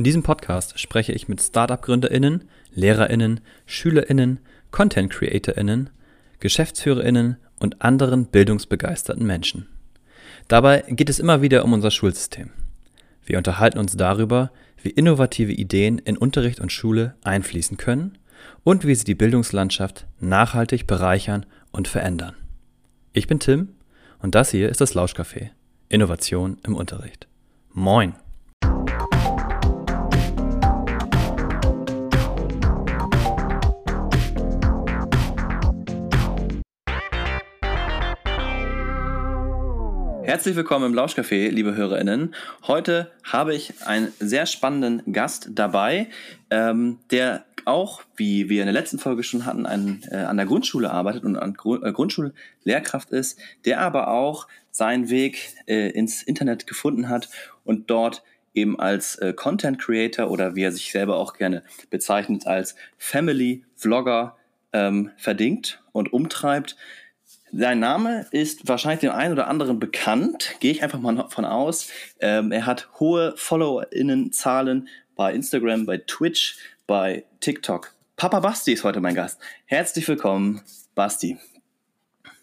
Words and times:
In 0.00 0.04
diesem 0.04 0.22
Podcast 0.22 0.80
spreche 0.80 1.12
ich 1.12 1.28
mit 1.28 1.42
Startup-GründerInnen, 1.42 2.48
LehrerInnen, 2.72 3.40
SchülerInnen, 3.66 4.38
Content-CreatorInnen, 4.70 5.90
GeschäftsführerInnen 6.38 7.36
und 7.58 7.82
anderen 7.82 8.24
bildungsbegeisterten 8.24 9.26
Menschen. 9.26 9.66
Dabei 10.48 10.84
geht 10.88 11.10
es 11.10 11.18
immer 11.18 11.42
wieder 11.42 11.66
um 11.66 11.74
unser 11.74 11.90
Schulsystem. 11.90 12.48
Wir 13.26 13.36
unterhalten 13.36 13.78
uns 13.78 13.94
darüber, 13.94 14.52
wie 14.82 14.88
innovative 14.88 15.52
Ideen 15.52 15.98
in 15.98 16.16
Unterricht 16.16 16.60
und 16.60 16.72
Schule 16.72 17.14
einfließen 17.22 17.76
können 17.76 18.16
und 18.64 18.86
wie 18.86 18.94
sie 18.94 19.04
die 19.04 19.14
Bildungslandschaft 19.14 20.06
nachhaltig 20.18 20.86
bereichern 20.86 21.44
und 21.72 21.88
verändern. 21.88 22.36
Ich 23.12 23.26
bin 23.26 23.38
Tim 23.38 23.74
und 24.20 24.34
das 24.34 24.50
hier 24.50 24.70
ist 24.70 24.80
das 24.80 24.94
Lauschcafé. 24.94 25.50
Innovation 25.90 26.56
im 26.64 26.74
Unterricht. 26.74 27.28
Moin! 27.74 28.14
Herzlich 40.30 40.54
willkommen 40.54 40.92
im 40.92 40.94
Lauschcafé, 40.96 41.48
liebe 41.48 41.74
HörerInnen. 41.74 42.36
Heute 42.68 43.10
habe 43.24 43.52
ich 43.52 43.84
einen 43.84 44.12
sehr 44.20 44.46
spannenden 44.46 45.12
Gast 45.12 45.48
dabei, 45.56 46.06
ähm, 46.50 47.00
der 47.10 47.44
auch, 47.64 48.02
wie 48.14 48.48
wir 48.48 48.62
in 48.62 48.66
der 48.66 48.72
letzten 48.72 49.00
Folge 49.00 49.24
schon 49.24 49.44
hatten, 49.44 49.66
ein, 49.66 50.04
äh, 50.08 50.18
an 50.18 50.36
der 50.36 50.46
Grundschule 50.46 50.92
arbeitet 50.92 51.24
und 51.24 51.34
an 51.34 51.54
Gru 51.54 51.82
äh, 51.82 51.90
Grundschullehrkraft 51.90 53.10
ist, 53.10 53.40
der 53.64 53.80
aber 53.80 54.06
auch 54.06 54.46
seinen 54.70 55.10
Weg 55.10 55.52
äh, 55.66 55.90
ins 55.90 56.22
Internet 56.22 56.68
gefunden 56.68 57.08
hat 57.08 57.28
und 57.64 57.90
dort 57.90 58.22
eben 58.54 58.78
als 58.78 59.16
äh, 59.16 59.32
Content 59.32 59.80
Creator 59.80 60.30
oder 60.30 60.54
wie 60.54 60.62
er 60.62 60.70
sich 60.70 60.92
selber 60.92 61.16
auch 61.16 61.32
gerne 61.32 61.64
bezeichnet 61.90 62.46
als 62.46 62.76
Family 62.98 63.64
Vlogger 63.74 64.36
ähm, 64.72 65.10
verdingt 65.16 65.82
und 65.90 66.12
umtreibt. 66.12 66.76
Sein 67.52 67.80
Name 67.80 68.26
ist 68.30 68.68
wahrscheinlich 68.68 69.00
dem 69.00 69.10
einen 69.10 69.32
oder 69.32 69.48
anderen 69.48 69.80
bekannt, 69.80 70.54
gehe 70.60 70.70
ich 70.70 70.84
einfach 70.84 71.00
mal 71.00 71.26
von 71.30 71.44
aus. 71.44 71.88
Ähm, 72.20 72.52
er 72.52 72.64
hat 72.64 72.88
hohe 73.00 73.34
FollowerInnen-Zahlen 73.36 74.86
bei 75.16 75.34
Instagram, 75.34 75.84
bei 75.84 75.98
Twitch, 75.98 76.58
bei 76.86 77.24
TikTok. 77.40 77.92
Papa 78.16 78.38
Basti 78.38 78.72
ist 78.72 78.84
heute 78.84 79.00
mein 79.00 79.16
Gast. 79.16 79.40
Herzlich 79.64 80.06
willkommen, 80.06 80.62
Basti. 80.94 81.38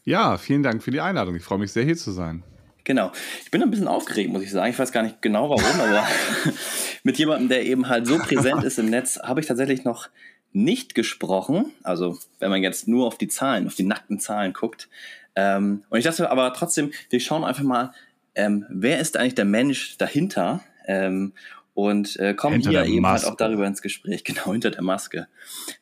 Ja, 0.03 0.37
vielen 0.37 0.63
Dank 0.63 0.83
für 0.83 0.91
die 0.91 0.99
Einladung. 0.99 1.35
Ich 1.35 1.43
freue 1.43 1.59
mich 1.59 1.71
sehr, 1.71 1.85
hier 1.85 1.95
zu 1.95 2.11
sein. 2.11 2.43
Genau. 2.83 3.13
Ich 3.43 3.51
bin 3.51 3.63
ein 3.63 3.69
bisschen 3.69 3.87
aufgeregt, 3.87 4.31
muss 4.31 4.43
ich 4.43 4.51
sagen. 4.51 4.71
Ich 4.71 4.79
weiß 4.79 4.91
gar 4.91 5.03
nicht 5.03 5.21
genau 5.21 5.49
warum, 5.49 5.79
aber 5.79 6.05
mit 7.03 7.17
jemandem, 7.17 7.47
der 7.47 7.65
eben 7.65 7.87
halt 7.87 8.07
so 8.07 8.17
präsent 8.17 8.63
ist 8.65 8.77
im 8.77 8.89
Netz, 8.89 9.19
habe 9.23 9.39
ich 9.39 9.45
tatsächlich 9.45 9.85
noch 9.85 10.09
nicht 10.53 10.95
gesprochen. 10.95 11.73
Also 11.83 12.17
wenn 12.39 12.49
man 12.49 12.63
jetzt 12.63 12.87
nur 12.87 13.07
auf 13.07 13.17
die 13.17 13.27
Zahlen, 13.27 13.67
auf 13.67 13.75
die 13.75 13.83
nackten 13.83 14.19
Zahlen 14.19 14.53
guckt. 14.53 14.89
Ähm, 15.35 15.83
und 15.89 15.99
ich 15.99 16.05
dachte 16.05 16.29
aber 16.31 16.53
trotzdem, 16.53 16.91
wir 17.09 17.19
schauen 17.19 17.43
einfach 17.43 17.63
mal, 17.63 17.93
ähm, 18.35 18.65
wer 18.69 18.99
ist 18.99 19.17
eigentlich 19.17 19.35
der 19.35 19.45
Mensch 19.45 19.97
dahinter? 19.97 20.61
Ähm, 20.85 21.33
und 21.73 22.17
äh, 22.17 22.33
kommen 22.33 22.55
hinter 22.55 22.71
hier 22.71 22.85
eben 22.85 23.05
halt 23.05 23.25
auch 23.25 23.35
darüber 23.35 23.67
ins 23.67 23.83
Gespräch, 23.83 24.23
genau 24.23 24.51
hinter 24.51 24.71
der 24.71 24.81
Maske. 24.81 25.27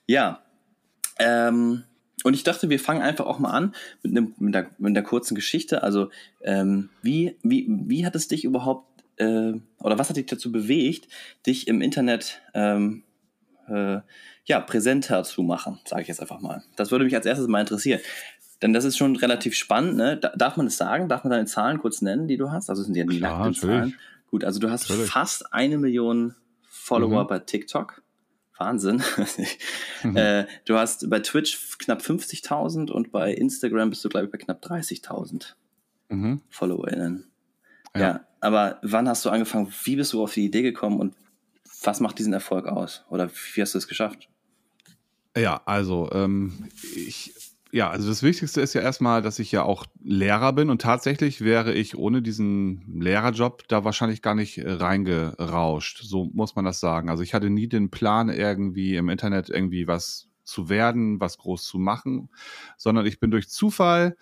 Ja. 0.08 0.42
Ähm, 1.20 1.84
und 2.26 2.34
ich 2.34 2.44
dachte, 2.44 2.70
wir 2.70 2.80
fangen 2.80 3.02
einfach 3.02 3.26
auch 3.28 3.40
mal 3.40 3.52
an 3.52 3.74
mit, 4.04 4.12
einem, 4.12 4.34
mit, 4.38 4.54
der, 4.54 4.70
mit 4.78 4.96
der 4.96 5.04
kurzen 5.04 5.36
Geschichte. 5.36 5.84
Also, 5.84 6.10
ähm, 6.42 6.90
wie, 7.02 7.38
wie, 7.44 7.68
wie 7.70 8.06
hat 8.06 8.16
es 8.16 8.28
dich 8.28 8.44
überhaupt, 8.44 9.04
äh, 9.18 9.54
oder 9.80 9.98
was 10.00 10.10
hat 10.10 10.18
dich 10.18 10.26
dazu 10.26 10.52
bewegt, 10.52 11.08
dich 11.46 11.68
im 11.68 11.82
Internet 11.82 12.42
ähm, 12.54 13.04
äh, 13.68 14.00
ja, 14.46 14.60
präsenter 14.60 15.24
zu 15.24 15.42
machen, 15.42 15.80
sage 15.86 16.04
ich 16.04 16.08
jetzt 16.08 16.22
einfach 16.22 16.40
mal. 16.40 16.64
Das 16.76 16.92
würde 16.92 17.06
mich 17.06 17.16
als 17.16 17.26
erstes 17.26 17.48
mal 17.48 17.62
interessieren. 17.62 18.00
Denn 18.62 18.74
das 18.74 18.86
ist 18.86 18.98
schon 18.98 19.16
relativ 19.16 19.56
spannend. 19.56 19.98
Ne? 19.98 20.18
Darf 20.18 20.56
man 20.56 20.68
es 20.68 20.78
sagen? 20.78 21.10
Darf 21.10 21.24
man 21.24 21.32
deine 21.32 21.46
Zahlen 21.46 21.80
kurz 21.80 22.02
nennen, 22.02 22.28
die 22.28 22.38
du 22.38 22.52
hast? 22.52 22.70
Also 22.70 22.84
sind 22.84 22.96
ja 22.96 23.06
die 23.06 23.20
nackten 23.20 23.54
Zahlen. 23.54 23.96
Gut, 24.30 24.44
also 24.44 24.60
du 24.60 24.70
hast 24.70 24.90
natürlich. 24.90 25.12
fast 25.12 25.54
eine 25.54 25.78
Million 25.78 26.36
Follower 26.64 27.24
mhm. 27.24 27.28
bei 27.28 27.40
TikTok. 27.40 28.02
Wahnsinn. 28.58 29.04
mhm. 30.04 30.16
äh, 30.16 30.46
du 30.64 30.78
hast 30.78 31.10
bei 31.10 31.20
Twitch 31.20 31.78
knapp 31.80 32.02
50.000 32.02 32.90
und 32.92 33.12
bei 33.12 33.34
Instagram 33.34 33.90
bist 33.90 34.06
du, 34.06 34.10
glaube 34.10 34.28
ich, 34.28 34.32
bei 34.32 34.38
knapp 34.38 34.64
30.000 34.64 35.56
mhm. 36.10 36.42
FollowerInnen. 36.50 37.28
Ja. 37.96 38.02
ja, 38.02 38.28
aber 38.40 38.80
wann 38.82 39.10
hast 39.10 39.26
du 39.26 39.30
angefangen? 39.30 39.74
Wie 39.84 39.96
bist 39.96 40.14
du 40.14 40.24
auf 40.24 40.34
die 40.34 40.46
Idee 40.46 40.62
gekommen 40.62 41.00
und 41.00 41.16
was 41.84 42.00
macht 42.00 42.20
diesen 42.20 42.34
Erfolg 42.34 42.68
aus? 42.68 43.06
Oder 43.10 43.30
wie 43.54 43.62
hast 43.62 43.74
du 43.74 43.78
es 43.78 43.88
geschafft? 43.88 44.30
Ja, 45.38 45.62
also 45.66 46.10
ähm, 46.14 46.70
ich, 46.96 47.34
ja, 47.72 47.90
also 47.90 48.08
das 48.08 48.24
Wichtigste 48.24 48.62
ist 48.62 48.74
ja 48.74 48.82
erstmal, 48.82 49.22
dass 49.22 49.38
ich 49.40 49.52
ja 49.52 49.64
auch 49.64 49.86
Lehrer 50.02 50.54
bin 50.54 50.70
und 50.70 50.82
tatsächlich 50.82 51.42
wäre 51.42 51.74
ich 51.74 51.98
ohne 51.98 52.22
diesen 52.22 53.02
Lehrerjob 53.02 53.68
da 53.68 53.84
wahrscheinlich 53.84 54.22
gar 54.22 54.36
nicht 54.36 54.60
äh, 54.60 54.72
reingerauscht. 54.72 56.04
So 56.04 56.30
muss 56.34 56.56
man 56.56 56.64
das 56.64 56.80
sagen. 56.80 57.10
Also 57.10 57.22
ich 57.22 57.34
hatte 57.34 57.50
nie 57.50 57.68
den 57.68 57.92
Plan, 57.92 58.30
irgendwie 58.30 58.96
im 58.96 59.10
Internet 59.10 59.50
irgendwie 59.50 59.88
was 59.88 60.30
zu 60.46 60.70
werden, 60.70 61.20
was 61.20 61.38
groß 61.38 61.66
zu 61.66 61.80
machen, 61.80 62.30
sondern 62.78 63.06
ich 63.06 63.20
bin 63.20 63.32
durch 63.32 63.50
Zufall 63.50 64.16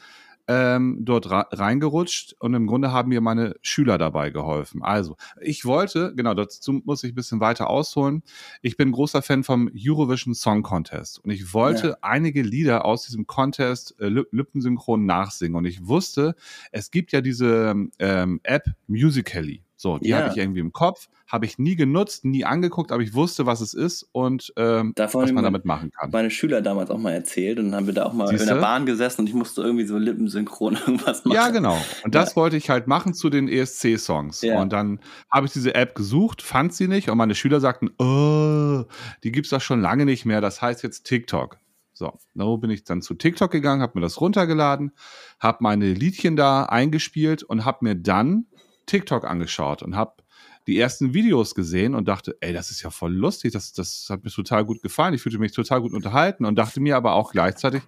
ähm, 0.47 0.97
dort 1.01 1.27
reingerutscht 1.29 2.35
und 2.39 2.53
im 2.53 2.67
Grunde 2.67 2.91
haben 2.91 3.09
mir 3.09 3.21
meine 3.21 3.55
Schüler 3.61 3.97
dabei 3.97 4.29
geholfen. 4.29 4.83
Also, 4.83 5.15
ich 5.41 5.65
wollte, 5.65 6.13
genau, 6.15 6.33
dazu 6.33 6.81
muss 6.85 7.03
ich 7.03 7.13
ein 7.13 7.15
bisschen 7.15 7.39
weiter 7.39 7.69
ausholen. 7.69 8.23
Ich 8.61 8.77
bin 8.77 8.91
großer 8.91 9.21
Fan 9.21 9.43
vom 9.43 9.69
Eurovision 9.75 10.33
Song 10.33 10.63
Contest 10.63 11.19
und 11.23 11.31
ich 11.31 11.53
wollte 11.53 11.89
ja. 11.89 11.97
einige 12.01 12.41
Lieder 12.41 12.85
aus 12.85 13.05
diesem 13.05 13.27
Contest 13.27 13.95
äh, 13.99 14.07
lippensynchron 14.07 15.05
nachsingen 15.05 15.55
und 15.55 15.65
ich 15.65 15.87
wusste, 15.87 16.35
es 16.71 16.91
gibt 16.91 17.11
ja 17.11 17.21
diese 17.21 17.75
ähm, 17.99 18.39
App 18.43 18.65
Musically. 18.87 19.63
So, 19.83 19.97
die 19.97 20.11
ja. 20.11 20.19
hatte 20.19 20.29
ich 20.31 20.37
irgendwie 20.37 20.61
im 20.61 20.71
Kopf, 20.71 21.09
habe 21.27 21.45
ich 21.45 21.59
nie 21.59 21.75
genutzt, 21.75 22.23
nie 22.23 22.45
angeguckt, 22.45 22.93
aber 22.93 23.03
ich 23.03 23.13
wusste, 23.13 23.45
was 23.45 23.59
es 23.59 23.73
ist 23.73 24.07
und 24.13 24.53
ähm, 24.55 24.93
was 24.95 25.13
man 25.33 25.43
damit 25.43 25.65
machen 25.65 25.91
kann. 25.91 26.09
Meine 26.09 26.31
Schüler 26.31 26.61
damals 26.61 26.89
auch 26.89 26.97
mal 26.97 27.11
erzählt 27.11 27.59
und 27.59 27.65
dann 27.65 27.75
haben 27.75 27.87
wir 27.87 27.93
da 27.93 28.05
auch 28.05 28.13
mal 28.13 28.29
Siehste? 28.29 28.43
in 28.43 28.55
der 28.55 28.61
Bahn 28.61 28.85
gesessen 28.85 29.21
und 29.21 29.27
ich 29.27 29.33
musste 29.33 29.61
irgendwie 29.61 29.85
so 29.85 29.97
lippensynchron 29.97 30.75
irgendwas 30.87 31.25
machen. 31.25 31.35
Ja, 31.35 31.49
genau. 31.49 31.77
Und 32.05 32.15
das 32.15 32.29
ja. 32.29 32.35
wollte 32.37 32.55
ich 32.55 32.69
halt 32.69 32.87
machen 32.87 33.13
zu 33.13 33.29
den 33.29 33.49
ESC-Songs. 33.49 34.41
Ja. 34.43 34.61
Und 34.61 34.71
dann 34.71 35.01
habe 35.29 35.47
ich 35.47 35.51
diese 35.51 35.75
App 35.75 35.95
gesucht, 35.95 36.41
fand 36.41 36.73
sie 36.73 36.87
nicht 36.87 37.09
und 37.09 37.17
meine 37.17 37.35
Schüler 37.35 37.59
sagten, 37.59 37.89
oh, 37.97 38.85
die 39.25 39.33
gibt 39.33 39.47
es 39.47 39.49
doch 39.49 39.59
schon 39.59 39.81
lange 39.81 40.05
nicht 40.05 40.23
mehr, 40.23 40.39
das 40.39 40.61
heißt 40.61 40.81
jetzt 40.81 41.03
TikTok. 41.03 41.57
So, 41.91 42.17
so 42.33 42.55
bin 42.55 42.71
ich 42.71 42.85
dann 42.85 43.01
zu 43.01 43.15
TikTok 43.15 43.51
gegangen, 43.51 43.81
habe 43.81 43.99
mir 43.99 44.01
das 44.01 44.21
runtergeladen, 44.21 44.93
habe 45.41 45.57
meine 45.59 45.93
Liedchen 45.93 46.37
da 46.37 46.63
eingespielt 46.63 47.43
und 47.43 47.65
habe 47.65 47.79
mir 47.81 47.95
dann 47.95 48.45
TikTok 48.85 49.25
angeschaut 49.25 49.83
und 49.83 49.95
habe 49.95 50.23
die 50.67 50.79
ersten 50.79 51.13
Videos 51.13 51.55
gesehen 51.55 51.93
und 51.93 52.07
dachte, 52.07 52.37
ey, 52.39 52.53
das 52.53 52.71
ist 52.71 52.81
ja 52.81 52.89
voll 52.89 53.13
lustig, 53.13 53.51
das, 53.51 53.73
das 53.73 54.07
hat 54.09 54.23
mir 54.23 54.29
total 54.29 54.65
gut 54.65 54.81
gefallen, 54.81 55.13
ich 55.13 55.21
fühlte 55.21 55.39
mich 55.39 55.51
total 55.51 55.81
gut 55.81 55.93
unterhalten 55.93 56.45
und 56.45 56.55
dachte 56.55 56.79
mir 56.79 56.95
aber 56.95 57.13
auch 57.13 57.31
gleichzeitig, 57.31 57.83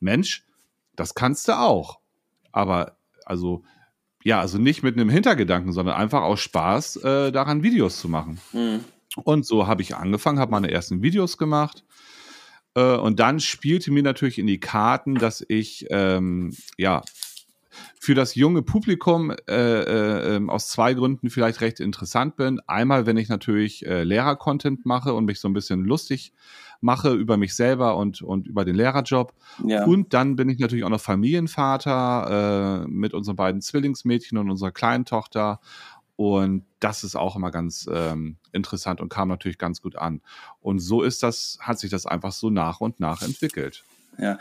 Mensch, 0.00 0.44
das 0.96 1.14
kannst 1.14 1.46
du 1.48 1.58
auch. 1.58 2.00
Aber 2.52 2.96
also, 3.24 3.64
ja, 4.24 4.40
also 4.40 4.58
nicht 4.58 4.82
mit 4.82 4.96
einem 4.96 5.08
Hintergedanken, 5.08 5.72
sondern 5.72 5.96
einfach 5.96 6.22
aus 6.22 6.40
Spaß 6.40 6.96
äh, 6.96 7.32
daran 7.32 7.62
Videos 7.62 8.00
zu 8.00 8.08
machen. 8.08 8.40
Mhm. 8.52 8.80
Und 9.22 9.46
so 9.46 9.66
habe 9.66 9.82
ich 9.82 9.94
angefangen, 9.94 10.38
habe 10.38 10.50
meine 10.50 10.70
ersten 10.70 11.02
Videos 11.02 11.38
gemacht. 11.38 11.84
Äh, 12.74 12.96
und 12.96 13.20
dann 13.20 13.40
spielte 13.40 13.92
mir 13.92 14.02
natürlich 14.02 14.38
in 14.38 14.46
die 14.46 14.60
Karten, 14.60 15.14
dass 15.14 15.44
ich 15.48 15.86
ähm, 15.90 16.56
ja 16.76 17.02
für 17.98 18.14
das 18.14 18.34
junge 18.34 18.62
Publikum 18.62 19.30
äh, 19.30 19.54
äh, 19.54 20.36
ähm, 20.36 20.50
aus 20.50 20.68
zwei 20.68 20.94
Gründen 20.94 21.30
vielleicht 21.30 21.60
recht 21.60 21.80
interessant 21.80 22.36
bin. 22.36 22.60
Einmal, 22.66 23.06
wenn 23.06 23.16
ich 23.16 23.28
natürlich 23.28 23.86
äh, 23.86 24.04
Lehrer-Content 24.04 24.86
mache 24.86 25.14
und 25.14 25.24
mich 25.24 25.40
so 25.40 25.48
ein 25.48 25.54
bisschen 25.54 25.84
lustig 25.84 26.32
mache 26.80 27.12
über 27.12 27.36
mich 27.36 27.54
selber 27.54 27.96
und, 27.96 28.22
und 28.22 28.46
über 28.46 28.64
den 28.64 28.76
Lehrerjob. 28.76 29.32
Ja. 29.66 29.84
Und 29.84 30.12
dann 30.14 30.36
bin 30.36 30.48
ich 30.48 30.58
natürlich 30.58 30.84
auch 30.84 30.90
noch 30.90 31.00
Familienvater 31.00 32.84
äh, 32.84 32.88
mit 32.88 33.14
unseren 33.14 33.36
beiden 33.36 33.60
Zwillingsmädchen 33.60 34.38
und 34.38 34.50
unserer 34.50 34.72
kleinen 34.72 35.04
Tochter. 35.04 35.60
Und 36.16 36.64
das 36.80 37.04
ist 37.04 37.14
auch 37.14 37.36
immer 37.36 37.50
ganz 37.50 37.88
ähm, 37.92 38.36
interessant 38.52 39.00
und 39.00 39.10
kam 39.10 39.28
natürlich 39.28 39.58
ganz 39.58 39.82
gut 39.82 39.96
an. 39.96 40.22
Und 40.60 40.78
so 40.78 41.02
ist 41.02 41.22
das, 41.22 41.58
hat 41.60 41.78
sich 41.78 41.90
das 41.90 42.06
einfach 42.06 42.32
so 42.32 42.48
nach 42.48 42.80
und 42.80 43.00
nach 43.00 43.22
entwickelt. 43.22 43.84
Ja, 44.18 44.38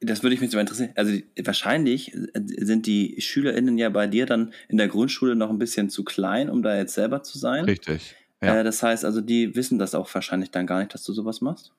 das 0.00 0.22
würde 0.22 0.34
ich 0.34 0.40
mich 0.40 0.50
so 0.50 0.58
interessieren. 0.58 0.90
Also 0.96 1.12
wahrscheinlich 1.44 2.14
äh, 2.14 2.40
sind 2.64 2.86
die 2.86 3.20
SchülerInnen 3.20 3.78
ja 3.78 3.90
bei 3.90 4.06
dir 4.06 4.26
dann 4.26 4.52
in 4.68 4.78
der 4.78 4.88
Grundschule 4.88 5.36
noch 5.36 5.50
ein 5.50 5.58
bisschen 5.58 5.90
zu 5.90 6.04
klein, 6.04 6.48
um 6.48 6.62
da 6.62 6.76
jetzt 6.76 6.94
selber 6.94 7.22
zu 7.22 7.38
sein. 7.38 7.64
Richtig. 7.64 8.16
Ja. 8.42 8.60
Äh, 8.60 8.64
das 8.64 8.82
heißt 8.82 9.04
also, 9.04 9.20
die 9.20 9.54
wissen 9.54 9.78
das 9.78 9.94
auch 9.94 10.12
wahrscheinlich 10.14 10.50
dann 10.50 10.66
gar 10.66 10.78
nicht, 10.78 10.94
dass 10.94 11.04
du 11.04 11.12
sowas 11.12 11.40
machst. 11.40 11.72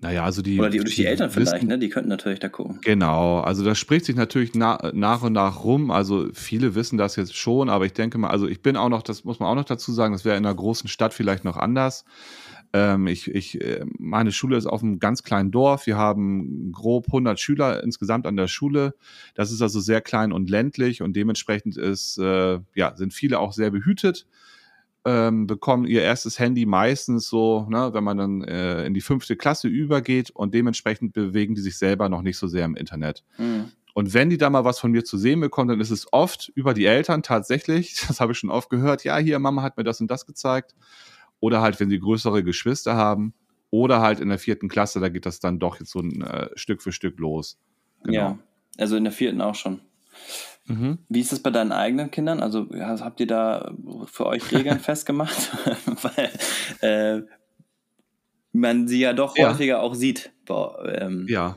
Naja, 0.00 0.24
also 0.24 0.42
die. 0.42 0.58
Oder 0.58 0.68
die, 0.68 0.78
durch 0.78 0.96
die, 0.96 1.06
Eltern 1.06 1.30
vielleicht, 1.30 1.54
wissen, 1.54 1.68
ne? 1.68 1.78
Die 1.78 1.88
könnten 1.88 2.10
natürlich 2.10 2.38
da 2.38 2.50
gucken. 2.50 2.80
Genau, 2.82 3.40
also 3.40 3.64
das 3.64 3.78
spricht 3.78 4.04
sich 4.04 4.14
natürlich 4.14 4.50
na, 4.54 4.90
nach 4.92 5.22
und 5.22 5.32
nach 5.32 5.64
rum. 5.64 5.90
Also 5.90 6.28
viele 6.34 6.74
wissen 6.74 6.98
das 6.98 7.16
jetzt 7.16 7.34
schon, 7.34 7.70
aber 7.70 7.86
ich 7.86 7.94
denke 7.94 8.18
mal, 8.18 8.28
also 8.28 8.46
ich 8.46 8.60
bin 8.60 8.76
auch 8.76 8.90
noch, 8.90 9.02
das 9.02 9.24
muss 9.24 9.40
man 9.40 9.48
auch 9.48 9.54
noch 9.54 9.64
dazu 9.64 9.92
sagen, 9.92 10.12
das 10.12 10.26
wäre 10.26 10.36
in 10.36 10.44
einer 10.44 10.54
großen 10.54 10.88
Stadt 10.88 11.14
vielleicht 11.14 11.44
noch 11.44 11.56
anders. 11.56 12.04
Ähm, 12.72 13.06
ich, 13.06 13.28
ich, 13.28 13.60
äh, 13.60 13.84
meine 13.98 14.32
Schule 14.32 14.56
ist 14.56 14.66
auf 14.66 14.82
einem 14.82 14.98
ganz 14.98 15.22
kleinen 15.22 15.50
Dorf. 15.50 15.86
Wir 15.86 15.96
haben 15.96 16.72
grob 16.72 17.06
100 17.06 17.38
Schüler 17.38 17.82
insgesamt 17.82 18.26
an 18.26 18.36
der 18.36 18.48
Schule. 18.48 18.94
Das 19.34 19.52
ist 19.52 19.62
also 19.62 19.80
sehr 19.80 20.00
klein 20.00 20.32
und 20.32 20.50
ländlich 20.50 21.02
und 21.02 21.14
dementsprechend 21.14 21.76
ist, 21.76 22.18
äh, 22.18 22.58
ja, 22.74 22.96
sind 22.96 23.14
viele 23.14 23.38
auch 23.38 23.52
sehr 23.52 23.70
behütet 23.70 24.26
ähm, 25.06 25.46
bekommen 25.46 25.86
ihr 25.86 26.02
erstes 26.02 26.40
Handy 26.40 26.66
meistens 26.66 27.28
so, 27.28 27.64
ne, 27.70 27.90
wenn 27.94 28.02
man 28.02 28.18
dann 28.18 28.42
äh, 28.42 28.84
in 28.84 28.92
die 28.92 29.00
fünfte 29.00 29.36
Klasse 29.36 29.68
übergeht 29.68 30.30
und 30.30 30.52
dementsprechend 30.52 31.12
bewegen 31.12 31.54
die 31.54 31.60
sich 31.60 31.78
selber 31.78 32.08
noch 32.08 32.22
nicht 32.22 32.36
so 32.36 32.48
sehr 32.48 32.64
im 32.64 32.74
Internet. 32.74 33.22
Mhm. 33.38 33.70
Und 33.94 34.14
wenn 34.14 34.30
die 34.30 34.36
da 34.36 34.50
mal 34.50 34.64
was 34.64 34.80
von 34.80 34.90
mir 34.90 35.04
zu 35.04 35.16
sehen 35.16 35.40
bekommen, 35.40 35.68
dann 35.68 35.80
ist 35.80 35.90
es 35.90 36.12
oft 36.12 36.50
über 36.56 36.74
die 36.74 36.86
Eltern 36.86 37.22
tatsächlich, 37.22 37.94
das 38.08 38.20
habe 38.20 38.32
ich 38.32 38.38
schon 38.38 38.50
oft 38.50 38.68
gehört, 38.68 39.04
ja, 39.04 39.16
hier, 39.18 39.38
Mama 39.38 39.62
hat 39.62 39.76
mir 39.76 39.84
das 39.84 40.00
und 40.00 40.10
das 40.10 40.26
gezeigt. 40.26 40.74
Oder 41.46 41.60
halt, 41.60 41.78
wenn 41.78 41.88
sie 41.88 42.00
größere 42.00 42.42
Geschwister 42.42 42.96
haben. 42.96 43.34
Oder 43.70 44.00
halt 44.00 44.18
in 44.18 44.28
der 44.28 44.38
vierten 44.40 44.68
Klasse, 44.68 44.98
da 44.98 45.08
geht 45.08 45.26
das 45.26 45.38
dann 45.38 45.60
doch 45.60 45.78
jetzt 45.78 45.92
so 45.92 46.00
ein 46.00 46.22
äh, 46.22 46.48
Stück 46.56 46.82
für 46.82 46.90
Stück 46.90 47.20
los. 47.20 47.56
Genau. 48.02 48.16
Ja, 48.16 48.38
also 48.78 48.96
in 48.96 49.04
der 49.04 49.12
vierten 49.12 49.40
auch 49.40 49.54
schon. 49.54 49.80
Mhm. 50.66 50.98
Wie 51.08 51.20
ist 51.20 51.32
es 51.32 51.40
bei 51.40 51.50
deinen 51.50 51.70
eigenen 51.70 52.10
Kindern? 52.10 52.40
Also 52.40 52.66
habt 52.72 53.20
ihr 53.20 53.28
da 53.28 53.72
für 54.06 54.26
euch 54.26 54.50
Regeln 54.50 54.80
festgemacht? 54.80 55.52
Weil 55.86 56.30
äh, 56.80 57.22
man 58.52 58.88
sie 58.88 58.98
ja 58.98 59.12
doch 59.12 59.36
ja. 59.36 59.50
häufiger 59.50 59.80
auch 59.82 59.94
sieht. 59.94 60.32
Boah, 60.46 60.84
ähm, 61.00 61.26
ja. 61.28 61.56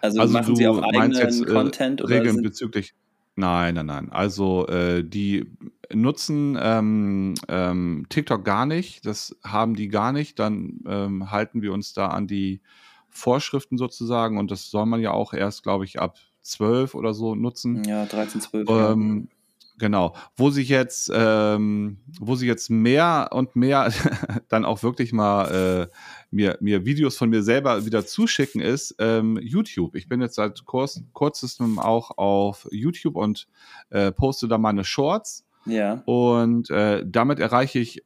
Also, 0.00 0.20
also 0.20 0.32
machen 0.32 0.56
sie 0.56 0.66
auch 0.66 0.82
eigenen 0.82 1.12
jetzt, 1.12 1.40
äh, 1.40 1.44
Content? 1.44 2.02
Oder 2.02 2.16
Regeln 2.16 2.42
bezüglich. 2.42 2.94
Nein, 3.36 3.74
nein, 3.74 3.86
nein. 3.86 4.08
Also 4.10 4.66
äh, 4.66 5.04
die 5.04 5.46
nutzen 5.92 6.58
ähm, 6.60 7.34
ähm, 7.48 8.06
TikTok 8.08 8.44
gar 8.44 8.66
nicht. 8.66 9.06
Das 9.06 9.36
haben 9.44 9.74
die 9.74 9.88
gar 9.88 10.12
nicht. 10.12 10.38
Dann 10.38 10.80
ähm, 10.86 11.30
halten 11.30 11.62
wir 11.62 11.72
uns 11.72 11.92
da 11.92 12.08
an 12.08 12.26
die 12.26 12.60
Vorschriften 13.08 13.78
sozusagen. 13.78 14.38
Und 14.38 14.50
das 14.50 14.70
soll 14.70 14.86
man 14.86 15.00
ja 15.00 15.12
auch 15.12 15.32
erst, 15.32 15.62
glaube 15.62 15.84
ich, 15.84 16.00
ab 16.00 16.18
12 16.42 16.94
oder 16.94 17.14
so 17.14 17.34
nutzen. 17.34 17.84
Ja, 17.84 18.06
13, 18.06 18.40
12. 18.40 18.68
Ähm, 18.68 19.28
ja. 19.28 19.34
Genau. 19.78 20.14
Wo 20.36 20.50
sich 20.50 20.68
jetzt, 20.68 21.10
ähm, 21.12 21.98
wo 22.20 22.36
sich 22.36 22.46
jetzt 22.46 22.70
mehr 22.70 23.30
und 23.32 23.56
mehr 23.56 23.92
dann 24.48 24.64
auch 24.64 24.82
wirklich 24.84 25.12
mal 25.12 25.90
äh, 25.90 25.96
mir, 26.30 26.56
mir 26.60 26.84
Videos 26.84 27.16
von 27.16 27.28
mir 27.28 27.42
selber 27.42 27.84
wieder 27.84 28.06
zuschicken, 28.06 28.60
ist 28.60 28.94
ähm, 29.00 29.38
YouTube. 29.42 29.96
Ich 29.96 30.08
bin 30.08 30.20
jetzt 30.20 30.36
seit 30.36 30.64
kurz, 30.64 31.02
kurzestem 31.12 31.80
auch 31.80 32.16
auf 32.18 32.68
YouTube 32.70 33.16
und 33.16 33.48
äh, 33.90 34.12
poste 34.12 34.46
da 34.46 34.58
meine 34.58 34.84
Shorts. 34.84 35.44
Ja. 35.66 36.02
Und 36.06 36.70
äh, 36.70 37.04
damit 37.06 37.38
erreiche 37.38 37.78
ich 37.78 38.02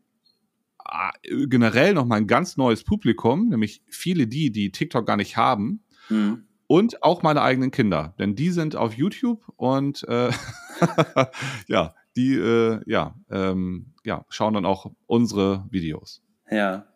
äh, 0.89 1.47
generell 1.47 1.95
noch 1.95 2.07
mal 2.07 2.17
ein 2.17 2.27
ganz 2.27 2.57
neues 2.57 2.85
Publikum, 2.85 3.49
nämlich 3.49 3.83
viele 3.89 4.27
die, 4.27 4.51
die 4.51 4.71
TikTok 4.71 5.07
gar 5.07 5.17
nicht 5.17 5.37
haben. 5.37 5.83
Mhm. 6.09 6.45
Und 6.67 7.03
auch 7.03 7.23
meine 7.23 7.41
eigenen 7.41 7.71
Kinder, 7.71 8.15
denn 8.19 8.35
die 8.35 8.51
sind 8.51 8.77
auf 8.77 8.93
YouTube 8.93 9.43
und 9.57 10.07
äh, 10.07 10.31
ja, 11.67 11.95
die 12.15 12.35
äh, 12.35 12.81
ja, 12.85 13.15
ähm, 13.31 13.95
ja, 14.05 14.27
schauen 14.29 14.53
dann 14.53 14.67
auch 14.67 14.93
unsere 15.07 15.67
Videos. 15.71 16.23
Ja. 16.51 16.87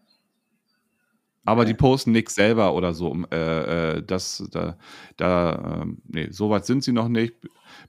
Aber 1.45 1.65
die 1.65 1.75
posten 1.75 2.13
nichts 2.13 2.37
selber 2.37 2.75
oder 2.75 2.95
so. 2.95 3.17
Äh, 3.33 3.97
äh, 3.97 4.03
das, 4.03 4.45
da, 4.53 4.77
da, 5.17 5.83
äh, 5.83 5.87
nee, 6.07 6.29
so 6.31 6.51
weit 6.51 6.67
sind 6.67 6.85
sie 6.85 6.93
noch 6.93 7.09
nicht. 7.09 7.35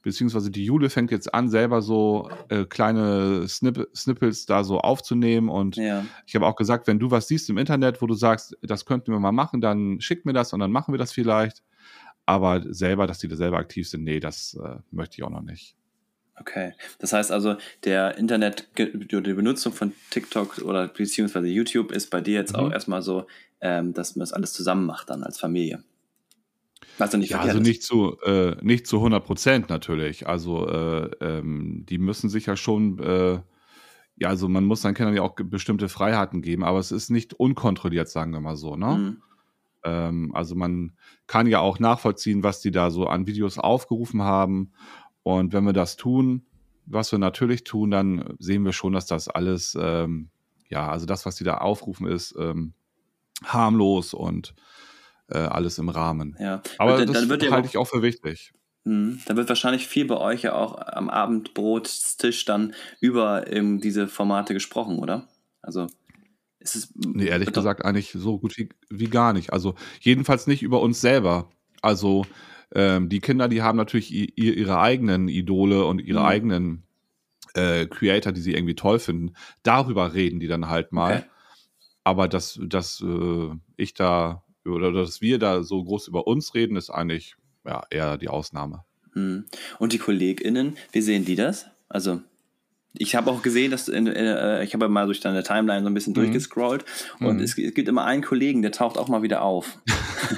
Beziehungsweise 0.01 0.49
die 0.49 0.65
Jule 0.65 0.89
fängt 0.89 1.11
jetzt 1.11 1.33
an, 1.33 1.49
selber 1.49 1.81
so 1.83 2.29
äh, 2.49 2.65
kleine 2.65 3.47
Snip 3.47 3.87
Snippets 3.95 4.47
da 4.47 4.63
so 4.63 4.79
aufzunehmen. 4.79 5.49
Und 5.49 5.75
ja. 5.75 6.03
ich 6.25 6.33
habe 6.35 6.47
auch 6.47 6.55
gesagt, 6.55 6.87
wenn 6.87 6.97
du 6.97 7.11
was 7.11 7.27
siehst 7.27 7.49
im 7.49 7.59
Internet, 7.59 8.01
wo 8.01 8.07
du 8.07 8.15
sagst, 8.15 8.57
das 8.63 8.85
könnten 8.85 9.11
wir 9.11 9.19
mal 9.19 9.31
machen, 9.31 9.61
dann 9.61 10.01
schick 10.01 10.25
mir 10.25 10.33
das 10.33 10.51
und 10.53 10.59
dann 10.59 10.71
machen 10.71 10.93
wir 10.93 10.97
das 10.97 11.11
vielleicht. 11.11 11.61
Aber 12.25 12.63
selber, 12.73 13.05
dass 13.05 13.19
die 13.19 13.27
da 13.27 13.35
selber 13.35 13.57
aktiv 13.57 13.87
sind, 13.87 14.03
nee, 14.03 14.19
das 14.19 14.57
äh, 14.63 14.77
möchte 14.91 15.17
ich 15.17 15.23
auch 15.23 15.29
noch 15.29 15.41
nicht. 15.41 15.75
Okay, 16.39 16.73
das 16.99 17.13
heißt 17.13 17.31
also, 17.31 17.57
der 17.83 18.17
Internet, 18.17 18.67
die 18.77 19.33
Benutzung 19.33 19.71
von 19.71 19.93
TikTok 20.09 20.59
oder 20.59 20.87
beziehungsweise 20.87 21.47
YouTube 21.47 21.91
ist 21.91 22.09
bei 22.09 22.21
dir 22.21 22.33
jetzt 22.33 22.53
mhm. 22.53 22.59
auch 22.59 22.71
erstmal 22.71 23.01
so, 23.01 23.27
ähm, 23.61 23.93
dass 23.93 24.15
man 24.15 24.21
das 24.21 24.33
alles 24.33 24.51
zusammen 24.53 24.85
macht 24.85 25.09
dann 25.09 25.23
als 25.23 25.39
Familie. 25.39 25.83
Was 26.97 27.13
nicht 27.13 27.29
ja, 27.29 27.39
also 27.39 27.59
nicht 27.59 27.83
zu, 27.83 28.19
äh, 28.21 28.55
nicht 28.61 28.87
zu 28.87 28.97
100 28.97 29.23
Prozent 29.23 29.69
natürlich. 29.69 30.27
Also 30.27 30.67
äh, 30.67 31.09
ähm, 31.21 31.85
die 31.87 31.97
müssen 31.97 32.29
sich 32.29 32.45
ja 32.45 32.55
schon, 32.55 32.99
äh, 32.99 33.39
ja, 34.15 34.27
also 34.29 34.47
man 34.47 34.65
muss 34.65 34.81
seinen 34.81 34.93
Kindern 34.93 35.15
ja 35.15 35.21
auch 35.21 35.35
bestimmte 35.35 35.89
Freiheiten 35.89 36.41
geben, 36.41 36.63
aber 36.63 36.79
es 36.79 36.91
ist 36.91 37.09
nicht 37.09 37.33
unkontrolliert, 37.33 38.09
sagen 38.09 38.31
wir 38.31 38.41
mal 38.41 38.55
so, 38.55 38.75
ne? 38.75 38.97
Mhm. 38.97 39.21
Ähm, 39.83 40.31
also 40.33 40.55
man 40.55 40.93
kann 41.27 41.47
ja 41.47 41.59
auch 41.59 41.79
nachvollziehen, 41.79 42.43
was 42.43 42.61
die 42.61 42.71
da 42.71 42.91
so 42.91 43.07
an 43.07 43.27
Videos 43.27 43.57
aufgerufen 43.57 44.21
haben. 44.21 44.71
Und 45.23 45.53
wenn 45.53 45.65
wir 45.65 45.73
das 45.73 45.95
tun, 45.95 46.45
was 46.85 47.11
wir 47.11 47.19
natürlich 47.19 47.63
tun, 47.63 47.91
dann 47.91 48.35
sehen 48.39 48.65
wir 48.65 48.73
schon, 48.73 48.93
dass 48.93 49.05
das 49.05 49.29
alles, 49.29 49.77
ähm, 49.79 50.29
ja, 50.69 50.89
also 50.89 51.05
das, 51.05 51.25
was 51.25 51.35
die 51.35 51.43
da 51.43 51.57
aufrufen, 51.57 52.07
ist 52.07 52.35
ähm, 52.37 52.73
harmlos 53.43 54.13
und 54.13 54.53
äh, 55.29 55.37
alles 55.37 55.77
im 55.77 55.89
Rahmen. 55.89 56.35
Ja. 56.39 56.61
Aber 56.77 56.97
dann, 56.97 57.07
das 57.11 57.27
dann 57.27 57.51
halte 57.51 57.67
ich 57.67 57.77
auch 57.77 57.87
für 57.87 58.01
wichtig. 58.01 58.53
Mh, 58.83 59.19
da 59.25 59.35
wird 59.37 59.47
wahrscheinlich 59.47 59.87
viel 59.87 60.05
bei 60.05 60.17
euch 60.17 60.43
ja 60.43 60.55
auch 60.55 60.77
am 60.77 61.09
Abendbrotstisch 61.09 62.43
dann 62.45 62.73
über 62.99 63.51
ähm, 63.51 63.79
diese 63.79 64.07
Formate 64.07 64.53
gesprochen, 64.53 64.99
oder? 64.99 65.29
Also 65.61 65.87
ist 66.59 66.75
es, 66.75 66.93
nee, 66.95 67.27
ehrlich 67.27 67.51
gesagt 67.51 67.85
eigentlich 67.85 68.11
so 68.11 68.39
gut 68.39 68.57
wie, 68.57 68.69
wie 68.89 69.09
gar 69.09 69.33
nicht. 69.33 69.53
Also 69.53 69.75
jedenfalls 70.01 70.47
nicht 70.47 70.63
über 70.63 70.81
uns 70.81 70.99
selber. 71.01 71.49
Also 71.81 72.25
ähm, 72.73 73.09
die 73.09 73.19
Kinder, 73.19 73.47
die 73.47 73.61
haben 73.61 73.77
natürlich 73.77 74.11
ihre 74.37 74.79
eigenen 74.79 75.27
Idole 75.27 75.85
und 75.85 75.99
ihre 75.99 76.21
mhm. 76.21 76.25
eigenen 76.25 76.83
äh, 77.53 77.85
Creator, 77.85 78.31
die 78.31 78.41
sie 78.41 78.53
irgendwie 78.53 78.75
toll 78.75 78.99
finden. 78.99 79.33
Darüber 79.61 80.13
reden 80.13 80.39
die 80.39 80.47
dann 80.47 80.69
halt 80.69 80.91
mal. 80.91 81.17
Okay. 81.17 81.25
Aber 82.03 82.27
dass, 82.27 82.59
dass 82.61 83.01
äh, 83.01 83.49
ich 83.77 83.93
da 83.93 84.43
oder 84.65 84.91
dass 84.91 85.21
wir 85.21 85.39
da 85.39 85.63
so 85.63 85.83
groß 85.83 86.07
über 86.07 86.27
uns 86.27 86.53
reden, 86.53 86.77
ist 86.77 86.89
eigentlich 86.89 87.35
ja, 87.65 87.83
eher 87.89 88.17
die 88.17 88.29
Ausnahme. 88.29 88.83
Mhm. 89.13 89.45
Und 89.79 89.93
die 89.93 89.97
KollegInnen, 89.97 90.77
wie 90.91 91.01
sehen 91.01 91.25
die 91.25 91.35
das? 91.35 91.67
Also 91.89 92.21
ich 92.95 93.15
habe 93.15 93.31
auch 93.31 93.41
gesehen, 93.41 93.71
dass 93.71 93.87
in, 93.87 94.07
äh, 94.07 94.63
ich 94.63 94.73
habe 94.73 94.87
mal 94.87 95.05
durch 95.05 95.19
deine 95.19 95.43
Timeline 95.43 95.81
so 95.81 95.89
ein 95.89 95.93
bisschen 95.93 96.11
mhm. 96.11 96.15
durchgescrollt 96.15 96.85
und 97.19 97.37
mhm. 97.37 97.43
es, 97.43 97.57
es, 97.57 97.73
gibt 97.73 97.87
immer 97.87 98.05
einen 98.05 98.21
Kollegen, 98.21 98.61
der 98.61 98.71
taucht 98.71 98.97
auch 98.97 99.07
mal 99.07 99.23
wieder 99.23 99.41
auf. 99.41 99.79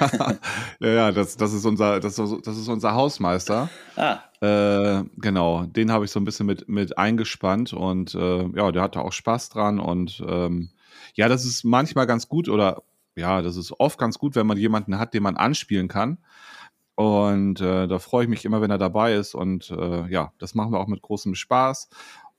ja, 0.80 0.88
ja, 0.88 1.12
das, 1.12 1.36
das, 1.36 1.52
ist 1.52 1.66
unser, 1.66 2.00
das, 2.00 2.16
das 2.16 2.56
ist 2.56 2.68
unser 2.68 2.94
Hausmeister. 2.94 3.68
Ah. 3.96 4.20
Äh, 4.40 5.04
genau, 5.18 5.64
den 5.64 5.92
habe 5.92 6.06
ich 6.06 6.10
so 6.10 6.18
ein 6.18 6.24
bisschen 6.24 6.46
mit, 6.46 6.68
mit 6.68 6.96
eingespannt 6.96 7.72
und 7.74 8.14
äh, 8.14 8.48
ja, 8.56 8.72
der 8.72 8.82
hatte 8.82 9.00
auch 9.00 9.12
Spaß 9.12 9.50
dran 9.50 9.78
und 9.78 10.22
ähm, 10.26 10.70
ja, 11.14 11.28
das 11.28 11.44
ist 11.44 11.64
manchmal 11.64 12.06
ganz 12.06 12.28
gut 12.28 12.48
oder 12.48 12.82
ja, 13.16 13.42
das 13.42 13.56
ist 13.56 13.72
oft 13.78 13.98
ganz 13.98 14.18
gut, 14.18 14.34
wenn 14.34 14.46
man 14.46 14.58
jemanden 14.58 14.98
hat, 14.98 15.14
den 15.14 15.22
man 15.22 15.36
anspielen 15.36 15.88
kann. 15.88 16.18
Und 16.96 17.60
äh, 17.60 17.86
da 17.86 17.98
freue 17.98 18.24
ich 18.24 18.30
mich 18.30 18.46
immer, 18.46 18.62
wenn 18.62 18.70
er 18.70 18.78
dabei 18.78 19.14
ist. 19.14 19.34
Und 19.34 19.70
äh, 19.70 20.10
ja, 20.10 20.32
das 20.38 20.54
machen 20.54 20.72
wir 20.72 20.80
auch 20.80 20.86
mit 20.86 21.02
großem 21.02 21.34
Spaß. 21.34 21.90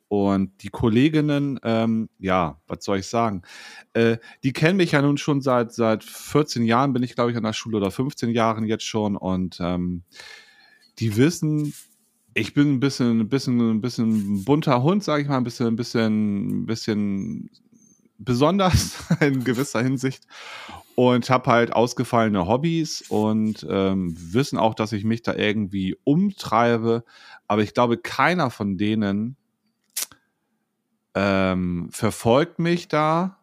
Und 0.10 0.64
die 0.64 0.70
Kolleginnen, 0.70 1.60
ähm, 1.64 2.10
ja, 2.20 2.62
was 2.68 2.86
soll 2.86 3.00
ich 3.00 3.08
sagen? 3.08 3.42
Äh, 3.94 4.18
die 4.44 4.54
kennen 4.54 4.78
mich 4.78 4.94
ja 4.94 5.02
nun 5.02 5.18
schon 5.18 5.42
seit, 5.42 5.74
seit 5.74 6.04
14 6.04 6.64
Jahren, 6.64 6.94
bin 6.94 7.04
ich, 7.04 7.16
glaube 7.16 7.32
ich, 7.32 7.38
an 7.38 7.44
der 7.44 7.54
Schule 7.54 7.78
oder 7.78 7.92
15 7.92 8.30
Jahren 8.30 8.66
jetzt 8.66 8.86
schon. 8.86 9.18
Und 9.18 9.58
ähm, 9.60 10.04
die 11.00 11.18
wissen, 11.18 11.74
ich 12.34 12.54
bin 12.54 12.74
ein 12.74 12.80
bisschen, 12.80 13.20
ein 13.20 13.30
bisschen, 13.30 13.60
ein 13.60 13.82
bisschen 13.82 14.46
bunter 14.46 14.82
Hund, 14.82 15.04
sage 15.04 15.24
ich 15.24 15.28
mal, 15.28 15.38
ein 15.38 15.44
bisschen, 15.44 15.68
ein 15.68 15.76
bisschen, 15.76 16.62
ein 16.62 16.66
bisschen 16.66 17.50
besonders 18.18 18.98
in 19.20 19.44
gewisser 19.44 19.82
Hinsicht 19.82 20.24
und 20.96 21.30
habe 21.30 21.52
halt 21.52 21.74
ausgefallene 21.74 22.48
Hobbys 22.48 23.04
und 23.10 23.66
ähm, 23.70 24.16
wissen 24.18 24.58
auch, 24.58 24.74
dass 24.74 24.94
ich 24.94 25.04
mich 25.04 25.22
da 25.22 25.36
irgendwie 25.36 25.96
umtreibe. 26.04 27.04
Aber 27.48 27.62
ich 27.62 27.74
glaube, 27.74 27.98
keiner 27.98 28.50
von 28.50 28.78
denen 28.78 29.36
ähm, 31.18 31.90
verfolgt 31.92 32.60
mich 32.60 32.88
da 32.88 33.40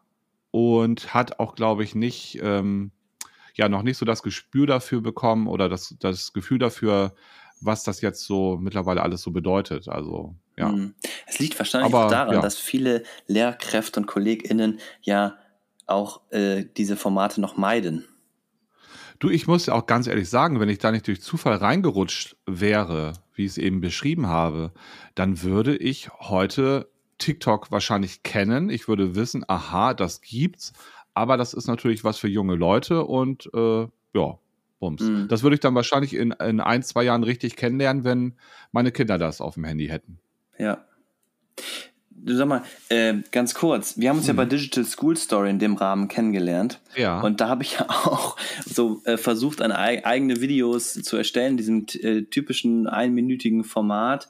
und 0.52 1.12
hat 1.12 1.40
auch, 1.40 1.56
glaube 1.56 1.82
ich, 1.82 1.96
nicht, 1.96 2.38
ähm, 2.40 2.92
ja, 3.54 3.68
noch 3.68 3.82
nicht 3.82 3.98
so 3.98 4.06
das 4.06 4.22
Gespür 4.22 4.68
dafür 4.68 5.00
bekommen 5.00 5.48
oder 5.48 5.68
das, 5.68 5.96
das 5.98 6.32
Gefühl 6.32 6.60
dafür, 6.60 7.14
was 7.60 7.82
das 7.82 8.00
jetzt 8.00 8.24
so 8.24 8.58
mittlerweile 8.58 9.02
alles 9.02 9.22
so 9.22 9.32
bedeutet. 9.32 9.88
Also, 9.88 10.36
ja. 10.56 10.70
Hm. 10.70 10.94
Es 11.26 11.40
liegt 11.40 11.58
wahrscheinlich 11.58 11.92
Aber, 11.92 12.06
auch 12.06 12.10
daran, 12.10 12.34
ja. 12.34 12.40
dass 12.40 12.58
viele 12.58 13.02
Lehrkräfte 13.26 13.98
und 13.98 14.06
KollegInnen 14.06 14.78
ja 15.02 15.36
auch 15.86 16.20
äh, 16.30 16.64
diese 16.76 16.96
Formate 16.96 17.40
noch 17.40 17.56
meiden. 17.56 18.06
Du, 19.18 19.30
ich 19.30 19.48
muss 19.48 19.66
ja 19.66 19.74
auch 19.74 19.86
ganz 19.86 20.06
ehrlich 20.06 20.28
sagen, 20.28 20.60
wenn 20.60 20.68
ich 20.68 20.78
da 20.78 20.92
nicht 20.92 21.08
durch 21.08 21.20
Zufall 21.20 21.56
reingerutscht 21.56 22.36
wäre, 22.46 23.14
wie 23.34 23.44
ich 23.44 23.52
es 23.52 23.58
eben 23.58 23.80
beschrieben 23.80 24.28
habe, 24.28 24.72
dann 25.16 25.42
würde 25.42 25.76
ich 25.76 26.10
heute 26.20 26.88
TikTok 27.24 27.70
wahrscheinlich 27.70 28.22
kennen. 28.22 28.68
Ich 28.68 28.86
würde 28.86 29.14
wissen, 29.14 29.44
aha, 29.48 29.94
das 29.94 30.20
gibt's. 30.20 30.74
Aber 31.14 31.38
das 31.38 31.54
ist 31.54 31.66
natürlich 31.66 32.04
was 32.04 32.18
für 32.18 32.28
junge 32.28 32.54
Leute 32.54 33.04
und 33.04 33.48
äh, 33.54 33.86
ja, 34.14 34.38
bums. 34.78 35.00
Mhm. 35.00 35.28
Das 35.28 35.42
würde 35.42 35.54
ich 35.54 35.60
dann 35.60 35.74
wahrscheinlich 35.74 36.14
in, 36.14 36.32
in 36.32 36.60
ein, 36.60 36.82
zwei 36.82 37.04
Jahren 37.04 37.22
richtig 37.22 37.56
kennenlernen, 37.56 38.04
wenn 38.04 38.34
meine 38.72 38.92
Kinder 38.92 39.16
das 39.16 39.40
auf 39.40 39.54
dem 39.54 39.64
Handy 39.64 39.86
hätten. 39.86 40.18
Ja. 40.58 40.84
Du 42.10 42.36
sag 42.36 42.46
mal, 42.46 42.62
äh, 42.90 43.14
ganz 43.30 43.54
kurz, 43.54 43.98
wir 43.98 44.10
haben 44.10 44.18
uns 44.18 44.28
hm. 44.28 44.36
ja 44.36 44.42
bei 44.42 44.48
Digital 44.48 44.84
School 44.84 45.16
Story 45.16 45.48
in 45.48 45.58
dem 45.58 45.76
Rahmen 45.76 46.08
kennengelernt. 46.08 46.80
Ja. 46.94 47.20
Und 47.22 47.40
da 47.40 47.48
habe 47.48 47.62
ich 47.62 47.78
ja 47.78 47.86
auch 47.88 48.36
so 48.66 49.00
äh, 49.04 49.16
versucht, 49.16 49.62
eine 49.62 49.78
eigene 49.78 50.42
Videos 50.42 50.92
zu 50.92 51.16
erstellen, 51.16 51.56
diesem 51.56 51.86
äh, 52.02 52.22
typischen 52.22 52.86
einminütigen 52.86 53.64
Format. 53.64 54.28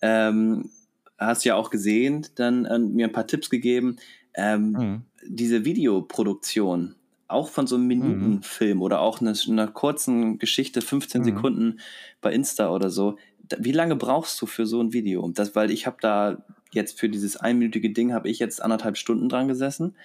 Ähm, 0.00 0.70
hast 1.18 1.44
ja 1.44 1.54
auch 1.54 1.70
gesehen, 1.70 2.26
dann 2.34 2.64
äh, 2.64 2.78
mir 2.78 3.06
ein 3.06 3.12
paar 3.12 3.26
Tipps 3.26 3.50
gegeben. 3.50 3.96
Ähm, 4.34 4.70
mhm. 4.72 5.02
Diese 5.26 5.64
Videoproduktion, 5.64 6.94
auch 7.28 7.48
von 7.48 7.66
so 7.66 7.76
einem 7.76 7.84
mhm. 7.84 7.88
Minutenfilm 7.88 8.78
mhm. 8.78 8.82
oder 8.82 9.00
auch 9.00 9.20
einer 9.20 9.34
eine 9.48 9.68
kurzen 9.68 10.38
Geschichte, 10.38 10.80
15 10.80 11.20
mhm. 11.20 11.24
Sekunden 11.24 11.80
bei 12.20 12.32
Insta 12.32 12.70
oder 12.70 12.90
so, 12.90 13.16
wie 13.58 13.72
lange 13.72 13.96
brauchst 13.96 14.40
du 14.42 14.46
für 14.46 14.66
so 14.66 14.80
ein 14.80 14.92
Video? 14.92 15.28
Das, 15.32 15.54
weil 15.54 15.70
ich 15.70 15.86
habe 15.86 15.98
da 16.00 16.44
jetzt 16.72 16.98
für 16.98 17.08
dieses 17.08 17.36
einminütige 17.36 17.90
Ding 17.90 18.12
habe 18.12 18.28
ich 18.28 18.38
jetzt 18.38 18.62
anderthalb 18.62 18.96
Stunden 18.96 19.28
dran 19.28 19.48
gesessen. 19.48 19.96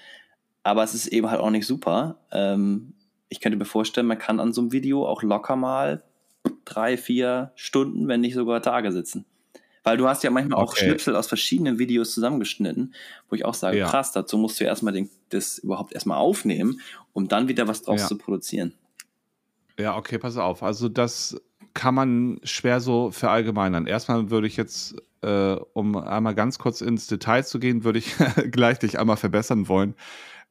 Aber 0.64 0.84
es 0.84 0.94
ist 0.94 1.08
eben 1.08 1.30
halt 1.30 1.42
auch 1.42 1.50
nicht 1.50 1.66
super. 1.66 2.20
Ähm, 2.32 2.94
ich 3.30 3.40
könnte 3.40 3.58
mir 3.58 3.66
vorstellen, 3.66 4.08
man 4.08 4.20
kann 4.20 4.40
an 4.40 4.54
so 4.54 4.62
einem 4.62 4.72
Video 4.72 5.08
auch 5.08 5.24
locker 5.24 5.56
mal 5.56 6.04
drei, 6.66 6.98
vier 6.98 7.52
Stunden, 7.56 8.08
wenn 8.08 8.22
nicht 8.22 8.36
sogar 8.36 8.62
Tage 8.62 8.92
sitzen. 8.92 9.26
Weil 9.84 9.98
du 9.98 10.08
hast 10.08 10.24
ja 10.24 10.30
manchmal 10.30 10.62
okay. 10.62 10.70
auch 10.70 10.76
Schnipsel 10.76 11.16
aus 11.16 11.28
verschiedenen 11.28 11.80
Videos 11.80 12.14
zusammengeschnitten, 12.14 12.94
wo 13.30 13.36
ich 13.36 13.46
auch 13.46 13.56
sage, 13.56 13.80
ja. 13.80 13.88
krass, 13.88 14.12
dazu 14.12 14.38
musst 14.38 14.60
du 14.60 14.64
erstmal 14.64 14.94
den, 14.94 15.10
das 15.30 15.58
überhaupt 15.58 15.94
erstmal 15.94 16.18
aufnehmen, 16.18 16.82
um 17.14 17.28
dann 17.28 17.48
wieder 17.48 17.68
was 17.68 17.82
draus 17.82 18.02
ja. 18.02 18.08
zu 18.08 18.18
produzieren. 18.18 18.74
Ja, 19.80 19.98
okay, 19.98 20.20
pass 20.20 20.38
auf. 20.38 20.62
Also 20.62 20.88
das 20.88 21.42
kann 21.74 21.96
man 21.96 22.40
schwer 22.44 22.80
so 22.80 23.12
verallgemeinern. 23.12 23.88
Erstmal 23.88 24.30
würde 24.30 24.46
ich 24.46 24.58
jetzt 24.58 24.96
äh, 25.22 25.56
um 25.74 25.96
einmal 25.98 26.36
ganz 26.36 26.60
kurz 26.60 26.82
ins 26.82 27.08
Detail 27.08 27.44
zu 27.44 27.60
gehen, 27.60 27.84
würde 27.84 28.00
ich 28.00 28.16
gleich 28.52 28.80
dich 28.80 29.00
einmal 29.00 29.18
verbessern 29.18 29.68
wollen. 29.68 29.96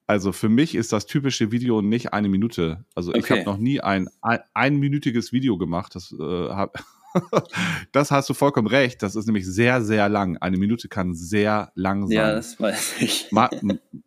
Also 0.07 0.33
für 0.33 0.49
mich 0.49 0.75
ist 0.75 0.93
das 0.93 1.07
typische 1.07 1.53
Video 1.53 1.83
nicht 1.83 2.13
eine 2.13 2.29
Minute. 2.29 2.85
Also 2.95 3.11
okay. 3.11 3.21
ich 3.21 3.31
habe 3.31 3.45
noch 3.45 3.59
nie 3.59 3.81
ein, 3.81 4.09
ein 4.23 4.41
einminütiges 4.55 5.33
Video 5.33 5.57
gemacht. 5.57 5.95
Das, 5.95 6.13
äh, 6.13 6.49
hab, 6.49 6.83
das 7.93 8.11
hast 8.11 8.29
du 8.29 8.35
vollkommen 8.35 8.69
recht. 8.69 9.03
Das 9.03 9.17
ist 9.17 9.27
nämlich 9.27 9.47
sehr, 9.47 9.83
sehr 9.83 10.09
lang. 10.09 10.37
Eine 10.39 10.57
Minute 10.57 10.89
kann 10.89 11.15
sehr 11.15 11.73
lang 11.75 12.07
sein. 12.07 12.17
Ja, 12.17 12.33
das 12.33 12.61
weiß 12.61 13.01
ich. 13.01 13.31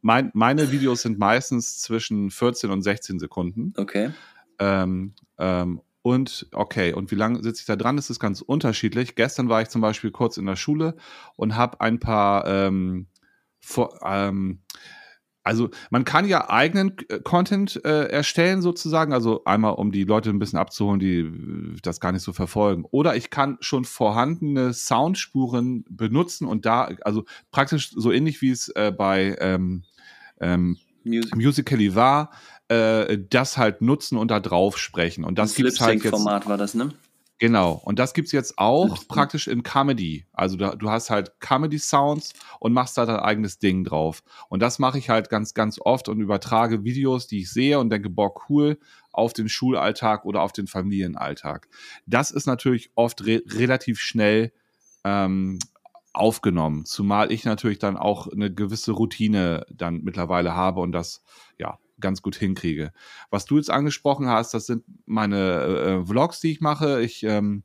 mein, 0.02 0.32
meine 0.34 0.72
Videos 0.72 1.02
sind 1.02 1.20
meistens 1.20 1.80
zwischen 1.80 2.32
14 2.32 2.70
und 2.70 2.82
16 2.82 3.20
Sekunden. 3.20 3.74
Okay. 3.78 4.12
Ähm, 4.60 5.14
ähm, 5.38 5.82
und 6.02 6.48
okay, 6.52 6.94
und 6.94 7.12
wie 7.12 7.16
lange 7.16 7.42
sitze 7.42 7.62
ich 7.62 7.66
da 7.66 7.78
dran? 7.78 7.96
Das 7.96 8.10
ist 8.10 8.20
ganz 8.20 8.42
unterschiedlich. 8.42 9.16
Gestern 9.16 9.48
war 9.48 9.62
ich 9.62 9.70
zum 9.70 9.82
Beispiel 9.82 10.12
kurz 10.12 10.38
in 10.38 10.46
der 10.46 10.58
Schule 10.58 10.96
und 11.38 11.56
habe 11.56 11.80
ein 11.80 12.00
paar, 12.00 12.46
ähm, 12.46 13.08
vor, 13.62 13.98
ähm, 14.04 14.60
also 15.44 15.70
man 15.90 16.06
kann 16.06 16.26
ja 16.26 16.50
eigenen 16.50 16.96
äh, 17.10 17.20
Content 17.20 17.84
äh, 17.84 18.08
erstellen 18.08 18.62
sozusagen, 18.62 19.14
also 19.14 19.44
einmal 19.44 19.74
um 19.74 19.92
die 19.92 20.06
Leute 20.06 20.30
ein 20.30 20.40
bisschen 20.40 20.60
abzuholen, 20.60 21.00
die 21.00 21.20
äh, 21.20 21.78
das 21.82 22.00
gar 22.00 22.12
nicht 22.12 22.24
so 22.24 22.34
verfolgen. 22.34 22.86
Oder 22.90 23.16
ich 23.16 23.30
kann 23.30 23.58
schon 23.60 23.86
vorhandene 23.86 24.74
Soundspuren 24.74 25.86
benutzen 25.90 26.48
und 26.48 26.66
da, 26.66 26.90
also 27.02 27.26
praktisch 27.52 27.92
so 27.92 28.12
ähnlich 28.12 28.42
wie 28.42 28.52
es 28.52 28.70
äh, 28.70 28.94
bei 28.96 29.36
ähm, 29.40 29.84
ähm, 30.40 30.78
Music. 31.04 31.36
Musical.ly 31.36 31.96
war, 31.96 32.32
äh, 32.70 33.18
das 33.30 33.58
halt 33.58 33.82
nutzen 33.82 34.18
und 34.18 34.32
da 34.32 34.40
drauf 34.40 34.78
sprechen. 34.78 35.26
Und 35.26 35.38
das 35.38 35.56
gibt 35.56 35.80
halt 35.82 36.04
jetzt. 36.04 36.12
Format 36.12 36.48
war 36.48 36.58
das, 36.58 36.74
ne? 36.74 36.94
Genau. 37.44 37.74
Und 37.84 38.00
das 38.00 38.14
gibt 38.14 38.28
es 38.28 38.32
jetzt 38.32 38.58
auch 38.58 39.06
praktisch 39.10 39.50
in 39.50 39.64
Comedy. 39.64 40.26
Also 40.32 40.56
da, 40.56 40.76
du 40.76 40.90
hast 40.90 41.10
halt 41.10 41.42
Comedy-Sounds 41.42 42.32
und 42.62 42.72
machst 42.72 42.98
da 42.98 43.06
dein 43.06 43.18
eigenes 43.18 43.60
Ding 43.60 43.84
drauf. 43.84 44.24
Und 44.48 44.62
das 44.62 44.80
mache 44.80 44.98
ich 44.98 45.10
halt 45.10 45.30
ganz, 45.30 45.54
ganz 45.54 45.78
oft 45.78 46.08
und 46.08 46.22
übertrage 46.22 46.86
Videos, 46.86 47.28
die 47.28 47.40
ich 47.40 47.52
sehe 47.52 47.80
und 47.80 47.90
denke, 47.90 48.10
boah, 48.10 48.34
cool, 48.48 48.80
auf 49.12 49.34
den 49.34 49.50
Schulalltag 49.50 50.24
oder 50.24 50.42
auf 50.42 50.54
den 50.54 50.68
Familienalltag. 50.68 51.68
Das 52.06 52.32
ist 52.32 52.46
natürlich 52.46 52.92
oft 52.96 53.26
re 53.26 53.44
relativ 53.46 54.00
schnell 54.00 54.54
ähm, 55.04 55.60
aufgenommen, 56.14 56.86
zumal 56.86 57.30
ich 57.30 57.44
natürlich 57.44 57.80
dann 57.80 57.98
auch 57.98 58.28
eine 58.28 58.54
gewisse 58.54 58.94
Routine 58.94 59.66
dann 59.70 60.00
mittlerweile 60.04 60.56
habe 60.56 60.80
und 60.80 60.94
das 60.94 61.22
ja 61.58 61.78
ganz 62.04 62.22
gut 62.22 62.36
hinkriege. 62.36 62.92
Was 63.32 63.46
du 63.46 63.58
jetzt 63.58 63.72
angesprochen 63.72 64.28
hast, 64.28 64.54
das 64.54 64.68
sind 64.68 64.84
meine 65.08 65.64
äh, 65.64 66.06
Vlogs, 66.06 66.40
die 66.40 66.52
ich 66.52 66.62
mache. 66.62 67.02
Ich 67.02 67.24
ähm, 67.24 67.64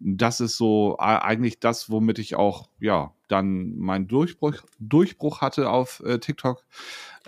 das 0.00 0.40
ist 0.40 0.56
so 0.56 0.96
eigentlich 0.98 1.60
das, 1.60 1.90
womit 1.90 2.18
ich 2.18 2.34
auch 2.34 2.68
ja 2.80 3.12
dann 3.28 3.76
meinen 3.76 4.08
Durchbruch, 4.08 4.54
Durchbruch 4.78 5.42
hatte 5.42 5.68
auf 5.68 6.02
äh, 6.06 6.18
TikTok, 6.18 6.64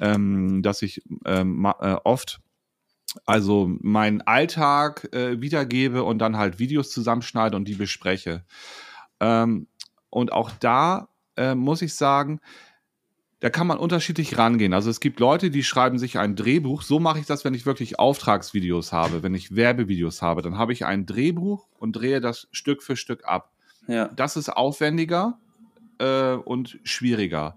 ähm, 0.00 0.62
dass 0.62 0.80
ich 0.80 1.02
ähm, 1.26 1.66
äh, 1.80 1.96
oft 2.04 2.40
also 3.26 3.70
meinen 3.80 4.22
Alltag 4.22 5.12
äh, 5.12 5.40
wiedergebe 5.42 6.02
und 6.02 6.18
dann 6.18 6.38
halt 6.38 6.58
Videos 6.58 6.90
zusammenschneide 6.90 7.56
und 7.56 7.66
die 7.66 7.74
bespreche. 7.74 8.44
Ähm, 9.20 9.66
und 10.08 10.32
auch 10.32 10.50
da 10.50 11.08
äh, 11.36 11.54
muss 11.54 11.82
ich 11.82 11.94
sagen, 11.94 12.40
da 13.42 13.50
kann 13.50 13.66
man 13.66 13.78
unterschiedlich 13.78 14.38
rangehen. 14.38 14.72
Also 14.72 14.88
es 14.88 15.00
gibt 15.00 15.18
Leute, 15.18 15.50
die 15.50 15.64
schreiben 15.64 15.98
sich 15.98 16.16
ein 16.16 16.36
Drehbuch. 16.36 16.82
So 16.82 17.00
mache 17.00 17.18
ich 17.18 17.26
das, 17.26 17.44
wenn 17.44 17.54
ich 17.54 17.66
wirklich 17.66 17.98
Auftragsvideos 17.98 18.92
habe, 18.92 19.24
wenn 19.24 19.34
ich 19.34 19.56
Werbevideos 19.56 20.22
habe. 20.22 20.42
Dann 20.42 20.58
habe 20.58 20.72
ich 20.72 20.86
ein 20.86 21.06
Drehbuch 21.06 21.66
und 21.80 21.90
drehe 21.90 22.20
das 22.20 22.46
Stück 22.52 22.84
für 22.84 22.94
Stück 22.94 23.24
ab. 23.24 23.50
Ja. 23.88 24.06
Das 24.14 24.36
ist 24.36 24.48
aufwendiger 24.48 25.40
äh, 25.98 26.34
und 26.34 26.78
schwieriger. 26.84 27.56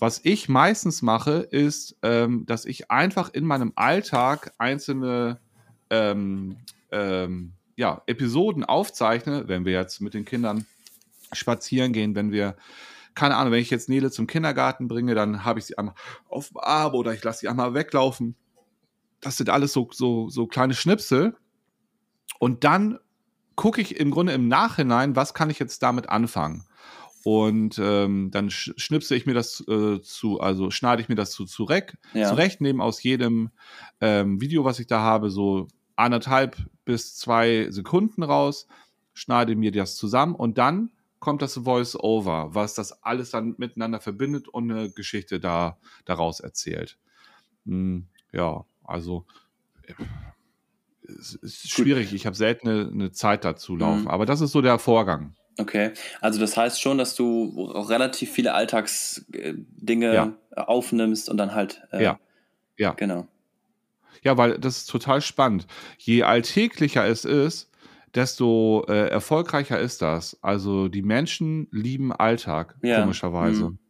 Was 0.00 0.20
ich 0.24 0.48
meistens 0.48 1.00
mache, 1.00 1.46
ist, 1.52 1.96
ähm, 2.02 2.44
dass 2.46 2.64
ich 2.64 2.90
einfach 2.90 3.32
in 3.32 3.44
meinem 3.44 3.72
Alltag 3.76 4.52
einzelne 4.58 5.38
ähm, 5.90 6.56
ähm, 6.90 7.52
ja, 7.76 8.02
Episoden 8.06 8.64
aufzeichne, 8.64 9.46
wenn 9.46 9.64
wir 9.64 9.74
jetzt 9.74 10.00
mit 10.00 10.14
den 10.14 10.24
Kindern 10.24 10.66
spazieren 11.32 11.92
gehen, 11.92 12.16
wenn 12.16 12.32
wir 12.32 12.56
keine 13.14 13.36
Ahnung, 13.36 13.52
wenn 13.52 13.60
ich 13.60 13.70
jetzt 13.70 13.88
Nele 13.88 14.10
zum 14.10 14.26
Kindergarten 14.26 14.88
bringe, 14.88 15.14
dann 15.14 15.44
habe 15.44 15.58
ich 15.58 15.66
sie 15.66 15.78
einmal 15.78 15.94
auf 16.28 16.48
dem 16.48 16.58
Arm 16.58 16.94
oder 16.94 17.12
ich 17.12 17.22
lasse 17.22 17.40
sie 17.40 17.48
einmal 17.48 17.74
weglaufen. 17.74 18.36
Das 19.20 19.36
sind 19.36 19.50
alles 19.50 19.72
so, 19.72 19.88
so, 19.92 20.28
so 20.28 20.46
kleine 20.46 20.74
Schnipsel. 20.74 21.36
Und 22.38 22.64
dann 22.64 22.98
gucke 23.54 23.80
ich 23.80 24.00
im 24.00 24.10
Grunde 24.10 24.32
im 24.32 24.48
Nachhinein, 24.48 25.16
was 25.16 25.34
kann 25.34 25.50
ich 25.50 25.58
jetzt 25.58 25.82
damit 25.82 26.08
anfangen. 26.08 26.64
Und 27.22 27.78
ähm, 27.78 28.30
dann 28.30 28.48
schnipse 28.48 29.14
ich 29.14 29.26
mir 29.26 29.34
das 29.34 29.62
äh, 29.68 30.00
zu, 30.00 30.40
also 30.40 30.70
schneide 30.70 31.02
ich 31.02 31.10
mir 31.10 31.16
das 31.16 31.32
zu, 31.32 31.44
zurecht, 31.44 31.98
ja. 32.14 32.30
zurecht, 32.30 32.62
nehme 32.62 32.82
aus 32.82 33.02
jedem 33.02 33.50
ähm, 34.00 34.40
Video, 34.40 34.64
was 34.64 34.78
ich 34.78 34.86
da 34.86 35.00
habe, 35.00 35.28
so 35.28 35.68
anderthalb 35.96 36.56
bis 36.86 37.16
zwei 37.16 37.70
Sekunden 37.70 38.22
raus, 38.22 38.66
schneide 39.12 39.54
mir 39.54 39.70
das 39.70 39.96
zusammen 39.96 40.34
und 40.34 40.56
dann 40.56 40.90
kommt 41.20 41.42
das 41.42 41.54
Voice-Over, 41.54 42.54
was 42.54 42.74
das 42.74 43.02
alles 43.04 43.30
dann 43.30 43.54
miteinander 43.58 44.00
verbindet 44.00 44.48
und 44.48 44.70
eine 44.70 44.90
Geschichte 44.90 45.38
da, 45.38 45.78
daraus 46.04 46.40
erzählt. 46.40 46.98
Hm, 47.66 48.06
ja, 48.32 48.64
also 48.82 49.26
es 51.02 51.34
ist 51.34 51.70
schwierig. 51.70 52.12
Ich 52.12 52.26
habe 52.26 52.36
selten 52.36 52.68
eine, 52.68 52.88
eine, 52.88 53.12
Zeit 53.12 53.44
dazu 53.44 53.76
laufen, 53.76 54.02
mhm. 54.02 54.08
aber 54.08 54.26
das 54.26 54.40
ist 54.40 54.52
so 54.52 54.62
der 54.62 54.78
Vorgang. 54.78 55.34
Okay, 55.58 55.92
also 56.20 56.40
das 56.40 56.56
heißt 56.56 56.80
schon, 56.80 56.96
dass 56.96 57.14
du 57.14 57.70
auch 57.74 57.90
relativ 57.90 58.30
viele 58.32 58.54
Alltagsdinge 58.54 60.14
ja. 60.14 60.36
aufnimmst 60.56 61.28
und 61.28 61.36
dann 61.36 61.54
halt. 61.54 61.82
Äh, 61.92 62.02
ja. 62.04 62.20
Ja. 62.78 62.92
Genau. 62.92 63.26
Ja, 64.22 64.38
weil 64.38 64.58
das 64.58 64.78
ist 64.78 64.86
total 64.86 65.20
spannend. 65.20 65.66
Je 65.98 66.22
alltäglicher 66.22 67.06
es 67.06 67.24
ist, 67.24 67.69
desto 68.14 68.84
äh, 68.88 69.08
erfolgreicher 69.08 69.78
ist 69.78 70.02
das. 70.02 70.38
Also 70.42 70.88
die 70.88 71.02
Menschen 71.02 71.68
lieben 71.70 72.12
Alltag, 72.12 72.76
ja. 72.82 73.00
komischerweise. 73.00 73.70
Mhm. 73.70 73.78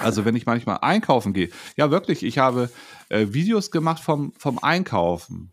Also 0.00 0.24
wenn 0.24 0.34
ich 0.34 0.44
manchmal 0.44 0.78
einkaufen 0.82 1.32
gehe, 1.32 1.50
ja 1.76 1.92
wirklich, 1.92 2.24
ich 2.24 2.38
habe 2.38 2.68
äh, 3.10 3.26
Videos 3.30 3.70
gemacht 3.70 4.02
vom, 4.02 4.32
vom 4.36 4.58
Einkaufen 4.58 5.52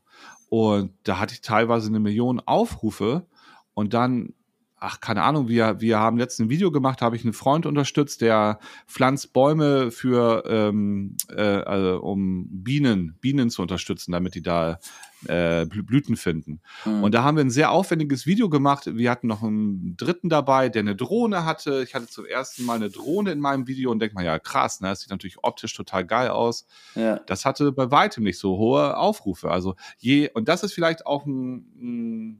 und 0.49 0.93
da 1.03 1.19
hatte 1.19 1.35
ich 1.35 1.41
teilweise 1.41 1.89
eine 1.89 1.99
Million 1.99 2.39
Aufrufe 2.39 3.27
und 3.75 3.93
dann 3.93 4.33
ach, 4.77 4.99
keine 4.99 5.23
Ahnung, 5.23 5.47
wir, 5.47 5.79
wir 5.79 5.99
haben 5.99 6.17
letztens 6.17 6.47
ein 6.47 6.49
Video 6.49 6.71
gemacht, 6.71 7.01
habe 7.01 7.15
ich 7.15 7.23
einen 7.23 7.33
Freund 7.33 7.65
unterstützt, 7.65 8.21
der 8.21 8.59
pflanzt 8.87 9.33
Bäume 9.33 9.91
für, 9.91 10.43
ähm, 10.47 11.17
äh, 11.29 11.41
also, 11.41 12.01
um 12.01 12.47
Bienen, 12.49 13.17
Bienen 13.21 13.49
zu 13.49 13.61
unterstützen, 13.61 14.11
damit 14.11 14.35
die 14.35 14.41
da 14.41 14.79
äh, 15.27 15.65
Blüten 15.65 16.17
finden. 16.17 16.61
Mhm. 16.85 17.03
Und 17.03 17.15
da 17.15 17.23
haben 17.23 17.37
wir 17.37 17.43
ein 17.43 17.49
sehr 17.49 17.71
aufwendiges 17.71 18.25
Video 18.25 18.49
gemacht. 18.49 18.85
Wir 18.85 19.09
hatten 19.09 19.27
noch 19.27 19.41
einen 19.41 19.95
dritten 19.97 20.29
dabei, 20.29 20.69
der 20.69 20.81
eine 20.81 20.95
Drohne 20.95 21.45
hatte. 21.45 21.81
Ich 21.83 21.95
hatte 21.95 22.07
zum 22.07 22.25
ersten 22.25 22.65
Mal 22.65 22.75
eine 22.75 22.89
Drohne 22.89 23.31
in 23.31 23.39
meinem 23.39 23.67
Video 23.67 23.91
und 23.91 23.99
denke 23.99 24.15
mal, 24.15 24.25
ja 24.25 24.37
krass, 24.39 24.81
ne? 24.81 24.89
das 24.89 25.01
sieht 25.01 25.09
natürlich 25.09 25.37
optisch 25.41 25.73
total 25.73 26.05
geil 26.05 26.29
aus. 26.29 26.67
Ja. 26.95 27.19
Das 27.25 27.45
hatte 27.45 27.71
bei 27.71 27.89
weitem 27.91 28.23
nicht 28.23 28.37
so 28.37 28.57
hohe 28.57 28.97
Aufrufe. 28.97 29.49
Also 29.49 29.75
je, 29.97 30.29
und 30.33 30.47
das 30.47 30.63
ist 30.63 30.73
vielleicht 30.73 31.05
auch 31.05 31.25
ein, 31.25 32.35
ein 32.35 32.39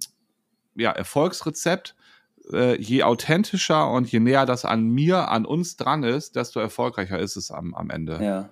ja, 0.75 0.92
Erfolgsrezept 0.92 1.96
äh, 2.52 2.80
je 2.82 3.04
authentischer 3.04 3.90
und 3.92 4.12
je 4.12 4.20
näher 4.20 4.46
das 4.46 4.66
an 4.66 4.88
mir, 4.88 5.30
an 5.30 5.46
uns 5.46 5.78
dran 5.78 6.04
ist, 6.04 6.36
desto 6.36 6.60
erfolgreicher 6.60 7.20
ist 7.20 7.36
es 7.36 7.52
am, 7.52 7.74
am 7.74 7.90
Ende. 7.90 8.24
Ja. 8.24 8.50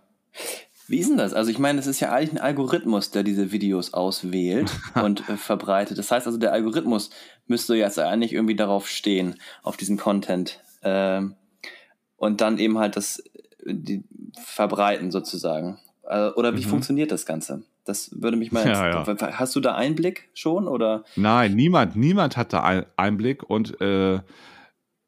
Wie 0.88 1.00
ist 1.00 1.10
denn 1.10 1.18
das? 1.18 1.34
Also 1.34 1.50
ich 1.50 1.60
meine, 1.60 1.80
es 1.80 1.88
ist 1.88 2.00
ja 2.00 2.12
eigentlich 2.12 2.34
ein 2.34 2.46
Algorithmus, 2.46 3.12
der 3.12 3.24
diese 3.24 3.52
Videos 3.52 3.94
auswählt 3.94 4.72
und 5.02 5.28
äh, 5.30 5.38
verbreitet. 5.38 5.98
Das 5.98 6.12
heißt 6.12 6.28
also, 6.28 6.38
der 6.38 6.52
Algorithmus 6.52 7.10
müsste 7.48 7.76
jetzt 7.76 8.00
eigentlich 8.00 8.34
irgendwie 8.34 8.56
darauf 8.56 8.88
stehen, 8.88 9.36
auf 9.62 9.78
diesen 9.78 9.98
Content. 9.98 10.62
Ähm, 10.82 11.36
und 12.18 12.42
dann 12.42 12.58
eben 12.58 12.78
halt 12.80 12.96
das 12.96 13.24
die, 13.66 14.04
verbreiten 14.42 15.12
sozusagen. 15.12 15.80
Äh, 16.04 16.30
oder 16.30 16.56
wie 16.56 16.66
mhm. 16.66 16.70
funktioniert 16.70 17.12
das 17.12 17.26
Ganze? 17.26 17.64
Das 17.86 18.12
würde 18.22 18.38
mich 18.38 18.52
mal. 18.52 18.66
Ja, 18.68 19.04
ja. 19.06 19.32
Hast 19.38 19.56
du 19.56 19.60
da 19.60 19.76
Einblick 19.76 20.30
schon 20.34 20.68
oder? 20.68 21.04
Nein, 21.16 21.56
niemand, 21.56 21.96
niemand 21.96 22.38
hat 22.38 22.54
da 22.54 22.84
Einblick 22.96 23.44
und 23.44 23.80
äh, 23.82 24.20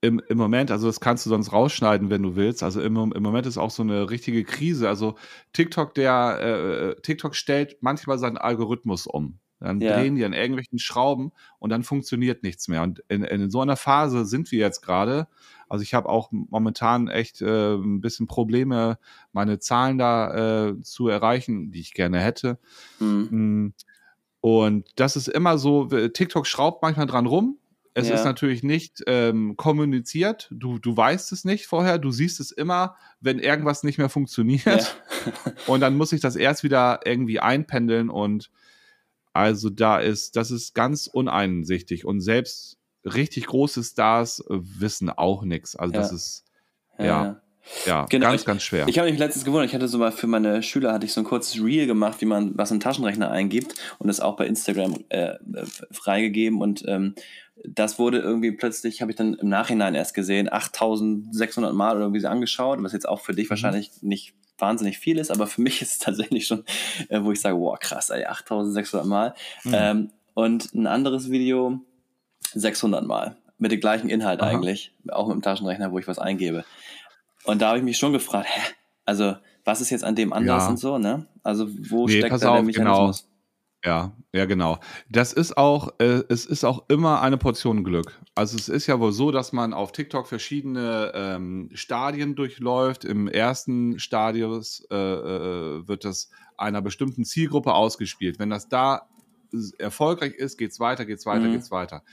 im, 0.01 0.22
im 0.27 0.38
Moment, 0.38 0.72
also 0.72 0.88
das 0.88 1.00
kannst 1.00 1.25
du 1.25 1.29
sonst 1.29 1.51
rausschneiden, 1.51 2.10
wenn 2.10 2.22
du 2.22 2.36
willst. 2.36 2.63
Also 2.63 2.82
im, 2.82 2.96
im 3.12 3.24
Moment 3.24 3.48
ist 3.48 3.58
auch 3.58 3.72
so 3.72 3.82
eine 3.82 4.10
richtige 4.10 4.44
Krise. 4.44 4.88
Also 4.88 5.15
TikTok, 5.53 5.96
der 5.96 6.96
äh, 6.98 7.01
TikTok 7.01 7.36
stellt 7.36 7.77
manchmal 7.82 8.20
seinen 8.20 8.38
Algorithmus 8.38 9.08
um. 9.08 9.39
Dann 9.59 9.79
ja. 9.79 9.97
drehen 9.97 10.15
die 10.15 10.25
an 10.25 10.33
irgendwelchen 10.33 10.79
Schrauben 10.79 11.31
und 11.59 11.69
dann 11.69 11.83
funktioniert 11.83 12.43
nichts 12.43 12.67
mehr. 12.67 12.83
Und 12.83 13.03
in, 13.07 13.24
in 13.24 13.50
so 13.50 13.62
einer 13.62 13.77
Phase 13.77 14.25
sind 14.25 14.51
wir 14.51 14.59
jetzt 14.59 14.81
gerade. 14.81 15.27
Also 15.69 15.81
ich 15.81 15.93
habe 15.93 16.09
auch 16.09 16.29
momentan 16.31 17.07
echt 17.07 17.41
äh, 17.41 17.75
ein 17.75 18.01
bisschen 18.01 18.27
Probleme, 18.27 19.00
meine 19.31 19.59
Zahlen 19.59 19.97
da 19.97 20.67
äh, 20.67 20.81
zu 20.81 21.07
erreichen, 21.07 21.71
die 21.71 21.79
ich 21.79 21.93
gerne 21.93 22.19
hätte. 22.19 22.59
Mhm. 23.00 23.27
Mm. 23.31 23.74
Und 24.41 24.88
das 24.95 25.15
ist 25.15 25.27
immer 25.27 25.57
so, 25.57 25.85
TikTok 25.85 26.45
schraubt 26.45 26.83
manchmal 26.83 27.07
dran 27.07 27.25
rum. 27.25 27.57
Es 27.95 28.09
ja. 28.09 28.15
ist 28.15 28.25
natürlich 28.25 28.62
nicht 28.62 29.01
ähm, 29.07 29.55
kommuniziert. 29.55 30.50
Du, 30.51 30.77
du 30.77 30.95
weißt 30.95 31.31
es 31.31 31.45
nicht 31.45 31.65
vorher. 31.65 31.97
Du 31.97 32.12
siehst 32.12 32.41
es 32.41 32.51
immer, 32.51 32.97
wenn 33.21 33.39
irgendwas 33.39 33.83
nicht 33.83 33.97
mehr 33.97 34.09
funktioniert. 34.09 34.65
Ja. 34.65 35.53
und 35.67 35.79
dann 35.79 35.95
muss 35.95 36.12
ich 36.12 36.19
das 36.19 36.35
erst 36.35 36.63
wieder 36.63 37.00
irgendwie 37.05 37.39
einpendeln 37.39 38.09
und 38.09 38.51
also 39.36 39.70
da 39.70 40.00
ist, 40.00 40.38
das 40.38 40.50
ist 40.50 40.74
ganz 40.74 41.08
uneinsichtig 41.08 42.06
und 42.06 42.22
selbst 42.22 42.77
richtig 43.04 43.48
große 43.48 43.84
Stars 43.84 44.39
äh, 44.39 44.60
wissen 44.60 45.10
auch 45.10 45.44
nichts. 45.44 45.75
Also 45.75 45.94
ja. 45.94 46.00
das 46.00 46.12
ist, 46.13 46.46
ja. 46.98 47.06
ja. 47.06 47.42
Ja, 47.88 48.06
genau, 48.06 48.27
ganz, 48.27 48.42
ich, 48.42 48.46
ganz 48.46 48.62
schwer. 48.62 48.88
Ich 48.88 49.00
habe 49.00 49.10
mich 49.10 49.18
letztens 49.18 49.44
gewundert, 49.44 49.68
ich 49.70 49.74
hatte 49.74 49.88
so 49.88 49.98
mal 49.98 50.12
für 50.12 50.27
meine 50.27 50.62
Schüler 50.62 50.94
hatte 50.94 51.08
ich 51.08 51.13
so 51.13 51.22
ein 51.22 51.24
kurzes 51.24 51.60
Reel 51.60 51.88
gemacht, 51.88 52.22
wie 52.22 52.25
man 52.25 52.56
was 52.56 52.70
im 52.70 52.80
Taschenrechner 52.80 53.32
eingibt 53.32 53.74
und 53.98 54.08
das 54.08 54.20
auch 54.20 54.36
bei 54.38 54.46
Instagram 54.46 55.04
äh, 55.10 55.34
freigegeben 55.89 56.62
und 56.62 56.84
ähm, 56.88 57.15
das 57.68 57.98
wurde 57.98 58.20
irgendwie 58.20 58.51
plötzlich, 58.51 59.01
habe 59.01 59.12
ich 59.12 59.18
dann 59.18 59.34
im 59.34 59.50
Nachhinein 59.50 59.96
erst 59.96 60.13
gesehen, 60.13 60.48
8600 60.54 61.74
Mal 61.74 61.96
oder 61.96 62.06
irgendwie 62.06 62.24
angeschaut, 62.27 62.84
was 62.84 62.94
jetzt 62.94 63.10
auch 63.10 63.22
für 63.22 63.34
dich 63.34 63.48
mhm. 63.48 63.50
wahrscheinlich 63.50 63.89
nicht 64.01 64.36
wahnsinnig 64.57 65.00
viel 65.00 65.17
ist, 65.17 65.31
aber 65.31 65.47
für 65.47 65.62
mich 65.62 65.81
ist 65.81 65.91
es 65.91 66.00
tatsächlich 66.00 66.47
schon, 66.47 66.63
äh, 67.09 67.21
wo 67.21 67.31
ich 67.31 67.41
sage, 67.41 67.57
wow, 67.57 67.77
krass, 67.79 68.09
ey, 68.09 68.25
8600 68.25 69.07
Mal. 69.07 69.33
Mhm. 69.63 69.74
Ähm, 69.74 70.12
und 70.33 70.74
ein 70.74 70.88
anderes 70.88 71.31
Video 71.31 71.79
600 72.53 73.05
Mal 73.05 73.38
mit 73.57 73.71
dem 73.71 73.79
gleichen 73.79 74.09
Inhalt 74.09 74.41
Aha. 74.41 74.50
eigentlich, 74.50 74.93
auch 75.09 75.27
mit 75.27 75.35
dem 75.35 75.41
Taschenrechner, 75.41 75.91
wo 75.91 76.00
ich 76.00 76.07
was 76.07 76.19
eingebe. 76.19 76.65
Und 77.45 77.62
da 77.62 77.69
habe 77.69 77.77
ich 77.77 77.83
mich 77.83 77.97
schon 77.97 78.12
gefragt, 78.12 78.47
hä, 78.50 78.62
also 79.05 79.35
was 79.63 79.81
ist 79.81 79.89
jetzt 79.89 80.03
an 80.03 80.15
dem 80.15 80.33
anders 80.33 80.63
ja. 80.63 80.69
und 80.69 80.77
so, 80.77 80.97
ne? 80.97 81.25
Also 81.43 81.67
wo 81.89 82.07
nee, 82.07 82.19
steckt 82.19 82.33
da 82.43 82.53
der 82.53 82.63
Mechanismus? 82.63 83.23
Genau. 83.23 83.35
Ja, 83.86 84.13
ja, 84.34 84.45
genau. 84.45 84.80
Das 85.10 85.32
ist 85.32 85.58
auch, 85.58 85.93
äh, 86.00 86.24
es 86.28 86.45
ist 86.48 86.63
auch 86.63 86.86
immer 86.89 87.21
eine 87.21 87.38
Portion 87.38 87.84
Glück. 87.84 88.19
Also 88.34 88.58
es 88.58 88.67
ist 88.67 88.88
ja 88.88 89.00
wohl 89.00 89.12
so, 89.12 89.32
dass 89.32 89.54
man 89.54 89.74
auf 89.74 89.91
TikTok 89.91 90.28
verschiedene 90.28 91.12
ähm, 91.13 91.69
Stadien 91.74 92.36
durchläuft. 92.36 93.06
Im 93.06 93.28
ersten 93.28 94.00
Stadius 94.00 94.86
äh, 94.89 94.95
äh, 94.95 95.88
wird 95.88 96.04
das 96.04 96.32
einer 96.58 96.82
bestimmten 96.82 97.26
Zielgruppe 97.26 97.74
ausgespielt. 97.74 98.39
Wenn 98.39 98.50
das 98.50 98.67
da 98.67 99.08
erfolgreich 99.78 100.34
ist, 100.34 100.58
geht's 100.58 100.80
weiter, 100.80 101.06
geht's 101.06 101.28
weiter, 101.28 101.48
mhm. 101.48 101.54
geht's 101.54 101.69
weiter. 101.69 102.04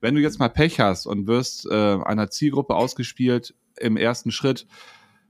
Wenn 0.00 0.14
du 0.14 0.20
jetzt 0.20 0.38
mal 0.38 0.48
Pech 0.48 0.80
hast 0.80 1.06
und 1.06 1.26
wirst 1.26 1.66
äh, 1.66 1.98
einer 2.04 2.28
Zielgruppe 2.30 2.74
ausgespielt 2.74 3.54
im 3.78 3.96
ersten 3.96 4.32
Schritt, 4.32 4.66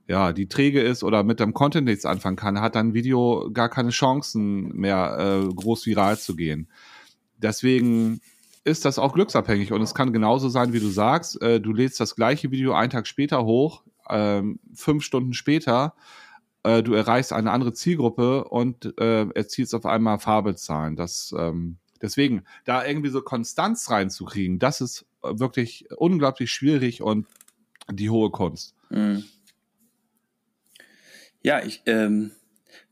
ja, 0.09 0.33
die 0.33 0.49
träge 0.49 0.81
ist 0.81 1.05
oder 1.05 1.23
mit 1.23 1.41
dem 1.41 1.55
Content 1.55 1.87
nichts 1.87 2.05
anfangen 2.05 2.37
kann, 2.37 2.61
hat 2.61 2.75
dann 2.75 2.95
Video 2.95 3.51
gar 3.53 3.69
keine 3.69 3.91
Chancen 3.91 4.77
mehr, 4.77 5.17
äh, 5.19 5.55
groß 5.55 5.87
viral 5.87 6.19
zu 6.19 6.37
gehen. 6.37 6.69
Deswegen 7.39 8.21
ist 8.65 8.85
das 8.85 8.99
auch 8.99 9.15
glücksabhängig 9.15 9.73
und 9.73 9.83
es 9.83 9.95
kann 9.95 10.13
genauso 10.13 10.49
sein, 10.49 10.73
wie 10.73 10.81
du 10.81 10.89
sagst, 10.89 11.41
äh, 11.43 11.61
du 11.61 11.73
lädst 11.73 11.99
das 12.01 12.15
gleiche 12.15 12.51
Video 12.51 12.75
einen 12.75 12.91
Tag 12.91 13.07
später 13.07 13.45
hoch, 13.45 13.83
äh, 14.09 14.43
fünf 14.75 15.05
Stunden 15.05 15.35
später, 15.35 15.95
äh, 16.63 16.83
du 16.83 16.95
erreichst 16.95 17.33
eine 17.33 17.51
andere 17.51 17.73
Zielgruppe 17.73 18.45
und 18.45 18.99
äh, 18.99 19.29
erzielst 19.31 19.75
auf 19.75 19.87
einmal 19.87 20.19
Fabelzahlen. 20.19 20.95
Das, 20.97 21.35
ähm, 21.37 21.79
deswegen, 22.01 22.45
da 22.65 22.85
irgendwie 22.85 23.11
so 23.11 23.23
Konstanz 23.23 23.91
reinzukriegen, 23.91 24.59
das 24.59 24.81
ist 24.81 25.07
wirklich 25.23 25.87
unglaublich 25.97 26.53
schwierig 26.53 27.03
und 27.03 27.27
die 27.91 28.11
hohe 28.11 28.31
Kunst. 28.31 28.75
Mhm. 28.91 29.25
Ja, 31.43 31.63
ich 31.63 31.83
ähm, 31.87 32.31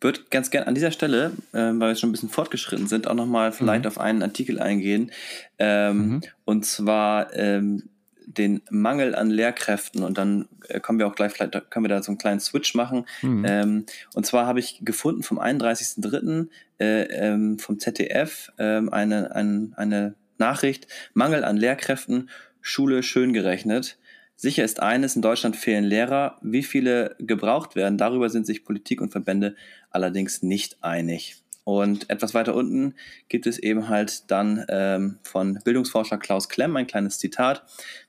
würde 0.00 0.20
ganz 0.30 0.50
gern 0.50 0.64
an 0.64 0.74
dieser 0.74 0.90
Stelle, 0.90 1.32
ähm, 1.52 1.80
weil 1.80 1.90
wir 1.90 1.96
schon 1.96 2.10
ein 2.10 2.12
bisschen 2.12 2.28
fortgeschritten 2.28 2.86
sind, 2.86 3.06
auch 3.06 3.14
nochmal 3.14 3.52
vielleicht 3.52 3.84
mhm. 3.84 3.88
auf 3.88 3.98
einen 3.98 4.22
Artikel 4.22 4.58
eingehen. 4.60 5.10
Ähm, 5.58 5.96
mhm. 5.96 6.20
Und 6.44 6.66
zwar 6.66 7.34
ähm, 7.34 7.90
den 8.26 8.62
Mangel 8.70 9.14
an 9.14 9.30
Lehrkräften. 9.30 10.02
Und 10.02 10.18
dann 10.18 10.48
äh, 10.68 10.80
kommen 10.80 10.98
wir 10.98 11.06
auch 11.06 11.14
gleich, 11.14 11.32
vielleicht 11.32 11.70
können 11.70 11.84
wir 11.84 11.88
da 11.88 12.02
so 12.02 12.10
einen 12.10 12.18
kleinen 12.18 12.40
Switch 12.40 12.74
machen. 12.74 13.06
Mhm. 13.22 13.44
Ähm, 13.46 13.86
und 14.14 14.26
zwar 14.26 14.46
habe 14.46 14.60
ich 14.60 14.80
gefunden 14.84 15.22
vom 15.22 15.38
31.03. 15.38 16.48
Äh, 16.78 17.02
ähm, 17.02 17.58
vom 17.58 17.78
ZDF 17.78 18.52
ähm, 18.58 18.90
eine, 18.90 19.34
eine, 19.34 19.72
eine 19.76 20.14
Nachricht, 20.38 20.86
Mangel 21.12 21.44
an 21.44 21.58
Lehrkräften, 21.58 22.30
Schule 22.62 23.02
schön 23.02 23.34
gerechnet. 23.34 23.98
Sicher 24.40 24.64
ist 24.64 24.80
eines, 24.80 25.16
in 25.16 25.20
Deutschland 25.20 25.54
fehlen 25.54 25.84
Lehrer. 25.84 26.38
Wie 26.40 26.62
viele 26.62 27.14
gebraucht 27.18 27.76
werden, 27.76 27.98
darüber 27.98 28.30
sind 28.30 28.46
sich 28.46 28.64
Politik 28.64 29.02
und 29.02 29.12
Verbände 29.12 29.54
allerdings 29.90 30.42
nicht 30.42 30.82
einig. 30.82 31.36
Und 31.64 32.08
etwas 32.08 32.32
weiter 32.32 32.54
unten 32.54 32.94
gibt 33.28 33.46
es 33.46 33.58
eben 33.58 33.90
halt 33.90 34.30
dann 34.30 34.64
ähm, 34.70 35.18
von 35.22 35.58
Bildungsforscher 35.62 36.16
Klaus 36.16 36.48
Klemm 36.48 36.74
ein 36.76 36.86
kleines 36.86 37.18
Zitat. 37.18 37.64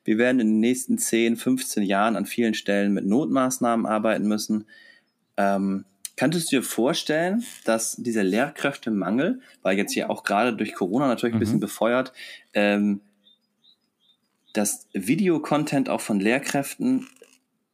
Wir 0.06 0.18
werden 0.18 0.40
in 0.40 0.48
den 0.48 0.60
nächsten 0.62 0.98
10, 0.98 1.36
15 1.36 1.84
Jahren 1.84 2.16
an 2.16 2.26
vielen 2.26 2.54
Stellen 2.54 2.94
mit 2.94 3.06
Notmaßnahmen 3.06 3.86
arbeiten 3.86 4.26
müssen. 4.26 4.64
Ähm, 5.36 5.84
Könntest 6.16 6.52
du 6.52 6.58
dir 6.58 6.64
vorstellen, 6.64 7.44
dass 7.66 7.96
dieser 7.96 8.24
Lehrkräftemangel, 8.24 9.42
weil 9.64 9.78
jetzt 9.78 9.92
hier 9.92 10.10
auch 10.10 10.24
gerade 10.24 10.56
durch 10.56 10.76
Corona 10.76 11.08
natürlich 11.08 11.34
ein 11.34 11.40
bisschen 11.40 11.56
mhm. 11.56 11.62
befeuert, 11.62 12.14
ähm, 12.54 13.02
dass 14.54 14.88
Videocontent 14.94 15.90
auch 15.90 16.02
von 16.02 16.20
Lehrkräften 16.20 17.08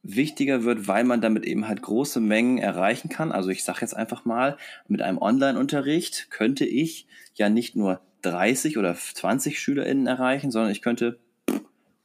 wichtiger 0.02 0.64
wird, 0.64 0.86
weil 0.86 1.04
man 1.04 1.20
damit 1.20 1.44
eben 1.44 1.68
halt 1.68 1.82
große 1.82 2.20
Mengen 2.20 2.58
erreichen 2.58 3.08
kann. 3.08 3.32
Also 3.32 3.50
ich 3.50 3.64
sage 3.64 3.80
jetzt 3.82 3.94
einfach 3.94 4.24
mal, 4.24 4.56
mit 4.86 5.02
einem 5.02 5.18
Online-Unterricht 5.18 6.30
könnte 6.30 6.64
ich 6.64 7.06
ja 7.34 7.48
nicht 7.48 7.76
nur 7.76 8.00
30 8.22 8.78
oder 8.78 8.94
20 8.94 9.58
SchülerInnen 9.58 10.06
erreichen, 10.06 10.50
sondern 10.50 10.72
ich 10.72 10.82
könnte 10.82 11.18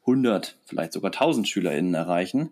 100, 0.02 0.58
vielleicht 0.66 0.94
sogar 0.94 1.12
1000 1.12 1.48
SchülerInnen 1.48 1.94
erreichen 1.94 2.50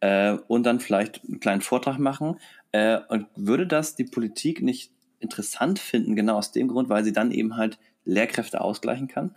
äh, 0.00 0.32
und 0.48 0.64
dann 0.64 0.80
vielleicht 0.80 1.22
einen 1.24 1.40
kleinen 1.40 1.60
Vortrag 1.60 1.98
machen. 1.98 2.38
Äh, 2.72 2.98
und 3.08 3.26
würde 3.36 3.66
das 3.66 3.94
die 3.94 4.04
Politik 4.04 4.62
nicht 4.62 4.90
interessant 5.18 5.78
finden, 5.78 6.16
genau 6.16 6.36
aus 6.36 6.52
dem 6.52 6.68
Grund, 6.68 6.88
weil 6.88 7.04
sie 7.04 7.12
dann 7.12 7.30
eben 7.30 7.56
halt 7.56 7.78
Lehrkräfte 8.04 8.60
ausgleichen 8.60 9.08
kann? 9.08 9.34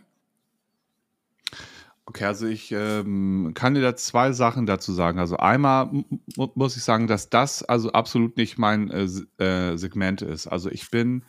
Okay, 2.10 2.24
also 2.24 2.48
ich 2.48 2.72
ähm, 2.72 3.52
kann 3.54 3.74
dir 3.74 3.82
da 3.82 3.94
zwei 3.98 4.32
Sachen 4.32 4.66
dazu 4.66 4.94
sagen. 4.94 5.20
Also 5.20 5.36
einmal 5.36 5.90
muss 6.56 6.78
ich 6.78 6.84
sagen, 6.84 7.08
dass 7.08 7.30
das 7.30 7.64
also 7.64 7.92
absolut 7.92 8.38
nicht 8.38 8.58
mein 8.58 8.90
äh, 8.90 9.44
äh, 9.44 9.78
Segment 9.78 10.22
ist. 10.22 10.48
Also 10.48 10.72
ich 10.72 10.90
bin 10.90 11.24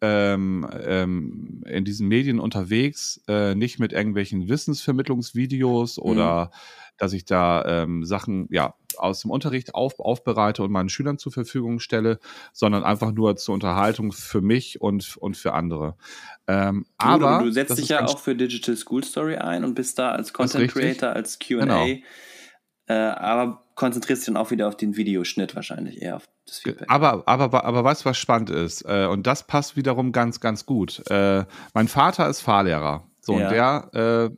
ähm, 0.00 0.68
ähm, 0.84 1.62
in 1.66 1.84
diesen 1.84 2.08
Medien 2.08 2.40
unterwegs, 2.40 3.22
äh, 3.28 3.54
nicht 3.54 3.78
mit 3.78 3.92
irgendwelchen 3.92 4.48
Wissensvermittlungsvideos 4.48 6.00
oder 6.00 6.46
mhm. 6.46 6.50
Dass 6.98 7.12
ich 7.12 7.24
da 7.24 7.64
ähm, 7.64 8.04
Sachen 8.04 8.48
ja 8.50 8.74
aus 8.98 9.22
dem 9.22 9.30
Unterricht 9.30 9.74
auf, 9.74 10.00
aufbereite 10.00 10.62
und 10.62 10.70
meinen 10.70 10.88
Schülern 10.88 11.18
zur 11.18 11.32
Verfügung 11.32 11.80
stelle, 11.80 12.18
sondern 12.52 12.84
einfach 12.84 13.12
nur 13.12 13.36
zur 13.36 13.54
Unterhaltung 13.54 14.12
für 14.12 14.40
mich 14.40 14.80
und, 14.80 15.16
und 15.16 15.36
für 15.36 15.54
andere. 15.54 15.96
Ähm, 16.46 16.84
du, 16.98 17.06
aber 17.06 17.44
du 17.44 17.50
setzt 17.50 17.78
dich 17.78 17.88
ja 17.88 18.04
auch 18.04 18.18
für 18.18 18.34
Digital 18.34 18.76
School 18.76 19.04
Story 19.04 19.36
ein 19.36 19.64
und 19.64 19.74
bist 19.74 19.98
da 19.98 20.10
als 20.10 20.32
Content 20.32 20.70
Creator, 20.70 21.10
als 21.10 21.38
QA. 21.38 21.60
Genau. 21.60 21.86
Äh, 22.86 22.94
aber 22.94 23.64
konzentrierst 23.74 24.22
dich 24.22 24.34
dann 24.34 24.42
auch 24.42 24.50
wieder 24.50 24.66
auf 24.66 24.76
den 24.76 24.96
Videoschnitt 24.96 25.54
wahrscheinlich 25.54 26.02
eher 26.02 26.16
auf 26.16 26.24
das 26.46 26.58
Feedback. 26.58 26.88
Aber, 26.90 27.22
aber, 27.26 27.64
aber 27.64 27.84
weißt 27.84 28.04
du, 28.04 28.06
was 28.06 28.16
spannend 28.16 28.50
ist? 28.50 28.82
Äh, 28.82 29.06
und 29.06 29.26
das 29.26 29.46
passt 29.46 29.76
wiederum 29.76 30.10
ganz, 30.10 30.40
ganz 30.40 30.66
gut. 30.66 31.02
Äh, 31.10 31.44
mein 31.74 31.86
Vater 31.86 32.28
ist 32.28 32.40
Fahrlehrer. 32.40 33.06
So, 33.20 33.38
ja. 33.38 33.44
und 33.44 33.52
der, 33.52 34.30
äh, 34.30 34.36